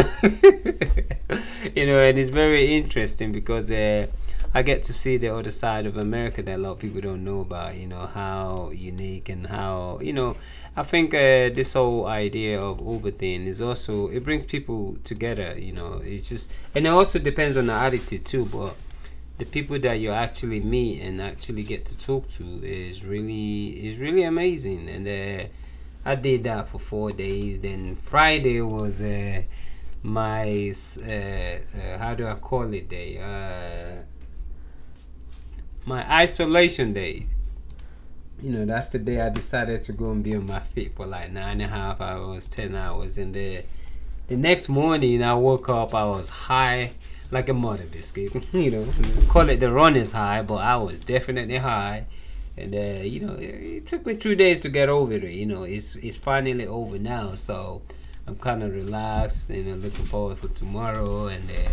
you 1.75 1.86
know, 1.86 1.99
and 1.99 2.17
it's 2.17 2.32
very 2.32 2.75
interesting 2.75 3.32
because 3.32 3.69
uh, 3.69 4.08
I 4.51 4.63
get 4.63 4.82
to 4.86 4.93
see 4.93 5.17
the 5.17 5.30
other 5.30 5.51
side 5.51 5.86
of 5.86 5.95
America 5.95 6.41
that 6.41 6.56
a 6.56 6.58
lot 6.58 6.71
of 6.71 6.80
people 6.80 7.01
don't 7.01 7.23
know 7.23 7.41
about. 7.41 7.75
You 7.75 7.86
know 7.86 8.08
how 8.08 8.71
unique 8.73 9.30
and 9.30 9.45
how 9.45 9.99
you 10.01 10.12
know. 10.12 10.38
I 10.75 10.82
think 10.82 11.13
uh, 11.13 11.54
this 11.54 11.73
whole 11.73 12.08
idea 12.08 12.60
of 12.60 12.82
Uber 12.82 13.12
thing 13.12 13.45
is 13.45 13.62
also 13.62 14.08
it 14.08 14.23
brings 14.23 14.45
people 14.45 14.97
together. 15.04 15.56
You 15.56 15.73
know, 15.73 16.01
it's 16.04 16.30
just 16.30 16.51
and 16.73 16.88
it 16.88 16.89
also 16.89 17.19
depends 17.19 17.58
on 17.58 17.67
the 17.67 17.73
attitude 17.73 18.25
too. 18.25 18.45
But 18.45 18.73
the 19.38 19.45
people 19.45 19.78
that 19.78 19.99
you 19.99 20.10
actually 20.10 20.62
meet 20.62 21.04
and 21.04 21.21
actually 21.21 21.62
get 21.62 21.86
to 21.86 21.95
talk 21.95 22.28
to 22.30 22.43
is 22.65 23.06
really 23.06 23.86
is 23.86 23.99
really 23.99 24.23
amazing. 24.23 24.89
And 24.89 25.08
uh, 25.08 25.47
I 26.05 26.15
did 26.15 26.43
that 26.43 26.69
for 26.69 26.79
four 26.79 27.11
days. 27.11 27.61
Then 27.61 27.95
Friday 27.95 28.61
was. 28.61 29.01
Uh, 29.01 29.41
my 30.05 30.71
uh, 31.01 31.11
uh, 31.11 31.97
how 31.97 32.13
do 32.13 32.27
I 32.27 32.35
call 32.35 32.71
it 32.73 32.87
day? 32.87 33.17
Uh, 33.17 34.03
my 35.85 36.09
isolation 36.21 36.93
day. 36.93 37.25
You 38.41 38.51
know, 38.51 38.65
that's 38.65 38.89
the 38.89 38.99
day 38.99 39.19
I 39.19 39.29
decided 39.29 39.81
to 39.83 39.93
go 39.93 40.11
and 40.11 40.23
be 40.23 40.35
on 40.35 40.45
my 40.45 40.59
feet 40.59 40.95
for 40.95 41.07
like 41.07 41.31
nine 41.31 41.61
and 41.61 41.63
a 41.63 41.75
half 41.75 42.01
hours, 42.01 42.47
ten 42.47 42.75
hours, 42.75 43.17
and 43.17 43.33
the 43.33 43.63
the 44.27 44.37
next 44.37 44.69
morning 44.69 45.23
I 45.23 45.33
woke 45.33 45.69
up. 45.69 45.95
I 45.95 46.05
was 46.05 46.29
high 46.29 46.91
like 47.31 47.49
a 47.49 47.53
mother 47.53 47.85
biscuit. 47.85 48.45
you 48.53 48.71
know, 48.71 48.85
call 49.27 49.49
it 49.49 49.59
the 49.59 49.71
runner's 49.71 50.11
high, 50.11 50.43
but 50.43 50.55
I 50.57 50.77
was 50.77 50.99
definitely 50.99 51.57
high. 51.57 52.05
And 52.57 52.73
uh, 52.73 53.01
you 53.01 53.19
know, 53.19 53.33
it, 53.33 53.43
it 53.43 53.85
took 53.85 54.05
me 54.05 54.15
two 54.15 54.35
days 54.35 54.59
to 54.61 54.69
get 54.69 54.89
over 54.89 55.13
it. 55.13 55.23
You 55.23 55.45
know, 55.45 55.63
it's 55.63 55.95
it's 55.95 56.17
finally 56.17 56.65
over 56.67 56.97
now, 56.97 57.35
so 57.35 57.81
I'm 58.27 58.35
kind 58.37 58.63
of 58.63 58.73
relaxed 58.73 59.49
and 59.49 59.69
I'm 59.69 59.81
looking 59.81 60.05
forward 60.05 60.37
for 60.39 60.47
tomorrow 60.47 61.27
and 61.27 61.47
uh, 61.49 61.69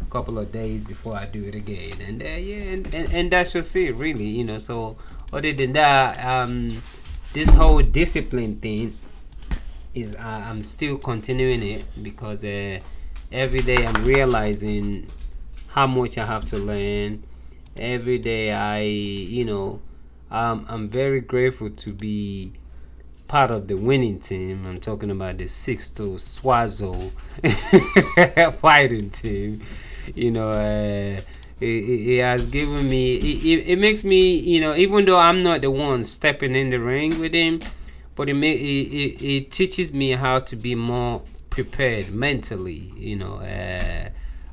a 0.00 0.10
couple 0.10 0.38
of 0.38 0.52
days 0.52 0.84
before 0.84 1.16
I 1.16 1.26
do 1.26 1.44
it 1.44 1.54
again. 1.56 2.00
And 2.00 2.22
uh, 2.22 2.26
yeah, 2.26 2.58
and, 2.58 2.94
and, 2.94 3.12
and 3.12 3.30
that's 3.30 3.52
just 3.52 3.74
it, 3.74 3.94
really, 3.94 4.26
you 4.26 4.44
know. 4.44 4.58
So, 4.58 4.96
other 5.32 5.52
than 5.52 5.72
that, 5.72 6.24
um, 6.24 6.82
this 7.32 7.52
whole 7.54 7.82
discipline 7.82 8.56
thing 8.56 8.96
is 9.94 10.14
uh, 10.14 10.18
I'm 10.20 10.62
still 10.62 10.98
continuing 10.98 11.62
it 11.62 11.84
because 12.00 12.44
uh, 12.44 12.78
every 13.32 13.60
day 13.60 13.84
I'm 13.84 14.04
realizing 14.04 15.06
how 15.68 15.86
much 15.86 16.16
I 16.16 16.26
have 16.26 16.44
to 16.46 16.58
learn. 16.58 17.24
Every 17.76 18.18
day 18.18 18.52
I, 18.52 18.80
you 18.82 19.44
know, 19.44 19.80
um, 20.30 20.66
I'm 20.68 20.88
very 20.88 21.20
grateful 21.20 21.70
to 21.70 21.92
be 21.92 22.52
part 23.28 23.50
of 23.50 23.68
the 23.68 23.76
winning 23.76 24.18
team. 24.18 24.64
I'm 24.66 24.78
talking 24.78 25.10
about 25.10 25.38
the 25.38 25.44
Sixto 25.44 26.14
Swazo 26.16 27.12
fighting 28.54 29.10
team. 29.10 29.62
You 30.14 30.30
know, 30.30 30.50
uh, 30.50 31.20
it, 31.60 31.66
it, 31.66 32.20
has 32.22 32.46
given 32.46 32.88
me, 32.88 33.16
it, 33.16 33.68
it, 33.68 33.78
makes 33.78 34.04
me, 34.04 34.36
you 34.38 34.60
know, 34.60 34.74
even 34.74 35.04
though 35.04 35.18
I'm 35.18 35.42
not 35.42 35.60
the 35.60 35.70
one 35.70 36.02
stepping 36.02 36.54
in 36.54 36.70
the 36.70 36.78
ring 36.78 37.20
with 37.20 37.34
him, 37.34 37.60
but 38.14 38.28
it, 38.28 38.36
it, 38.36 38.46
it, 38.46 39.22
it 39.22 39.50
teaches 39.50 39.92
me 39.92 40.12
how 40.12 40.38
to 40.40 40.56
be 40.56 40.74
more 40.74 41.22
prepared 41.50 42.10
mentally. 42.10 42.92
You 42.96 43.16
know, 43.16 43.34
uh, 43.34 44.08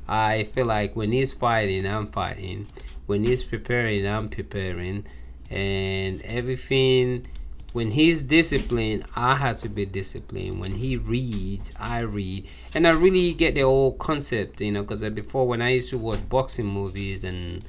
I 0.08 0.44
feel 0.44 0.66
like 0.66 0.94
when 0.94 1.12
he's 1.12 1.32
fighting, 1.32 1.86
I'm 1.86 2.06
fighting. 2.06 2.66
When 3.06 3.24
he's 3.24 3.44
preparing, 3.44 4.06
I'm 4.06 4.28
preparing. 4.28 5.06
And 5.50 6.22
everything 6.22 7.26
when 7.76 7.90
he's 7.90 8.22
disciplined, 8.22 9.04
I 9.14 9.36
have 9.36 9.58
to 9.58 9.68
be 9.68 9.84
disciplined. 9.84 10.60
When 10.60 10.76
he 10.76 10.96
reads, 10.96 11.74
I 11.78 11.98
read, 11.98 12.48
and 12.72 12.86
I 12.86 12.92
really 12.92 13.34
get 13.34 13.54
the 13.54 13.60
whole 13.60 13.92
concept, 13.92 14.62
you 14.62 14.72
know. 14.72 14.80
Because 14.80 15.02
before, 15.10 15.46
when 15.46 15.60
I 15.60 15.74
used 15.74 15.90
to 15.90 15.98
watch 15.98 16.26
boxing 16.26 16.64
movies, 16.64 17.22
and 17.22 17.62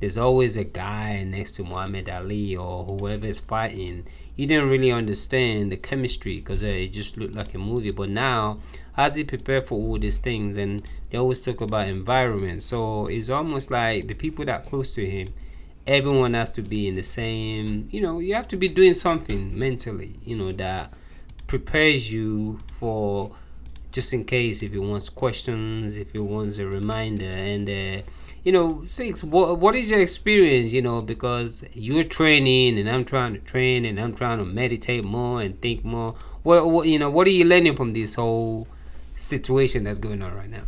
there's 0.00 0.18
always 0.18 0.58
a 0.58 0.64
guy 0.64 1.24
next 1.24 1.52
to 1.52 1.64
Muhammad 1.64 2.10
Ali 2.10 2.54
or 2.54 2.84
whoever 2.84 3.26
is 3.26 3.40
fighting, 3.40 4.04
you 4.36 4.46
didn't 4.46 4.68
really 4.68 4.92
understand 4.92 5.72
the 5.72 5.78
chemistry 5.78 6.40
because 6.40 6.62
uh, 6.62 6.66
it 6.66 6.88
just 6.88 7.16
looked 7.16 7.34
like 7.34 7.54
a 7.54 7.58
movie. 7.58 7.90
But 7.90 8.10
now, 8.10 8.58
as 8.98 9.16
he 9.16 9.24
prepared 9.24 9.66
for 9.66 9.76
all 9.76 9.98
these 9.98 10.18
things, 10.18 10.58
and 10.58 10.82
they 11.08 11.16
always 11.16 11.40
talk 11.40 11.62
about 11.62 11.88
environment, 11.88 12.62
so 12.62 13.06
it's 13.06 13.30
almost 13.30 13.70
like 13.70 14.08
the 14.08 14.14
people 14.14 14.44
that 14.44 14.66
close 14.66 14.92
to 14.92 15.08
him 15.08 15.28
everyone 15.86 16.34
has 16.34 16.50
to 16.50 16.62
be 16.62 16.88
in 16.88 16.94
the 16.94 17.02
same 17.02 17.88
you 17.90 18.00
know 18.00 18.18
you 18.18 18.34
have 18.34 18.48
to 18.48 18.56
be 18.56 18.68
doing 18.68 18.94
something 18.94 19.58
mentally 19.58 20.14
you 20.24 20.34
know 20.36 20.50
that 20.52 20.92
prepares 21.46 22.12
you 22.12 22.58
for 22.66 23.30
just 23.94 24.12
in 24.12 24.24
case 24.24 24.62
if 24.62 24.72
it 24.72 24.78
wants 24.78 25.08
questions 25.08 25.96
if 25.96 26.14
it 26.14 26.20
wants 26.20 26.58
a 26.58 26.66
reminder. 26.66 27.30
And 27.30 27.68
uh, 27.68 28.02
you 28.42 28.52
know 28.52 28.84
six 28.86 29.22
what, 29.24 29.58
what 29.58 29.74
is 29.74 29.88
your 29.88 30.00
experience 30.00 30.72
you 30.72 30.82
know 30.82 31.00
because 31.00 31.64
you're 31.72 32.02
training 32.02 32.78
and 32.78 32.90
i'm 32.90 33.02
trying 33.02 33.32
to 33.32 33.38
train 33.38 33.86
and 33.86 33.98
i'm 33.98 34.12
trying 34.12 34.36
to 34.36 34.44
meditate 34.44 35.02
more 35.02 35.40
and 35.40 35.58
think 35.62 35.82
more. 35.82 36.14
What, 36.42 36.68
what 36.68 36.86
you 36.86 36.98
know 36.98 37.08
what 37.08 37.26
are 37.26 37.30
you 37.30 37.46
learning 37.46 37.74
from 37.74 37.94
this 37.94 38.16
whole 38.16 38.68
situation 39.16 39.84
that's 39.84 39.98
going 39.98 40.20
on 40.20 40.34
right 40.34 40.50
now 40.50 40.64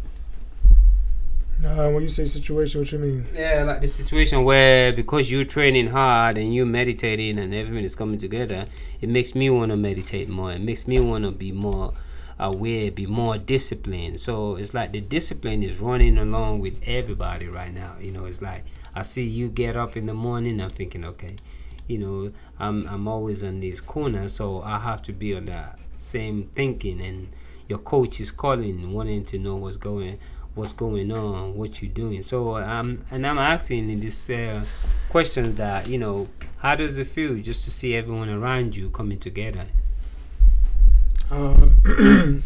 uh, 1.64 1.90
when 1.90 2.03
you 2.03 2.09
say 2.09 2.25
situation, 2.25 2.81
what 2.81 2.92
you 2.92 2.99
mean? 2.99 3.27
Yeah, 3.35 3.64
like 3.66 3.81
the 3.81 3.87
situation 3.87 4.45
where 4.45 4.92
because 4.92 5.31
you're 5.31 5.45
training 5.45 5.88
hard 5.88 6.37
and 6.38 6.55
you're 6.55 6.66
meditating 6.66 7.38
and 7.38 7.55
everything 7.55 7.85
is 7.85 7.95
coming 7.95 8.19
together, 8.19 8.66
it 9.01 9.09
makes 9.09 9.35
me 9.35 9.49
want 9.51 9.73
to 9.73 9.79
meditate 9.79 10.29
more. 10.29 10.53
It 10.53 10.61
makes 10.61 10.87
me 10.87 11.01
want 11.01 11.25
to 11.25 11.31
be 11.31 11.53
more 11.53 11.95
aware, 12.38 12.90
be 12.90 13.07
more 13.07 13.38
disciplined. 13.38 14.21
So 14.21 14.57
it's 14.57 14.75
like 14.75 14.92
the 14.92 15.01
discipline 15.01 15.62
is 15.62 15.81
running 15.81 16.19
along 16.19 16.61
with 16.61 16.75
everybody 16.87 17.47
right 17.47 17.73
now. 17.73 17.97
You 18.01 18.12
know, 18.12 18.27
it's 18.27 18.42
like 18.42 18.64
I 18.95 19.03
see 19.03 19.25
you 19.25 19.49
get 19.49 19.77
up 19.77 19.97
in 19.97 20.07
the 20.07 20.14
morning, 20.14 20.61
I'm 20.61 20.71
thinking, 20.71 21.05
okay, 21.05 21.37
you 21.87 21.99
know, 21.99 22.33
I'm 22.59 22.87
I'm 22.87 23.09
always 23.09 23.42
on 23.42 23.61
this 23.61 23.81
corner, 23.81 24.29
so 24.29 24.62
I 24.62 24.79
have 24.81 25.03
to 25.05 25.12
be 25.12 25.35
on 25.35 25.47
that 25.47 25.79
same 25.99 26.51
thinking 26.55 27.01
and 27.01 27.29
your 27.69 27.79
coach 27.79 28.21
is 28.21 28.31
calling 28.31 28.92
wanting 28.92 29.25
to 29.25 29.38
know 29.38 29.57
what's 29.57 29.77
going 29.77 30.19
what's 30.57 30.73
going 30.73 31.12
on, 31.12 31.55
what 31.55 31.81
you're 31.81 31.92
doing. 31.92 32.23
So 32.23 32.57
um, 32.57 33.05
and 33.11 33.25
I'm 33.27 33.38
asking 33.38 33.88
in 33.90 34.01
this 34.01 34.29
uh, 34.29 34.64
question 35.09 35.55
that 35.57 35.88
you 35.88 35.99
know, 35.99 36.29
how 36.59 36.75
does 36.75 36.99
it 36.99 37.07
feel 37.07 37.37
just 37.37 37.62
to 37.64 37.71
see 37.71 37.95
everyone 37.95 38.29
around 38.29 38.75
you 38.75 38.90
coming 38.90 39.19
together? 39.21 39.66
Um, 41.31 41.77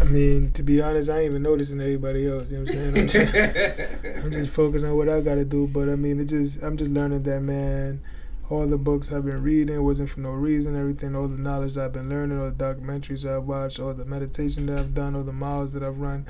I 0.00 0.04
mean, 0.04 0.50
to 0.52 0.62
be 0.62 0.82
honest, 0.82 1.08
I 1.08 1.18
ain't 1.18 1.30
even 1.30 1.42
noticing 1.42 1.80
everybody 1.80 2.28
else. 2.28 2.50
You 2.50 2.58
know 2.58 2.64
what 2.64 2.74
I'm 2.74 2.80
saying? 2.80 2.98
I'm 2.98 3.08
just, 3.08 4.14
I'm 4.24 4.32
just 4.32 4.50
focused 4.50 4.84
on 4.84 4.96
what 4.96 5.08
I 5.08 5.20
gotta 5.20 5.44
do. 5.44 5.68
But 5.68 5.88
I 5.88 5.96
mean, 5.96 6.20
it 6.20 6.26
just 6.26 6.62
I'm 6.62 6.76
just 6.76 6.90
learning 6.90 7.22
that 7.24 7.40
man. 7.40 8.02
All 8.50 8.66
the 8.66 8.76
books 8.76 9.10
I've 9.10 9.24
been 9.24 9.42
reading 9.42 9.82
wasn't 9.84 10.10
for 10.10 10.20
no 10.20 10.30
reason. 10.30 10.76
Everything, 10.76 11.16
all 11.16 11.28
the 11.28 11.38
knowledge 11.38 11.78
I've 11.78 11.92
been 11.92 12.10
learning, 12.10 12.38
all 12.38 12.50
the 12.50 12.52
documentaries 12.52 13.24
I've 13.28 13.44
watched, 13.44 13.80
all 13.80 13.94
the 13.94 14.04
meditation 14.04 14.66
that 14.66 14.80
I've 14.80 14.94
done, 14.94 15.16
all 15.16 15.22
the 15.22 15.32
miles 15.32 15.72
that 15.72 15.82
I've 15.82 15.98
run, 15.98 16.26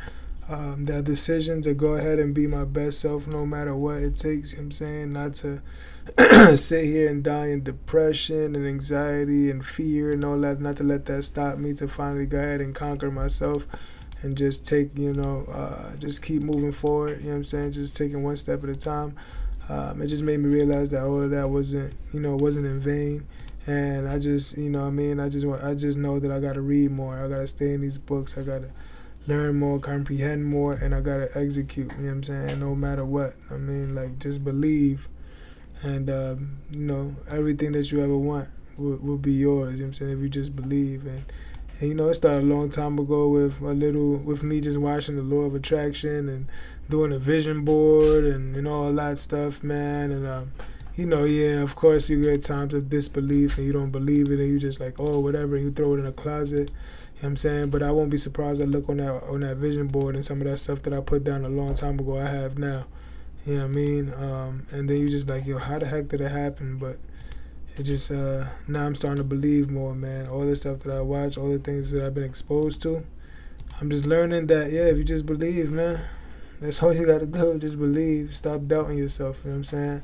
um, 0.49 0.85
that 0.87 1.05
decision 1.05 1.63
to 1.63 1.75
go 1.75 1.95
ahead 1.95 2.19
and 2.19 2.35
be 2.35 2.47
my 2.47 2.65
best 2.65 3.01
self 3.01 3.27
no 3.27 3.47
matter 3.47 3.75
what 3.75 3.97
it 3.97 4.17
takes. 4.17 4.53
You 4.53 4.59
know 4.59 4.65
I'm 4.65 4.71
saying 4.71 5.13
not 5.13 5.35
to 5.35 5.63
sit 6.57 6.85
here 6.85 7.09
and 7.09 7.25
die 7.25 7.49
in 7.49 7.63
depression 7.63 8.55
and 8.55 8.67
anxiety 8.67 9.51
and 9.51 9.65
fear 9.65 10.13
and 10.13 10.25
all 10.25 10.39
that. 10.41 10.61
Not 10.61 10.77
to 10.79 10.85
let 10.85 11.07
that 11.07 11.23
stop 11.23 11.59
me 11.59 11.73
to 11.75 11.89
finally 11.89 12.27
go 12.27 12.39
ahead 12.39 12.61
and 12.61 12.75
conquer 12.75 13.11
myself 13.11 13.67
and 14.23 14.37
just 14.37 14.67
take 14.67 14.97
you 14.99 15.13
know 15.13 15.47
uh, 15.51 15.97
just 15.97 16.23
keep 16.23 16.43
moving 16.43 16.73
forward. 16.73 17.21
You 17.21 17.25
know 17.25 17.31
what 17.31 17.37
I'm 17.37 17.45
saying? 17.45 17.73
Just 17.73 17.97
taking 17.97 18.23
one 18.23 18.37
step 18.37 18.63
at 18.65 18.71
a 18.71 18.75
time. 18.75 19.17
Um, 19.69 20.03
it 20.03 20.09
just 20.09 20.23
made 20.23 20.41
me 20.41 20.49
realize 20.51 20.91
that 20.91 21.05
all 21.05 21.23
of 21.23 21.31
that 21.31 21.49
wasn't 21.49 21.95
you 22.13 22.21
know 22.21 22.37
wasn't 22.37 22.67
in 22.67 22.81
vain. 22.81 23.27
And 23.67 24.09
I 24.09 24.19
just, 24.19 24.59
you 24.59 24.69
know, 24.69 24.87
I 24.87 24.91
mean, 24.91 25.19
I 25.19 25.31
just, 25.31 25.47
want 25.47 25.65
I 25.65 25.75
just 25.75 25.97
know 25.97 26.19
that 26.19 26.31
I 26.31 26.39
gotta 26.39 26.61
read 26.61 26.91
more. 26.91 27.19
I 27.19 27.29
gotta 27.29 27.47
stay 27.47 27.73
in 27.73 27.81
these 27.81 27.97
books. 27.97 28.37
I 28.37 28.43
gotta, 28.43 28.69
learn 29.27 29.59
more, 29.59 29.79
comprehend 29.79 30.45
more, 30.45 30.75
and 30.75 30.95
I 30.95 31.01
gotta 31.01 31.29
execute. 31.37 31.91
You 31.93 31.99
know 31.99 32.05
what 32.05 32.13
I'm 32.13 32.23
saying? 32.23 32.61
No 32.61 32.75
matter 32.75 33.05
what. 33.05 33.35
I 33.51 33.55
mean, 33.57 33.95
like 33.95 34.19
just 34.19 34.45
believe, 34.45 35.09
and 35.83 36.11
um, 36.11 36.59
you 36.71 36.81
know 36.81 37.17
everything 37.31 37.73
that 37.73 37.91
you 37.91 38.03
ever 38.03 38.17
want 38.17 38.49
will, 38.77 38.97
will 38.97 39.19
be 39.19 39.33
yours. 39.33 39.75
You 39.79 39.85
know 39.85 39.85
what 39.85 39.87
I'm 39.87 39.93
saying? 39.95 40.13
If 40.13 40.19
you 40.21 40.29
just 40.29 40.55
believe 40.55 41.07
and. 41.07 41.23
And 41.81 41.89
you 41.89 41.95
know, 41.97 42.09
it 42.09 42.15
started 42.15 42.45
a 42.45 42.47
long 42.47 42.71
time 42.71 43.01
ago 43.01 43.29
with 43.29 43.61
a 43.61 43.73
little, 43.73 44.19
with 44.19 44.45
me 44.45 44.61
just 44.61 44.79
watching 44.79 45.17
the 45.17 45.25
law 45.25 45.41
of 45.41 45.57
attraction 45.57 46.29
and 46.29 46.47
doing 46.89 47.13
a 47.13 47.19
vision 47.19 47.65
board 47.65 48.23
and, 48.23 48.55
and 48.55 48.69
all 48.69 48.93
that 48.93 49.19
stuff, 49.19 49.61
man. 49.65 50.13
And 50.13 50.25
um, 50.25 50.53
you 50.95 51.07
know, 51.07 51.25
yeah, 51.25 51.61
of 51.63 51.75
course 51.75 52.09
you 52.09 52.23
get 52.23 52.43
times 52.43 52.75
of 52.75 52.89
disbelief 52.89 53.59
and 53.59 53.67
you 53.67 53.73
don't 53.73 53.91
believe 53.91 54.29
it 54.29 54.39
and 54.39 54.49
you 54.49 54.61
just 54.61 54.79
like, 54.79 55.01
oh, 55.01 55.19
whatever, 55.19 55.57
you 55.57 55.73
throw 55.73 55.95
it 55.95 55.99
in 55.99 56.07
a 56.07 56.13
closet 56.13 56.71
know 57.25 57.31
I'm 57.31 57.37
saying? 57.37 57.71
But 57.71 57.83
I 57.83 57.91
won't 57.91 58.11
be 58.11 58.17
surprised 58.17 58.63
I 58.63 58.67
look 58.67 58.89
on 58.89 58.99
that 58.99 59.23
on 59.25 59.41
that 59.41 59.57
vision 59.57 59.87
board 59.87 60.15
and 60.15 60.25
some 60.25 60.41
of 60.41 60.47
that 60.47 60.59
stuff 60.59 60.83
that 60.83 60.93
I 60.93 61.01
put 61.01 61.25
down 61.25 61.45
a 61.45 61.49
long 61.49 61.75
time 61.75 61.99
ago 61.99 62.19
I 62.19 62.27
have 62.27 62.59
now. 62.59 62.87
You 63.47 63.55
know 63.55 63.61
what 63.61 63.71
I 63.71 63.73
mean? 63.73 64.15
Um, 64.15 64.67
and 64.71 64.89
then 64.89 64.99
you 64.99 65.09
just 65.09 65.29
like, 65.29 65.47
yo, 65.47 65.59
how 65.59 65.79
the 65.79 65.87
heck 65.87 66.09
did 66.09 66.21
it 66.21 66.31
happen? 66.31 66.79
But 66.79 66.99
it 67.77 67.83
just 67.83 68.11
uh, 68.11 68.47
now 68.69 68.87
I'm 68.87 68.95
starting 68.95 69.19
to 69.19 69.25
believe 69.25 69.71
more, 69.71 69.95
man. 69.95 70.27
All 70.29 70.47
the 70.47 70.57
stuff 70.57 70.81
that 70.81 70.97
I 70.97 71.01
watch, 71.01 71.37
all 71.37 71.51
the 71.51 71.59
things 71.59 71.91
that 71.91 72.05
I've 72.05 72.15
been 72.15 72.25
exposed 72.25 72.81
to. 72.83 73.05
I'm 73.81 73.91
just 73.91 74.07
learning 74.07 74.47
that 74.49 74.71
yeah, 74.71 74.83
if 74.83 74.97
you 74.99 75.05
just 75.05 75.27
believe, 75.27 75.71
man, 75.71 76.01
That's 76.61 76.83
all 76.83 76.95
you 76.95 77.07
gotta 77.07 77.27
do. 77.27 77.59
Just 77.59 77.79
believe. 77.79 78.35
Stop 78.35 78.67
doubting 78.67 78.99
yourself. 78.99 79.43
You 79.45 79.51
know 79.51 79.55
what 79.55 79.59
I'm 79.59 79.65
saying? 79.65 80.03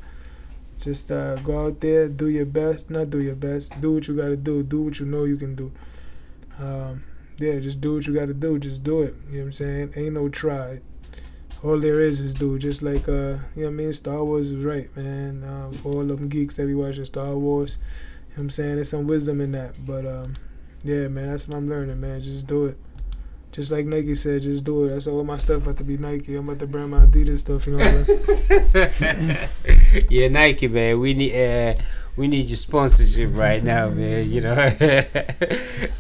Just 0.81 1.11
uh, 1.13 1.37
go 1.37 1.67
out 1.67 1.81
there, 1.81 2.09
do 2.09 2.29
your 2.29 2.47
best. 2.47 2.91
Not 2.91 3.11
do 3.11 3.21
your 3.21 3.35
best. 3.37 3.81
Do 3.81 3.95
what 3.95 4.09
you 4.09 4.17
gotta 4.17 4.37
do. 4.37 4.63
Do 4.63 4.83
what 4.83 4.99
you 4.99 5.07
know 5.07 5.25
you 5.25 5.37
can 5.37 5.55
do. 5.55 5.71
Um, 6.59 7.05
yeah, 7.41 7.59
just 7.59 7.81
do 7.81 7.95
what 7.95 8.07
you 8.07 8.15
gotta 8.15 8.35
do. 8.35 8.59
Just 8.59 8.83
do 8.83 9.03
it. 9.03 9.15
You 9.31 9.39
know 9.39 9.39
what 9.39 9.45
I'm 9.47 9.53
saying? 9.53 9.93
Ain't 9.97 10.15
no 10.15 10.29
try. 10.29 10.81
All 11.65 11.79
there 11.79 12.01
is 12.01 12.21
is 12.21 12.35
do. 12.35 12.59
Just 12.59 12.83
like 12.83 13.09
uh, 13.09 13.13
you 13.13 13.17
know 13.17 13.39
what 13.63 13.67
I 13.67 13.71
mean. 13.71 13.93
Star 13.93 14.25
Wars 14.25 14.53
is 14.53 14.65
right, 14.65 14.95
man. 14.97 15.43
Um, 15.45 15.73
for 15.73 15.93
all 15.93 16.11
of 16.11 16.19
them 16.19 16.29
geeks 16.29 16.57
that 16.57 16.67
be 16.67 16.75
watching 16.75 17.05
Star 17.05 17.35
Wars, 17.37 17.79
you 17.79 17.85
know 17.85 18.35
what 18.35 18.43
I'm 18.43 18.51
saying? 18.51 18.77
There's 18.77 18.91
some 18.91 19.07
wisdom 19.07 19.41
in 19.41 19.53
that. 19.53 19.85
But 19.85 20.07
um, 20.07 20.35
yeah, 20.85 21.09
man, 21.09 21.29
that's 21.29 21.49
what 21.49 21.57
I'm 21.57 21.69
learning, 21.69 22.01
man. 22.01 22.21
Just 22.21 22.47
do 22.47 22.67
it. 22.67 22.79
Just 23.53 23.73
like 23.73 23.85
Nike 23.85 24.15
said, 24.15 24.43
just 24.43 24.65
do 24.65 24.85
it. 24.85 24.91
That's 24.91 25.09
all 25.09 25.25
my 25.25 25.37
stuff 25.37 25.63
about 25.63 25.77
to 25.79 25.85
be 25.85 25.97
Nike. 25.97 26.37
I'm 26.37 26.49
about 26.49 26.61
to 26.61 26.69
brand 26.69 26.93
my 26.93 27.05
Adidas 27.05 27.41
stuff, 27.41 27.67
you 27.67 27.77
know. 27.77 28.05
yeah, 30.09 30.29
Nike, 30.29 30.69
man. 30.69 31.01
We 31.01 31.15
need 31.15 31.35
uh, 31.35 31.75
we 32.21 32.29
need 32.29 32.49
your 32.49 32.57
sponsorship 32.59 33.31
right 33.33 33.65
now, 33.65 33.89
man. 33.89 34.31
You 34.31 34.43
know, 34.43 34.55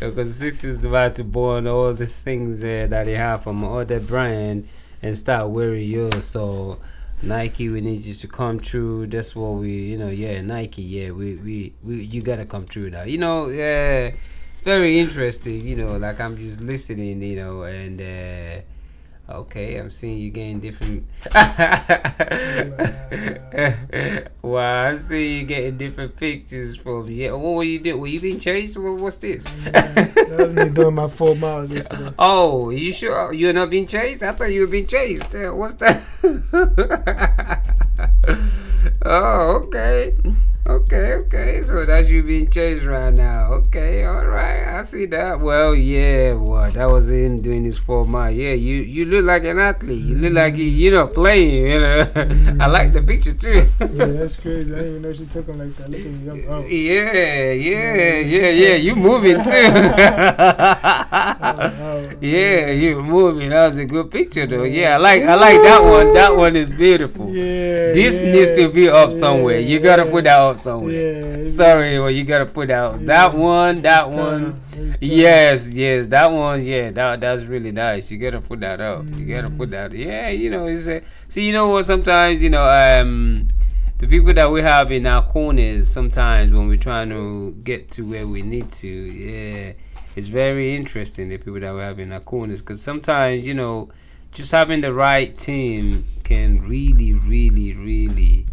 because 0.00 0.37
Six 0.37 0.64
is 0.64 0.85
about 0.85 1.14
to 1.14 1.24
burn 1.24 1.66
all 1.66 1.94
these 1.94 2.20
things 2.20 2.62
uh, 2.62 2.87
that 2.90 3.04
they 3.04 3.14
have 3.14 3.42
from 3.42 3.64
other 3.64 4.00
brand 4.00 4.68
and 5.02 5.16
start 5.16 5.48
wearing 5.48 5.88
yours. 5.88 6.26
So 6.26 6.78
Nike, 7.22 7.70
we 7.70 7.80
need 7.80 8.04
you 8.04 8.12
to 8.12 8.28
come 8.28 8.61
true. 8.61 9.06
That's 9.06 9.35
what 9.35 9.52
we, 9.52 9.70
you 9.70 9.98
know, 9.98 10.11
yeah, 10.11 10.42
Nike, 10.42 10.83
yeah, 10.83 11.11
we, 11.11 11.37
we, 11.37 11.72
we 11.83 12.04
you 12.04 12.20
gotta 12.22 12.44
come 12.44 12.66
true 12.66 12.90
now. 12.90 13.02
You 13.02 13.18
know, 13.18 13.48
yeah 13.48 14.11
it's 14.61 14.66
very 14.66 14.98
interesting, 14.98 15.66
you 15.66 15.74
know, 15.74 15.96
like 15.96 16.20
I'm 16.20 16.37
just 16.37 16.61
listening, 16.61 17.22
you 17.22 17.37
know, 17.37 17.62
and 17.62 17.98
uh, 17.98 18.61
okay, 19.31 19.77
I'm 19.77 19.90
seeing 19.90 20.19
you 20.19 20.31
getting 20.31 20.61
different. 20.61 21.05
wow, 24.43 24.88
I'm 24.88 24.97
seeing 24.97 25.40
you 25.40 25.45
getting 25.45 25.77
different 25.77 26.16
pictures 26.16 26.77
from 26.77 27.09
yeah. 27.09 27.33
What 27.33 27.55
were 27.55 27.64
you 27.64 27.79
doing? 27.79 28.01
Were 28.01 28.07
you 28.07 28.21
being 28.21 28.38
chased? 28.38 28.79
What, 28.79 28.99
what's 28.99 29.16
this? 29.16 29.49
that 29.64 30.37
was 30.38 30.53
me 30.53 30.69
doing 30.71 30.95
my 30.95 31.09
four 31.09 31.35
miles 31.37 31.75
yesterday. 31.75 32.12
Oh, 32.19 32.71
you 32.71 32.93
sure 32.93 33.29
oh, 33.29 33.31
you're 33.31 33.53
not 33.53 33.71
being 33.71 33.87
chased? 33.87 34.23
I 34.23 34.33
thought 34.33 34.53
you 34.53 34.62
were 34.62 34.66
being 34.66 34.87
chased. 34.87 35.35
What's 35.35 35.75
that? 35.75 36.01
oh, 39.05 39.62
okay. 39.64 40.12
Okay, 40.68 41.14
okay. 41.25 41.62
So 41.62 41.85
that's 41.85 42.09
you 42.09 42.23
being 42.23 42.49
chased 42.51 42.85
right 42.85 43.12
now. 43.12 43.53
Okay, 43.64 44.05
all 44.05 44.25
right. 44.27 44.79
I 44.79 44.83
see 44.83 45.07
that. 45.07 45.40
Well, 45.40 45.75
yeah, 45.75 46.35
what 46.35 46.75
that 46.75 46.88
was 46.88 47.11
him 47.11 47.40
doing 47.40 47.64
this 47.64 47.79
for 47.79 48.05
my. 48.07 48.29
Yeah, 48.29 48.53
you 48.53 48.77
you 48.77 49.05
look 49.07 49.25
like 49.25 49.44
an 49.44 49.59
athlete. 49.59 50.05
You 50.05 50.14
look 50.16 50.33
like 50.33 50.57
you 50.57 50.64
you 50.64 50.90
know 50.90 51.07
playing. 51.07 51.66
You 51.66 51.81
know, 51.81 52.12
I 52.61 52.66
like 52.66 52.92
the 52.92 53.03
picture 53.03 53.33
too. 53.33 53.66
yeah, 53.81 53.87
that's 54.20 54.37
crazy. 54.37 54.73
I 54.73 54.79
didn't 54.79 54.90
even 54.90 55.03
know 55.03 55.12
she 55.12 55.27
took 55.27 55.49
him 55.49 55.59
like 55.59 55.75
that. 55.77 55.88
Look 55.88 56.01
at 56.01 56.66
me. 56.68 56.87
Yeah, 56.87 57.53
yeah, 57.53 58.18
yeah, 58.20 58.49
yeah. 58.49 58.75
You 58.77 58.96
moving 58.96 59.42
too. 59.42 59.70
Oh, 61.42 61.57
oh, 61.59 62.12
yeah, 62.20 62.70
you 62.70 63.03
moving. 63.03 63.51
That 63.51 63.66
was 63.66 63.79
a 63.79 63.85
good 63.85 64.11
picture 64.11 64.46
though. 64.46 64.64
Yeah, 64.64 64.94
I 64.94 64.96
like 64.99 65.23
I 65.23 65.35
like 65.35 65.61
that 65.62 65.83
one. 65.83 66.14
That 66.14 66.37
one 66.37 66.55
is 66.57 66.70
beautiful. 66.70 67.29
Yeah. 67.29 67.92
This 67.92 68.16
yeah, 68.16 68.33
needs 68.33 68.51
to 68.55 68.68
be 68.68 68.88
up 68.88 69.12
somewhere. 69.16 69.59
You 69.59 69.81
gotta 69.81 70.07
put 70.07 70.25
that 70.25 70.38
up 70.50 70.58
somewhere. 70.58 71.38
Yeah. 71.38 71.44
Sorry, 71.44 71.98
well 71.98 72.10
you 72.10 72.24
gotta 72.24 72.46
put 72.46 72.70
out 72.70 73.00
Yeah. 73.00 73.06
that 73.06 73.34
one, 73.34 73.82
that 73.82 74.08
one. 74.10 74.16
time. 74.16 74.60
It's 74.72 74.76
time. 74.76 74.96
Yes, 75.00 75.72
yes, 75.72 76.06
that 76.08 76.30
one. 76.30 76.64
Yeah, 76.64 76.90
that 76.90 77.20
that's 77.20 77.42
really 77.44 77.72
nice. 77.72 78.10
You 78.10 78.18
gotta 78.18 78.40
put 78.40 78.60
that 78.60 78.80
up. 78.80 79.04
You 79.16 79.34
gotta 79.34 79.50
put 79.50 79.70
that. 79.70 79.92
Yeah, 79.92 80.28
you 80.30 80.50
know, 80.50 80.66
it's 80.66 80.86
a, 80.88 81.02
see, 81.28 81.46
you 81.46 81.52
know 81.52 81.68
what? 81.68 81.84
Sometimes 81.84 82.42
you 82.42 82.50
know, 82.50 82.64
um, 82.68 83.36
the 83.98 84.06
people 84.06 84.32
that 84.34 84.50
we 84.50 84.62
have 84.62 84.90
in 84.92 85.06
our 85.06 85.24
corners. 85.26 85.88
Sometimes 85.88 86.52
when 86.52 86.66
we're 86.68 86.76
trying 86.76 87.10
to 87.10 87.52
get 87.64 87.90
to 87.92 88.02
where 88.08 88.26
we 88.26 88.42
need 88.42 88.70
to, 88.72 88.88
yeah, 88.88 89.72
it's 90.16 90.28
very 90.28 90.74
interesting. 90.74 91.28
The 91.28 91.36
people 91.38 91.60
that 91.60 91.74
we 91.74 91.80
have 91.80 91.98
in 91.98 92.12
our 92.12 92.20
corners, 92.20 92.60
because 92.62 92.80
sometimes 92.82 93.46
you 93.46 93.54
know, 93.54 93.90
just 94.32 94.52
having 94.52 94.80
the 94.80 94.92
right 94.92 95.36
team 95.36 96.04
can 96.24 96.54
really, 96.66 97.12
really, 97.12 97.74
really 97.74 98.46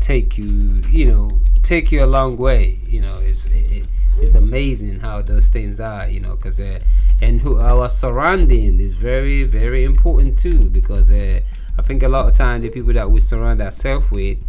take 0.00 0.38
you, 0.38 0.80
you 0.90 1.06
know, 1.06 1.30
take 1.62 1.92
you 1.92 2.04
a 2.04 2.06
long 2.06 2.36
way. 2.36 2.78
You 2.86 3.00
know, 3.00 3.14
it's 3.20 3.46
it, 3.46 3.86
it's 4.20 4.34
amazing 4.34 5.00
how 5.00 5.22
those 5.22 5.48
things 5.48 5.80
are. 5.80 6.08
You 6.08 6.20
know, 6.20 6.36
because 6.36 6.60
uh, 6.60 6.78
and 7.22 7.40
who 7.40 7.60
our 7.60 7.88
surrounding 7.88 8.80
is 8.80 8.94
very, 8.94 9.44
very 9.44 9.84
important 9.84 10.38
too. 10.38 10.58
Because 10.70 11.10
uh, 11.10 11.40
I 11.78 11.82
think 11.82 12.02
a 12.02 12.08
lot 12.08 12.26
of 12.28 12.34
time 12.34 12.60
the 12.60 12.70
people 12.70 12.92
that 12.94 13.10
we 13.10 13.20
surround 13.20 13.60
ourselves 13.60 14.10
with, 14.10 14.42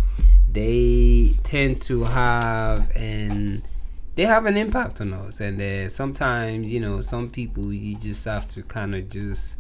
they 0.50 1.34
tend 1.44 1.82
to 1.84 2.04
have 2.04 2.92
and 2.96 3.62
they 4.16 4.24
have 4.24 4.46
an 4.46 4.58
impact 4.58 5.02
on 5.02 5.14
us. 5.14 5.40
And 5.40 5.62
uh, 5.62 5.90
sometimes, 5.90 6.72
you 6.72 6.80
know, 6.80 7.02
some 7.02 7.30
people 7.30 7.72
you 7.72 7.96
just 7.98 8.26
have 8.26 8.48
to 8.50 8.64
kind 8.64 8.96
of 8.96 9.10
just 9.10 9.58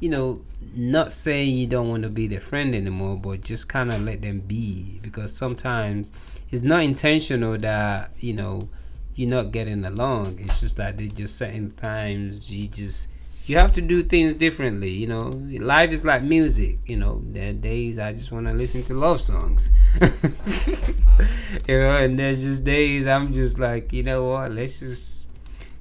you 0.00 0.08
know, 0.08 0.40
not 0.74 1.12
saying 1.12 1.56
you 1.56 1.66
don't 1.66 1.88
want 1.88 2.04
to 2.04 2.08
be 2.08 2.26
their 2.26 2.40
friend 2.40 2.74
anymore, 2.74 3.16
but 3.16 3.40
just 3.40 3.68
kind 3.68 3.92
of 3.92 4.02
let 4.02 4.22
them 4.22 4.40
be 4.40 4.97
because 5.18 5.36
sometimes 5.36 6.12
it's 6.50 6.62
not 6.62 6.82
intentional 6.82 7.58
that 7.58 8.10
you 8.18 8.32
know 8.32 8.68
you're 9.14 9.28
not 9.28 9.50
getting 9.50 9.84
along. 9.84 10.38
It's 10.40 10.60
just 10.60 10.76
that 10.76 10.96
they 10.96 11.08
just 11.08 11.36
certain 11.36 11.72
times 11.72 12.50
you 12.50 12.68
just 12.68 13.10
you 13.46 13.56
have 13.56 13.72
to 13.72 13.80
do 13.80 14.02
things 14.02 14.34
differently. 14.36 14.90
You 14.90 15.08
know, 15.08 15.30
life 15.64 15.90
is 15.90 16.04
like 16.04 16.22
music. 16.22 16.78
You 16.86 16.98
know, 16.98 17.22
there 17.24 17.50
are 17.50 17.52
days 17.52 17.98
I 17.98 18.12
just 18.12 18.30
want 18.30 18.46
to 18.46 18.52
listen 18.52 18.84
to 18.84 18.94
love 18.94 19.20
songs. 19.20 19.70
you 20.00 21.78
know, 21.80 21.96
and 21.96 22.18
there's 22.18 22.42
just 22.42 22.64
days 22.64 23.06
I'm 23.06 23.32
just 23.32 23.58
like, 23.58 23.92
you 23.92 24.02
know 24.02 24.24
what, 24.24 24.52
let's 24.52 24.80
just 24.80 25.24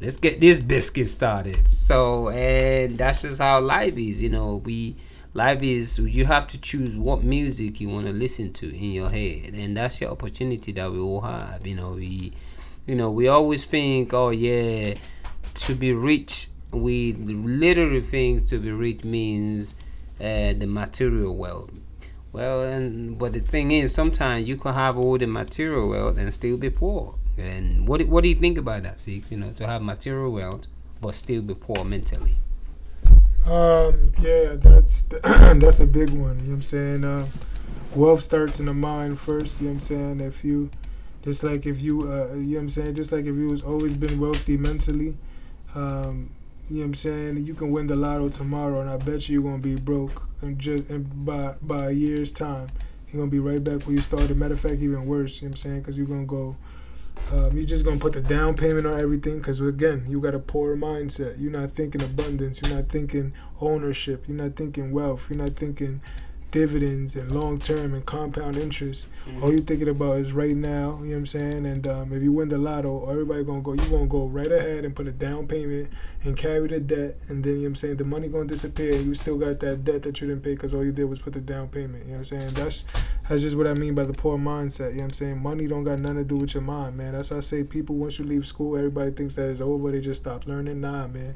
let's 0.01 0.17
get 0.17 0.41
this 0.41 0.59
biscuit 0.59 1.07
started. 1.07 1.67
So, 1.67 2.29
and 2.29 2.97
that's 2.97 3.21
just 3.21 3.39
how 3.39 3.59
life 3.61 3.97
is. 3.97 4.21
You 4.21 4.29
know, 4.29 4.61
we 4.65 4.95
life 5.33 5.61
is 5.63 5.99
you 5.99 6.25
have 6.25 6.47
to 6.47 6.59
choose 6.59 6.95
what 6.95 7.23
music 7.23 7.79
you 7.79 7.89
want 7.89 8.07
to 8.07 8.13
listen 8.13 8.51
to 8.53 8.67
in 8.67 8.91
your 8.91 9.09
head, 9.09 9.53
and 9.53 9.77
that's 9.77 10.01
your 10.01 10.11
opportunity 10.11 10.71
that 10.73 10.91
we 10.91 10.99
all 10.99 11.21
have. 11.21 11.65
You 11.65 11.75
know, 11.75 11.91
we, 11.91 12.33
you 12.85 12.95
know, 12.95 13.11
we 13.11 13.27
always 13.27 13.65
think, 13.65 14.13
oh 14.13 14.29
yeah, 14.29 14.95
to 15.53 15.75
be 15.75 15.93
rich, 15.93 16.47
we 16.71 17.13
literally 17.13 18.01
things 18.01 18.49
to 18.49 18.59
be 18.59 18.71
rich 18.71 19.03
means 19.03 19.75
uh, 20.19 20.53
the 20.53 20.67
material 20.67 21.35
wealth. 21.35 21.71
Well, 22.31 22.61
and 22.63 23.17
but 23.17 23.33
the 23.33 23.39
thing 23.39 23.71
is, 23.71 23.93
sometimes 23.93 24.47
you 24.47 24.57
can 24.57 24.73
have 24.73 24.97
all 24.97 25.17
the 25.17 25.27
material 25.27 25.89
wealth 25.89 26.17
and 26.17 26.33
still 26.33 26.57
be 26.57 26.69
poor. 26.69 27.15
And 27.37 27.87
what 27.87 28.01
what 28.07 28.23
do 28.23 28.29
you 28.29 28.35
think 28.35 28.57
about 28.57 28.83
that, 28.83 28.99
Six? 28.99 29.31
You 29.31 29.37
know, 29.37 29.51
to 29.53 29.67
have 29.67 29.81
material 29.81 30.31
wealth 30.31 30.67
but 31.01 31.13
still 31.13 31.41
be 31.41 31.53
poor 31.53 31.83
mentally. 31.83 32.37
Um, 33.47 34.11
yeah, 34.19 34.55
that's 34.57 35.03
that's 35.23 35.79
a 35.79 35.87
big 35.87 36.09
one. 36.09 36.37
You 36.39 36.43
know 36.43 36.49
what 36.49 36.53
I'm 36.55 36.61
saying? 36.61 37.03
Uh, 37.05 37.25
wealth 37.95 38.21
starts 38.21 38.59
in 38.59 38.65
the 38.65 38.73
mind 38.73 39.19
first. 39.19 39.61
You 39.61 39.67
know 39.67 39.73
what 39.73 39.75
I'm 39.75 39.79
saying? 39.87 40.19
If 40.19 40.43
you, 40.43 40.69
just 41.23 41.43
like 41.45 41.65
if 41.65 41.81
you, 41.81 42.11
uh, 42.11 42.33
you 42.33 42.41
know 42.41 42.53
what 42.55 42.59
I'm 42.59 42.69
saying? 42.69 42.95
Just 42.95 43.13
like 43.13 43.21
if 43.25 43.35
you 43.35 43.47
was 43.47 43.63
always 43.63 43.95
been 43.95 44.19
wealthy 44.19 44.57
mentally, 44.57 45.17
um, 45.75 46.29
you 46.69 46.77
know 46.77 46.81
what 46.81 46.85
I'm 46.87 46.93
saying? 46.95 47.37
You 47.37 47.53
can 47.53 47.71
win 47.71 47.87
the 47.87 47.95
lotto 47.95 48.27
tomorrow, 48.27 48.81
and 48.81 48.89
I 48.89 48.97
bet 48.97 49.29
you 49.29 49.39
you're 49.39 49.49
gonna 49.49 49.63
be 49.63 49.75
broke, 49.75 50.27
and 50.41 50.59
just 50.59 50.89
and 50.89 51.25
by 51.25 51.55
by 51.61 51.87
a 51.87 51.91
year's 51.91 52.33
time, 52.33 52.67
you're 53.09 53.21
gonna 53.21 53.31
be 53.31 53.39
right 53.39 53.63
back 53.63 53.83
where 53.83 53.95
you 53.95 54.01
started. 54.01 54.35
Matter 54.35 54.55
of 54.55 54.59
fact, 54.59 54.75
even 54.81 55.05
worse. 55.05 55.41
You 55.41 55.47
know 55.47 55.51
what 55.51 55.59
I'm 55.59 55.61
saying? 55.61 55.79
Because 55.79 55.97
you're 55.97 56.07
gonna 56.07 56.25
go. 56.25 56.57
Um, 57.31 57.57
you're 57.57 57.65
just 57.65 57.83
gonna 57.83 57.99
put 57.99 58.13
the 58.13 58.21
down 58.21 58.55
payment 58.55 58.87
on 58.87 58.99
everything 58.99 59.37
because 59.37 59.59
again, 59.59 60.05
you 60.07 60.21
got 60.21 60.33
a 60.33 60.39
poor 60.39 60.75
mindset. 60.77 61.35
You're 61.39 61.51
not 61.51 61.71
thinking 61.71 62.01
abundance. 62.01 62.61
You're 62.61 62.75
not 62.75 62.89
thinking 62.89 63.33
ownership. 63.59 64.25
You're 64.27 64.37
not 64.37 64.55
thinking 64.55 64.91
wealth. 64.91 65.27
You're 65.29 65.43
not 65.43 65.55
thinking 65.55 66.01
dividends 66.51 67.15
and 67.15 67.31
long 67.31 67.57
term 67.57 67.93
and 67.93 68.05
compound 68.05 68.57
interest. 68.57 69.09
All 69.41 69.51
you're 69.51 69.61
thinking 69.61 69.89
about 69.89 70.17
is 70.19 70.33
right 70.33 70.55
now. 70.55 70.99
You 71.01 71.09
know 71.09 71.11
what 71.11 71.17
I'm 71.17 71.25
saying? 71.25 71.65
And 71.65 71.85
um, 71.87 72.13
if 72.13 72.23
you 72.23 72.31
win 72.31 72.47
the 72.49 72.57
lotto, 72.57 73.09
everybody 73.09 73.43
gonna 73.43 73.61
go. 73.61 73.73
You 73.73 73.89
gonna 73.89 74.07
go 74.07 74.27
right 74.27 74.51
ahead 74.51 74.85
and 74.85 74.95
put 74.95 75.07
a 75.07 75.11
down 75.11 75.47
payment 75.47 75.89
and 76.23 76.37
carry 76.37 76.67
the 76.67 76.79
debt, 76.79 77.17
and 77.27 77.43
then 77.43 77.53
you 77.53 77.57
know 77.57 77.63
what 77.63 77.67
I'm 77.67 77.75
saying 77.75 77.97
the 77.97 78.05
money 78.05 78.29
gonna 78.29 78.45
disappear. 78.45 78.93
You 78.93 79.13
still 79.13 79.37
got 79.37 79.59
that 79.59 79.83
debt 79.83 80.03
that 80.03 80.21
you 80.21 80.27
didn't 80.27 80.43
pay 80.43 80.53
because 80.53 80.73
all 80.73 80.83
you 80.83 80.91
did 80.91 81.05
was 81.05 81.19
put 81.19 81.33
the 81.33 81.41
down 81.41 81.67
payment. 81.67 82.05
You 82.05 82.11
know 82.11 82.19
what 82.19 82.31
I'm 82.31 82.39
saying? 82.39 82.53
That's 82.53 82.85
that's 83.27 83.41
just 83.41 83.57
what 83.57 83.67
I 83.67 83.73
mean 83.73 83.93
by 83.95 84.03
the 84.03 84.13
poor 84.13 84.37
mindset. 84.37 84.91
You 84.91 84.97
know 84.97 84.97
what 84.97 85.03
I'm 85.03 85.13
saying? 85.13 85.43
Money 85.43 85.67
don't 85.67 85.83
got 85.83 85.99
nothing 85.99 86.17
to 86.17 86.23
do 86.23 86.37
with 86.37 86.53
your 86.53 86.63
mind, 86.63 86.95
man. 86.95 87.13
That's 87.13 87.31
why 87.31 87.37
I 87.37 87.41
say 87.41 87.63
people 87.63 87.95
once 87.95 88.19
you 88.19 88.25
leave 88.25 88.47
school, 88.47 88.77
everybody 88.77 89.11
thinks 89.11 89.35
that 89.35 89.49
it's 89.49 89.61
over. 89.61 89.91
They 89.91 89.99
just 89.99 90.21
stop 90.21 90.45
learning. 90.47 90.81
Nah, 90.81 91.07
man. 91.07 91.35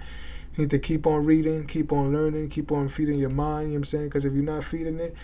You 0.56 0.64
need 0.64 0.70
to 0.72 0.80
keep 0.80 1.08
on 1.08 1.26
reading, 1.26 1.66
keep 1.66 1.92
on 1.92 2.14
learning, 2.14 2.50
keep 2.50 2.72
on 2.72 2.90
feeding 2.90 3.18
your 3.18 3.30
mind. 3.30 3.64
You 3.64 3.68
know 3.68 3.74
what 3.74 3.78
I'm 3.78 3.84
saying? 3.86 4.06
Because 4.06 4.26
if 4.26 4.34
you're 4.34 4.44
not 4.44 4.64
feeding 4.64 5.00
it, 5.00 5.16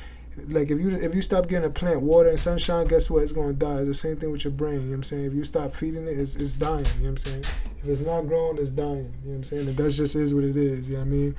like 0.48 0.70
if 0.70 0.80
you 0.80 0.92
if 0.92 1.16
you 1.16 1.22
stop 1.22 1.48
giving 1.48 1.66
a 1.66 1.70
plant 1.70 2.02
water 2.02 2.30
and 2.30 2.40
sunshine, 2.40 2.88
guess 2.88 3.10
what? 3.10 3.24
It's 3.24 3.32
gonna 3.32 3.54
die. 3.54 3.78
It's 3.80 3.88
the 3.88 3.94
same 3.94 4.18
thing 4.18 4.32
with 4.32 4.44
your 4.44 4.54
brain. 4.54 4.76
You 4.76 4.80
know 4.80 4.88
what 4.90 4.96
I'm 4.96 5.04
saying? 5.04 5.26
If 5.26 5.34
you 5.34 5.44
stop 5.44 5.74
feeding 5.74 6.08
it, 6.08 6.20
it's, 6.20 6.36
it's 6.36 6.56
dying. 6.56 6.86
You 6.86 6.92
know 6.92 7.00
what 7.00 7.08
I'm 7.10 7.18
saying? 7.18 7.44
If 7.80 7.86
it's 7.88 8.02
not 8.02 8.22
growing, 8.28 8.58
it's 8.58 8.72
dying. 8.72 8.98
You 8.98 9.02
know 9.02 9.12
what 9.24 9.36
I'm 9.36 9.44
saying? 9.44 9.68
And 9.68 9.78
that 9.78 9.90
just 9.90 10.16
is 10.16 10.34
what 10.34 10.44
it 10.44 10.56
is. 10.56 10.88
You 10.88 10.98
know 10.98 11.00
what 11.00 11.08
I 11.08 11.10
mean? 11.10 11.36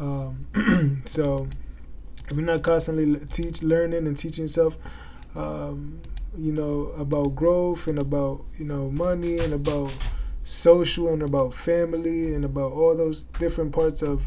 Um, 0.00 1.02
so 1.06 1.48
if 2.28 2.36
you're 2.36 2.46
not 2.46 2.62
constantly 2.62 3.24
teach 3.26 3.62
learning 3.62 4.06
and 4.06 4.16
teaching 4.16 4.44
yourself 4.44 4.76
um, 5.34 6.00
you 6.36 6.52
know 6.52 6.92
about 6.96 7.34
growth 7.34 7.86
and 7.86 7.98
about 7.98 8.44
you 8.58 8.64
know 8.64 8.90
money 8.90 9.38
and 9.38 9.52
about 9.52 9.92
social 10.44 11.08
and 11.08 11.22
about 11.22 11.54
family 11.54 12.34
and 12.34 12.44
about 12.44 12.72
all 12.72 12.96
those 12.96 13.24
different 13.24 13.72
parts 13.72 14.02
of 14.02 14.22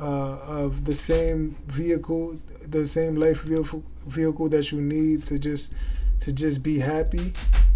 uh, 0.00 0.38
of 0.46 0.84
the 0.84 0.94
same 0.94 1.56
vehicle 1.66 2.38
the 2.66 2.84
same 2.84 3.14
life 3.14 3.42
vehicle 3.42 3.82
vehicle 4.06 4.48
that 4.48 4.72
you 4.72 4.80
need 4.80 5.22
to 5.22 5.38
just 5.38 5.74
to 6.18 6.32
just 6.32 6.62
be 6.62 6.78
happy 6.78 7.32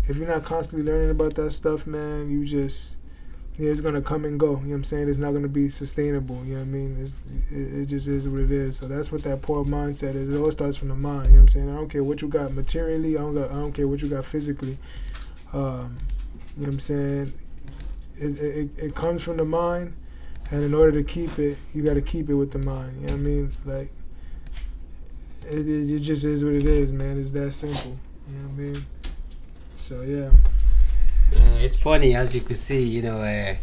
if 0.09 0.17
you're 0.17 0.29
not 0.29 0.43
constantly 0.45 0.91
learning 0.91 1.11
about 1.11 1.35
that 1.35 1.53
stuff 1.53 1.87
man 1.87 2.29
you 2.29 2.45
just 2.45 2.99
yeah, 3.59 3.71
it's 3.71 3.81
gonna 3.81 4.03
come 4.03 4.27
and 4.27 4.39
go. 4.39 4.51
You 4.51 4.53
know 4.53 4.59
what 4.59 4.75
I'm 4.75 4.85
saying? 4.85 5.09
It's 5.09 5.17
not 5.19 5.33
gonna 5.33 5.49
be 5.49 5.71
sustainable. 5.71 6.45
You 6.45 6.55
know 6.55 6.61
what 6.61 6.67
I 6.67 6.71
mean? 6.71 6.99
It's 7.01 7.25
it, 7.51 7.83
it 7.83 7.87
just 7.87 8.07
is 8.07 8.29
what 8.29 8.43
it 8.43 8.51
is. 8.51 8.77
So 8.77 8.87
that's 8.87 9.11
what 9.11 9.23
that 9.23 9.41
poor 9.41 9.65
mindset 9.65 10.15
is. 10.15 10.35
It 10.35 10.39
all 10.39 10.51
starts 10.51 10.77
from 10.77 10.89
the 10.89 10.95
mind. 10.95 11.29
You 11.29 11.33
know 11.33 11.37
what 11.39 11.43
I'm 11.43 11.49
saying? 11.49 11.71
I 11.71 11.75
don't 11.75 11.89
care 11.89 12.05
what 12.05 12.21
you 12.21 12.29
got 12.29 12.53
materially. 12.53 13.17
I 13.17 13.21
don't 13.21 13.35
got. 13.35 13.51
I 13.51 13.55
don't 13.55 13.73
care 13.73 13.89
what 13.89 14.03
you 14.03 14.09
got 14.11 14.27
physically. 14.27 14.77
Um, 15.55 15.97
you 16.55 16.63
know 16.63 16.67
what 16.67 16.69
I'm 16.69 16.79
saying? 16.81 17.33
It, 18.19 18.39
it 18.41 18.71
it 18.79 18.95
comes 18.95 19.23
from 19.23 19.37
the 19.37 19.45
mind, 19.45 19.95
and 20.51 20.63
in 20.63 20.73
order 20.75 20.93
to 20.93 21.05
keep 21.05 21.39
it, 21.39 21.59
you 21.75 21.83
got 21.83 21.95
to 21.95 22.03
keep 22.03 22.29
it 22.31 22.35
with 22.35 22.51
the 22.53 22.59
mind. 22.59 23.01
You 23.01 23.09
know 23.09 23.13
what 23.15 23.21
I 23.21 23.23
mean? 23.23 23.53
Like 23.65 23.91
it, 25.49 25.69
it, 25.69 26.01
just 26.01 26.25
is 26.25 26.45
what 26.45 26.55
it 26.55 26.65
is, 26.65 26.93
man. 26.93 27.19
It's 27.19 27.33
that 27.33 27.53
simple. 27.53 27.97
You 28.29 28.39
know 28.39 28.49
what 28.49 28.55
I 28.55 28.57
mean? 28.57 28.87
So 29.77 30.01
yeah. 30.03 30.31
Uh, 31.35 31.59
it's 31.59 31.75
funny 31.77 32.15
as 32.15 32.35
you 32.35 32.41
could 32.41 32.57
see, 32.57 32.83
you 32.83 33.03
know, 33.03 33.17
uh, 33.17 33.55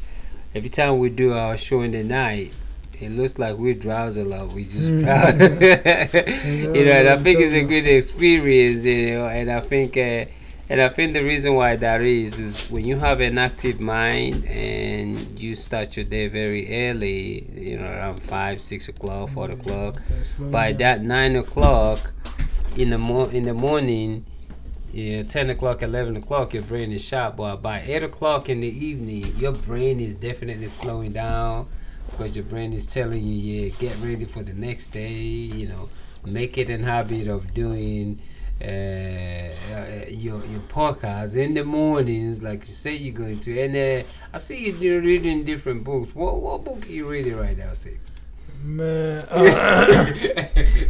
every 0.53 0.69
time 0.69 0.99
we 0.99 1.09
do 1.09 1.33
our 1.33 1.57
show 1.57 1.81
in 1.81 1.91
the 1.91 2.03
night, 2.03 2.51
it 2.99 3.09
looks 3.09 3.39
like 3.39 3.57
we 3.57 3.73
drowse 3.73 4.17
a 4.17 4.23
lot. 4.23 4.51
We 4.51 4.65
just 4.65 4.93
Mm. 4.93 4.99
drowse, 4.99 5.33
you 6.75 6.85
know. 6.85 6.91
And 6.91 7.09
I 7.09 7.17
think 7.17 7.39
it's 7.39 7.53
a 7.53 7.63
good 7.63 7.87
experience, 7.87 8.85
you 8.85 9.07
know. 9.11 9.27
And 9.27 9.49
I 9.51 9.59
think, 9.61 9.97
uh, 9.97 10.25
and 10.69 10.81
I 10.81 10.89
think 10.89 11.13
the 11.13 11.21
reason 11.21 11.55
why 11.55 11.75
that 11.75 12.01
is 12.01 12.39
is 12.39 12.71
when 12.71 12.85
you 12.85 12.97
have 12.97 13.19
an 13.19 13.37
active 13.37 13.81
mind 13.81 14.45
and 14.47 15.39
you 15.39 15.55
start 15.55 15.97
your 15.97 16.05
day 16.05 16.27
very 16.27 16.87
early, 16.87 17.47
you 17.53 17.77
know, 17.77 17.85
around 17.85 18.21
five, 18.21 18.61
six 18.61 18.87
o'clock, 18.87 19.29
four 19.29 19.49
mm-hmm. 19.49 19.59
o'clock. 19.59 20.01
By 20.51 20.71
that 20.73 21.01
nine 21.01 21.35
o'clock 21.35 22.13
in 22.77 22.89
the 22.91 22.97
mo- 22.97 23.29
in 23.29 23.43
the 23.43 23.53
morning, 23.53 24.25
yeah, 24.93 25.23
ten 25.23 25.49
o'clock, 25.49 25.81
eleven 25.81 26.15
o'clock, 26.15 26.53
your 26.53 26.63
brain 26.63 26.91
is 26.91 27.03
sharp. 27.03 27.37
But 27.37 27.57
by 27.57 27.81
eight 27.81 28.03
o'clock 28.03 28.47
in 28.47 28.61
the 28.61 28.67
evening, 28.67 29.25
your 29.37 29.51
brain 29.51 29.99
is 29.99 30.15
definitely 30.15 30.69
slowing 30.69 31.11
down 31.11 31.67
because 32.11 32.35
your 32.35 32.45
brain 32.45 32.73
is 32.73 32.85
telling 32.85 33.23
you, 33.23 33.33
yeah, 33.33 33.69
get 33.79 33.97
ready 34.01 34.25
for 34.25 34.43
the 34.43 34.53
next 34.53 34.89
day. 34.89 35.11
You 35.11 35.67
know, 35.67 35.89
make 36.25 36.57
it 36.57 36.69
an 36.69 36.83
habit 36.83 37.27
of 37.27 37.53
doing 37.53 38.21
uh, 38.61 38.65
uh, 38.65 40.05
your 40.07 40.43
your 40.45 40.61
podcast 40.69 41.35
in 41.35 41.53
the 41.53 41.63
mornings, 41.63 42.41
like 42.41 42.61
you 42.61 42.73
say 42.73 42.95
you're 42.95 43.13
going 43.13 43.39
to. 43.41 43.59
And 43.59 43.75
uh, 43.75 44.07
I 44.33 44.37
see 44.37 44.65
you 44.65 44.73
do 44.73 45.01
reading 45.01 45.43
different 45.43 45.83
books. 45.83 46.15
What 46.15 46.41
what 46.41 46.63
book 46.63 46.85
are 46.85 46.91
you 46.91 47.09
reading 47.09 47.35
right 47.35 47.57
now, 47.57 47.73
Six? 47.73 48.21
Man, 48.63 49.19
uh, 49.29 50.05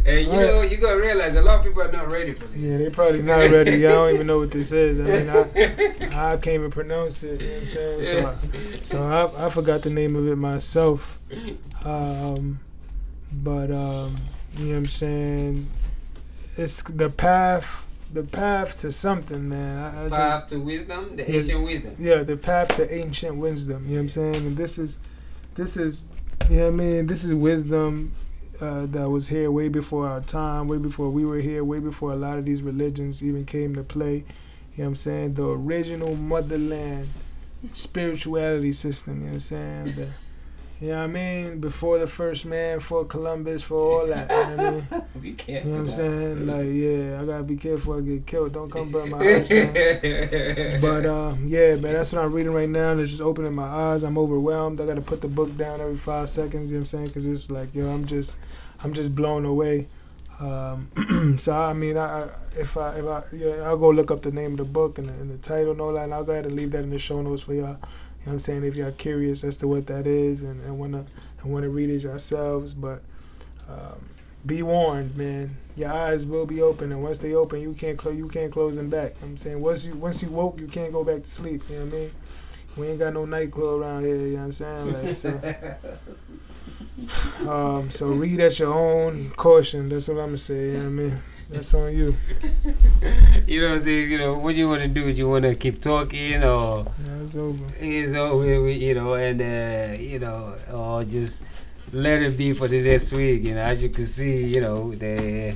and 0.06 0.26
you 0.26 0.32
know, 0.32 0.62
you 0.62 0.76
gotta 0.76 0.96
realize 1.00 1.34
a 1.34 1.42
lot 1.42 1.58
of 1.58 1.64
people 1.64 1.82
are 1.82 1.90
not 1.90 2.12
ready 2.12 2.32
for 2.32 2.46
this. 2.46 2.56
yeah, 2.56 2.68
this. 2.68 2.82
they 2.82 2.90
probably 2.90 3.22
not 3.22 3.50
ready. 3.50 3.84
I 3.84 3.90
don't 3.90 4.14
even 4.14 4.28
know 4.28 4.38
what 4.38 4.52
this 4.52 4.70
is. 4.70 5.00
I 5.00 5.02
mean, 5.02 5.28
I, 5.28 6.32
I 6.32 6.36
can't 6.36 6.54
even 6.54 6.70
pronounce 6.70 7.24
it. 7.24 7.40
You 7.40 7.48
know 7.48 7.54
what 7.54 7.62
I'm 7.62 7.68
saying? 7.68 8.02
So, 8.04 8.28
I, 8.28 8.80
so 8.82 9.02
I, 9.02 9.46
I 9.46 9.50
forgot 9.50 9.82
the 9.82 9.90
name 9.90 10.14
of 10.14 10.28
it 10.28 10.36
myself. 10.36 11.18
Um, 11.84 12.60
but 13.32 13.72
um, 13.72 14.14
you 14.56 14.66
know 14.66 14.70
what 14.70 14.76
I'm 14.76 14.84
saying? 14.86 15.70
It's 16.56 16.82
the 16.82 17.10
path, 17.10 17.86
the 18.12 18.22
path 18.22 18.78
to 18.80 18.92
something, 18.92 19.48
man. 19.48 19.78
I, 19.94 20.06
I 20.06 20.08
Path 20.08 20.46
to 20.48 20.58
wisdom, 20.58 21.16
the 21.16 21.22
Yeah. 21.22 21.36
ancient 21.36 21.64
wisdom. 21.64 21.96
yeah, 21.98 22.22
the 22.22 22.36
path 22.36 22.76
to 22.76 22.94
ancient 22.94 23.36
wisdom. 23.36 23.84
You 23.84 23.90
know 23.90 23.94
what 23.96 24.00
I'm 24.02 24.08
saying? 24.10 24.36
And 24.36 24.56
this 24.56 24.78
is, 24.78 24.98
this 25.56 25.76
is, 25.76 26.06
you 26.48 26.58
know 26.58 26.62
what 26.64 26.68
I 26.68 26.76
mean? 26.76 27.06
This 27.06 27.24
is 27.24 27.34
wisdom 27.34 28.12
uh, 28.60 28.86
that 28.86 29.10
was 29.10 29.28
here 29.28 29.50
way 29.50 29.68
before 29.68 30.06
our 30.06 30.20
time, 30.20 30.68
way 30.68 30.78
before 30.78 31.10
we 31.10 31.24
were 31.24 31.38
here, 31.38 31.64
way 31.64 31.80
before 31.80 32.12
a 32.12 32.16
lot 32.16 32.38
of 32.38 32.44
these 32.44 32.62
religions 32.62 33.24
even 33.24 33.44
came 33.44 33.74
to 33.74 33.82
play. 33.82 34.16
You 34.18 34.22
know 34.22 34.24
what 34.76 34.86
I'm 34.86 34.96
saying? 34.96 35.34
The 35.34 35.48
original 35.48 36.14
motherland 36.14 37.08
spirituality 37.72 38.72
system. 38.72 39.16
You 39.16 39.20
know 39.20 39.26
what 39.26 39.32
I'm 39.34 39.40
saying? 39.40 39.84
The, 39.96 40.08
you 40.84 40.90
know 40.90 40.98
what 40.98 41.04
I 41.04 41.06
mean? 41.06 41.60
Before 41.60 41.98
the 41.98 42.06
first 42.06 42.44
man, 42.46 42.78
for 42.80 43.04
Columbus, 43.06 43.62
for 43.62 43.76
all 43.76 44.06
that. 44.08 44.28
You 44.30 44.56
know 44.56 44.72
what 44.72 44.92
I 44.92 44.96
mean? 44.96 45.04
Be 45.22 45.28
You 45.30 45.34
careful. 45.34 45.70
know 45.70 45.76
what 45.76 45.82
I'm 45.82 45.88
saying? 45.88 46.46
Like, 46.46 46.66
yeah, 46.66 47.20
I 47.22 47.24
gotta 47.24 47.42
be 47.44 47.56
careful 47.56 47.94
I 47.98 48.00
get 48.02 48.26
killed. 48.26 48.52
Don't 48.52 48.70
come 48.70 48.90
burn 48.90 49.10
my 49.10 49.24
house 49.24 49.48
down. 49.48 49.72
But 50.80 51.06
um, 51.06 51.44
yeah, 51.46 51.76
man, 51.76 51.94
that's 51.94 52.12
what 52.12 52.22
I'm 52.24 52.32
reading 52.32 52.52
right 52.52 52.68
now. 52.68 52.92
And 52.92 53.00
it's 53.00 53.10
just 53.10 53.22
opening 53.22 53.54
my 53.54 53.64
eyes. 53.66 54.02
I'm 54.02 54.18
overwhelmed. 54.18 54.80
I 54.80 54.86
got 54.86 54.96
to 54.96 55.00
put 55.02 55.20
the 55.22 55.28
book 55.28 55.56
down 55.56 55.80
every 55.80 55.96
five 55.96 56.28
seconds. 56.28 56.70
You 56.70 56.76
know 56.76 56.80
what 56.80 56.82
I'm 56.82 56.86
saying? 56.86 57.06
Because 57.06 57.26
it's 57.26 57.50
like, 57.50 57.74
yo, 57.74 57.84
I'm 57.84 58.04
just, 58.06 58.36
I'm 58.82 58.92
just 58.92 59.14
blown 59.14 59.44
away. 59.44 59.88
Um, 60.40 61.36
so 61.38 61.54
I 61.56 61.72
mean, 61.72 61.96
I, 61.96 62.24
I 62.24 62.28
if 62.58 62.76
I 62.76 62.96
if 62.98 63.06
I 63.06 63.22
yeah, 63.32 63.54
I'll 63.66 63.78
go 63.78 63.90
look 63.90 64.10
up 64.10 64.22
the 64.22 64.32
name 64.32 64.52
of 64.52 64.58
the 64.58 64.64
book 64.64 64.98
and 64.98 65.08
the, 65.08 65.12
and 65.12 65.30
the 65.30 65.38
title 65.38 65.70
and 65.72 65.80
all 65.80 65.92
that, 65.94 66.04
and 66.04 66.12
I'll 66.14 66.24
go 66.24 66.32
ahead 66.32 66.44
and 66.46 66.56
leave 66.56 66.72
that 66.72 66.82
in 66.82 66.90
the 66.90 66.98
show 66.98 67.22
notes 67.22 67.42
for 67.42 67.54
y'all. 67.54 67.78
You 68.24 68.30
know 68.30 68.32
what 68.32 68.36
I'm 68.36 68.40
saying? 68.40 68.64
If 68.64 68.74
y'all 68.74 68.92
curious 68.92 69.44
as 69.44 69.58
to 69.58 69.68
what 69.68 69.86
that 69.88 70.06
is 70.06 70.42
and, 70.42 70.64
and 70.64 70.78
wanna 70.78 71.04
and 71.42 71.52
wanna 71.52 71.68
read 71.68 71.90
it 71.90 72.02
yourselves, 72.02 72.72
but 72.72 73.02
um, 73.68 74.08
be 74.46 74.62
warned, 74.62 75.14
man. 75.14 75.58
Your 75.76 75.90
eyes 75.90 76.26
will 76.26 76.46
be 76.46 76.62
open, 76.62 76.90
and 76.90 77.02
once 77.02 77.18
they 77.18 77.34
open, 77.34 77.60
you 77.60 77.74
can't 77.74 77.98
close. 77.98 78.16
You 78.16 78.28
can't 78.28 78.50
close 78.50 78.76
them 78.76 78.88
back. 78.88 79.10
You 79.10 79.14
know 79.14 79.20
what 79.20 79.28
I'm 79.28 79.36
saying 79.36 79.60
once 79.60 79.86
you 79.86 79.94
once 79.94 80.22
you 80.22 80.30
woke, 80.30 80.58
you 80.58 80.68
can't 80.68 80.92
go 80.92 81.04
back 81.04 81.22
to 81.22 81.28
sleep. 81.28 81.62
You 81.68 81.80
know 81.80 81.84
what 81.84 81.94
I 81.94 81.96
mean? 81.98 82.10
We 82.76 82.86
ain't 82.88 82.98
got 82.98 83.12
no 83.12 83.26
Nyquil 83.26 83.80
around 83.80 84.04
here. 84.04 84.16
You 84.16 84.32
know 84.32 84.38
what 84.38 84.44
I'm 84.44 84.52
saying? 84.52 84.92
Like 84.92 85.14
so. 85.14 85.54
Um, 87.46 87.90
so 87.90 88.06
read 88.08 88.40
at 88.40 88.58
your 88.58 88.72
own 88.72 89.30
caution. 89.30 89.88
That's 89.88 90.08
what 90.08 90.14
I'm 90.14 90.26
gonna 90.26 90.38
say. 90.38 90.70
You 90.70 90.72
know 90.72 90.78
what 90.78 90.84
I 90.84 90.88
mean? 90.88 91.22
That's 91.50 91.74
on 91.74 91.92
you. 91.92 92.16
you 93.46 93.60
know 93.60 93.68
what 93.70 93.78
I'm 93.78 93.84
saying? 93.84 94.10
You 94.10 94.18
know, 94.18 94.34
what 94.34 94.54
you 94.54 94.68
want 94.68 94.82
to 94.82 94.88
do 94.88 95.06
is 95.08 95.18
you 95.18 95.28
want 95.28 95.44
to 95.44 95.54
keep 95.54 95.82
talking 95.82 96.42
or 96.42 96.86
Yeah, 97.04 97.13
it's 97.34 97.40
over. 97.40 97.84
is 97.84 98.14
over, 98.14 98.70
you 98.70 98.94
know, 98.94 99.14
and 99.14 99.40
uh, 99.40 100.00
you 100.00 100.18
know, 100.18 100.54
or 100.72 101.04
just 101.04 101.42
let 101.92 102.22
it 102.22 102.36
be 102.38 102.52
for 102.52 102.68
the 102.68 102.80
next 102.82 103.12
week. 103.12 103.42
You 103.42 103.54
know, 103.54 103.62
as 103.62 103.82
you 103.82 103.88
can 103.88 104.04
see, 104.04 104.44
you 104.44 104.60
know, 104.60 104.94
the 104.94 105.54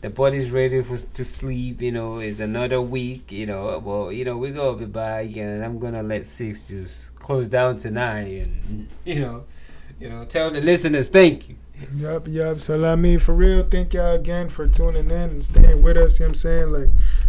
the 0.00 0.10
body's 0.10 0.50
ready 0.50 0.82
for 0.82 0.96
to 0.96 1.24
sleep. 1.24 1.80
You 1.82 1.92
know, 1.92 2.18
it's 2.18 2.40
another 2.40 2.80
week. 2.80 3.30
You 3.30 3.46
know, 3.46 3.78
well, 3.78 4.12
you 4.12 4.24
know, 4.24 4.36
we 4.36 4.50
gonna 4.50 4.76
be 4.76 4.86
back, 4.86 5.36
and 5.36 5.64
I'm 5.64 5.78
gonna 5.78 6.02
let 6.02 6.26
six 6.26 6.68
just 6.68 7.14
close 7.16 7.48
down 7.48 7.76
tonight, 7.76 8.42
and 8.42 8.88
you 9.04 9.20
know, 9.20 9.44
you 10.00 10.08
know, 10.08 10.24
tell 10.24 10.50
the 10.50 10.60
listeners 10.60 11.10
thank 11.10 11.48
you. 11.48 11.56
Yup, 11.94 12.28
yup. 12.28 12.60
So 12.60 12.84
I 12.84 12.96
mean, 12.96 13.20
for 13.20 13.34
real, 13.34 13.62
thank 13.62 13.94
y'all 13.94 14.14
again 14.14 14.48
for 14.48 14.66
tuning 14.66 15.06
in 15.06 15.12
and 15.12 15.44
staying 15.44 15.82
with 15.82 15.96
us. 15.96 16.18
You 16.18 16.24
know 16.24 16.28
what 16.28 16.30
I'm 16.30 16.34
saying? 16.34 16.72
Like, 16.72 16.88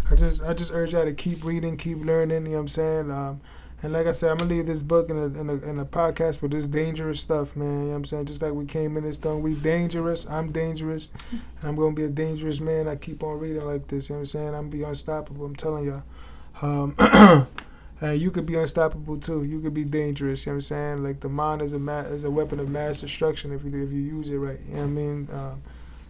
I 0.09 0.15
just, 0.15 0.43
I 0.43 0.53
just 0.53 0.73
urge 0.73 0.91
y'all 0.91 1.05
to 1.05 1.13
keep 1.13 1.45
reading, 1.45 1.77
keep 1.77 1.99
learning. 1.99 2.45
You 2.45 2.51
know 2.51 2.55
what 2.55 2.59
I'm 2.61 2.67
saying? 2.67 3.11
Um, 3.11 3.41
and 3.83 3.93
like 3.93 4.07
I 4.07 4.11
said, 4.11 4.31
I'm 4.31 4.37
gonna 4.37 4.49
leave 4.49 4.67
this 4.67 4.81
book 4.81 5.09
in 5.09 5.17
a, 5.17 5.25
in 5.25 5.49
a, 5.49 5.53
in 5.69 5.79
a 5.79 5.85
podcast 5.85 6.41
with 6.41 6.51
this 6.51 6.67
dangerous 6.67 7.21
stuff, 7.21 7.55
man. 7.55 7.67
You 7.67 7.75
know 7.75 7.89
what 7.89 7.95
I'm 7.95 8.05
saying? 8.05 8.25
Just 8.25 8.41
like 8.41 8.53
we 8.53 8.65
came 8.65 8.97
in 8.97 9.03
this 9.03 9.17
thing, 9.17 9.41
we 9.41 9.55
dangerous. 9.55 10.27
I'm 10.27 10.51
dangerous, 10.51 11.09
and 11.31 11.41
I'm 11.63 11.75
gonna 11.75 11.95
be 11.95 12.03
a 12.03 12.09
dangerous 12.09 12.59
man. 12.59 12.87
I 12.87 12.95
keep 12.95 13.23
on 13.23 13.39
reading 13.39 13.65
like 13.65 13.87
this. 13.87 14.09
You 14.09 14.15
know 14.15 14.19
what 14.19 14.21
I'm 14.21 14.25
saying? 14.27 14.47
I'm 14.49 14.53
gonna 14.53 14.69
be 14.69 14.83
unstoppable. 14.83 15.45
I'm 15.45 15.55
telling 15.55 15.85
y'all. 15.85 16.03
Um, 16.61 17.47
And 18.01 18.19
you 18.19 18.31
could 18.31 18.47
be 18.47 18.55
unstoppable 18.55 19.19
too. 19.19 19.43
You 19.43 19.61
could 19.61 19.75
be 19.75 19.85
dangerous. 19.85 20.45
You 20.45 20.51
know 20.51 20.55
what 20.55 20.57
I'm 20.57 20.61
saying? 20.61 21.03
Like 21.03 21.19
the 21.19 21.29
mind 21.29 21.61
is 21.61 21.73
a 21.73 21.79
ma- 21.79 21.99
is 21.99 22.23
a 22.23 22.31
weapon 22.31 22.59
of 22.59 22.67
mass 22.67 23.01
destruction 23.01 23.53
if 23.53 23.63
you 23.63 23.69
if 23.69 23.91
you 23.91 24.01
use 24.01 24.27
it 24.27 24.37
right. 24.37 24.59
You 24.67 24.73
know 24.73 24.79
what 24.79 24.83
I 24.83 24.87
mean? 24.87 25.27
Um, 25.31 25.61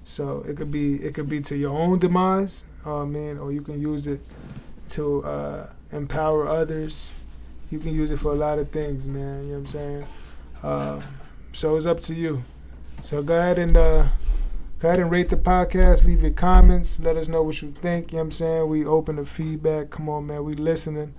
so 0.05 0.43
it 0.47 0.55
could 0.55 0.71
be 0.71 0.95
it 0.95 1.13
could 1.13 1.27
be 1.27 1.41
to 1.41 1.57
your 1.57 1.77
own 1.77 1.99
demise. 1.99 2.65
Uh, 2.85 3.03
or 3.03 3.51
you 3.51 3.61
can 3.61 3.79
use 3.79 4.07
it 4.07 4.21
to 4.91 5.21
uh, 5.23 5.69
empower 5.91 6.47
others. 6.47 7.13
You 7.71 7.79
can 7.79 7.93
use 7.93 8.11
it 8.11 8.17
for 8.17 8.31
a 8.33 8.35
lot 8.35 8.59
of 8.59 8.69
things, 8.69 9.07
man. 9.07 9.43
You 9.43 9.47
know 9.47 9.53
what 9.53 9.57
I'm 9.59 9.65
saying? 9.65 10.07
Um, 10.61 11.03
so 11.53 11.75
it's 11.75 11.85
up 11.85 11.99
to 12.01 12.13
you. 12.13 12.43
So 13.01 13.23
go 13.23 13.37
ahead 13.37 13.57
and 13.57 13.75
uh, 13.75 14.07
go 14.79 14.89
ahead 14.89 14.99
and 14.99 15.09
rate 15.09 15.29
the 15.29 15.37
podcast. 15.37 16.05
Leave 16.05 16.21
your 16.21 16.31
comments. 16.31 16.99
Let 16.99 17.17
us 17.17 17.27
know 17.27 17.41
what 17.41 17.61
you 17.61 17.71
think. 17.71 18.11
You 18.11 18.17
know 18.17 18.19
what 18.19 18.25
I'm 18.25 18.31
saying? 18.31 18.69
We 18.69 18.85
open 18.85 19.15
to 19.15 19.25
feedback. 19.25 19.89
Come 19.89 20.09
on, 20.09 20.27
man. 20.27 20.43
We 20.43 20.53
listening. 20.53 21.13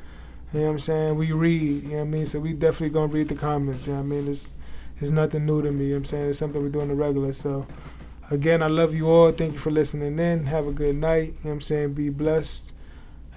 You 0.52 0.60
know 0.60 0.66
what 0.66 0.72
I'm 0.72 0.78
saying? 0.80 1.16
We 1.16 1.32
read, 1.32 1.82
you 1.84 1.90
know 1.90 1.96
what 1.96 2.02
I 2.02 2.04
mean? 2.04 2.26
So 2.26 2.38
we 2.38 2.52
definitely 2.52 2.90
gonna 2.90 3.06
read 3.06 3.28
the 3.28 3.34
comments, 3.34 3.86
you 3.86 3.94
know 3.94 4.00
what 4.00 4.04
I 4.04 4.08
mean? 4.08 4.28
It's 4.28 4.52
it's 5.00 5.10
nothing 5.10 5.46
new 5.46 5.62
to 5.62 5.72
me, 5.72 5.86
you 5.86 5.90
know 5.90 5.94
what 5.94 5.98
I'm 6.00 6.04
saying? 6.04 6.28
It's 6.28 6.38
something 6.38 6.62
we 6.62 6.68
do 6.68 6.82
on 6.82 6.88
the 6.88 6.94
regular. 6.94 7.32
So 7.32 7.66
again, 8.30 8.62
I 8.62 8.66
love 8.66 8.94
you 8.94 9.08
all. 9.08 9.30
Thank 9.32 9.54
you 9.54 9.58
for 9.58 9.70
listening 9.70 10.18
in. 10.18 10.44
Have 10.46 10.66
a 10.66 10.72
good 10.72 10.96
night. 10.96 11.22
You 11.22 11.26
know 11.26 11.32
what 11.42 11.52
I'm 11.52 11.60
saying? 11.62 11.94
Be 11.94 12.10
blessed. 12.10 12.76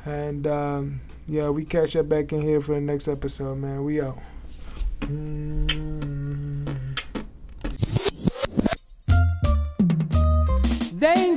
And 0.04 0.46
um, 0.46 1.00
yeah, 1.28 1.50
we 1.50 1.66
catch 1.66 1.96
up 1.96 2.08
back 2.08 2.32
in 2.34 2.42
here 2.42 2.62
for 2.62 2.76
the 2.76 2.82
next 2.82 3.08
episode, 3.08 3.56
man. 3.56 3.84
We 3.84 4.02
out. 4.02 4.20
Mm. 5.02 6.78
They 11.00 11.36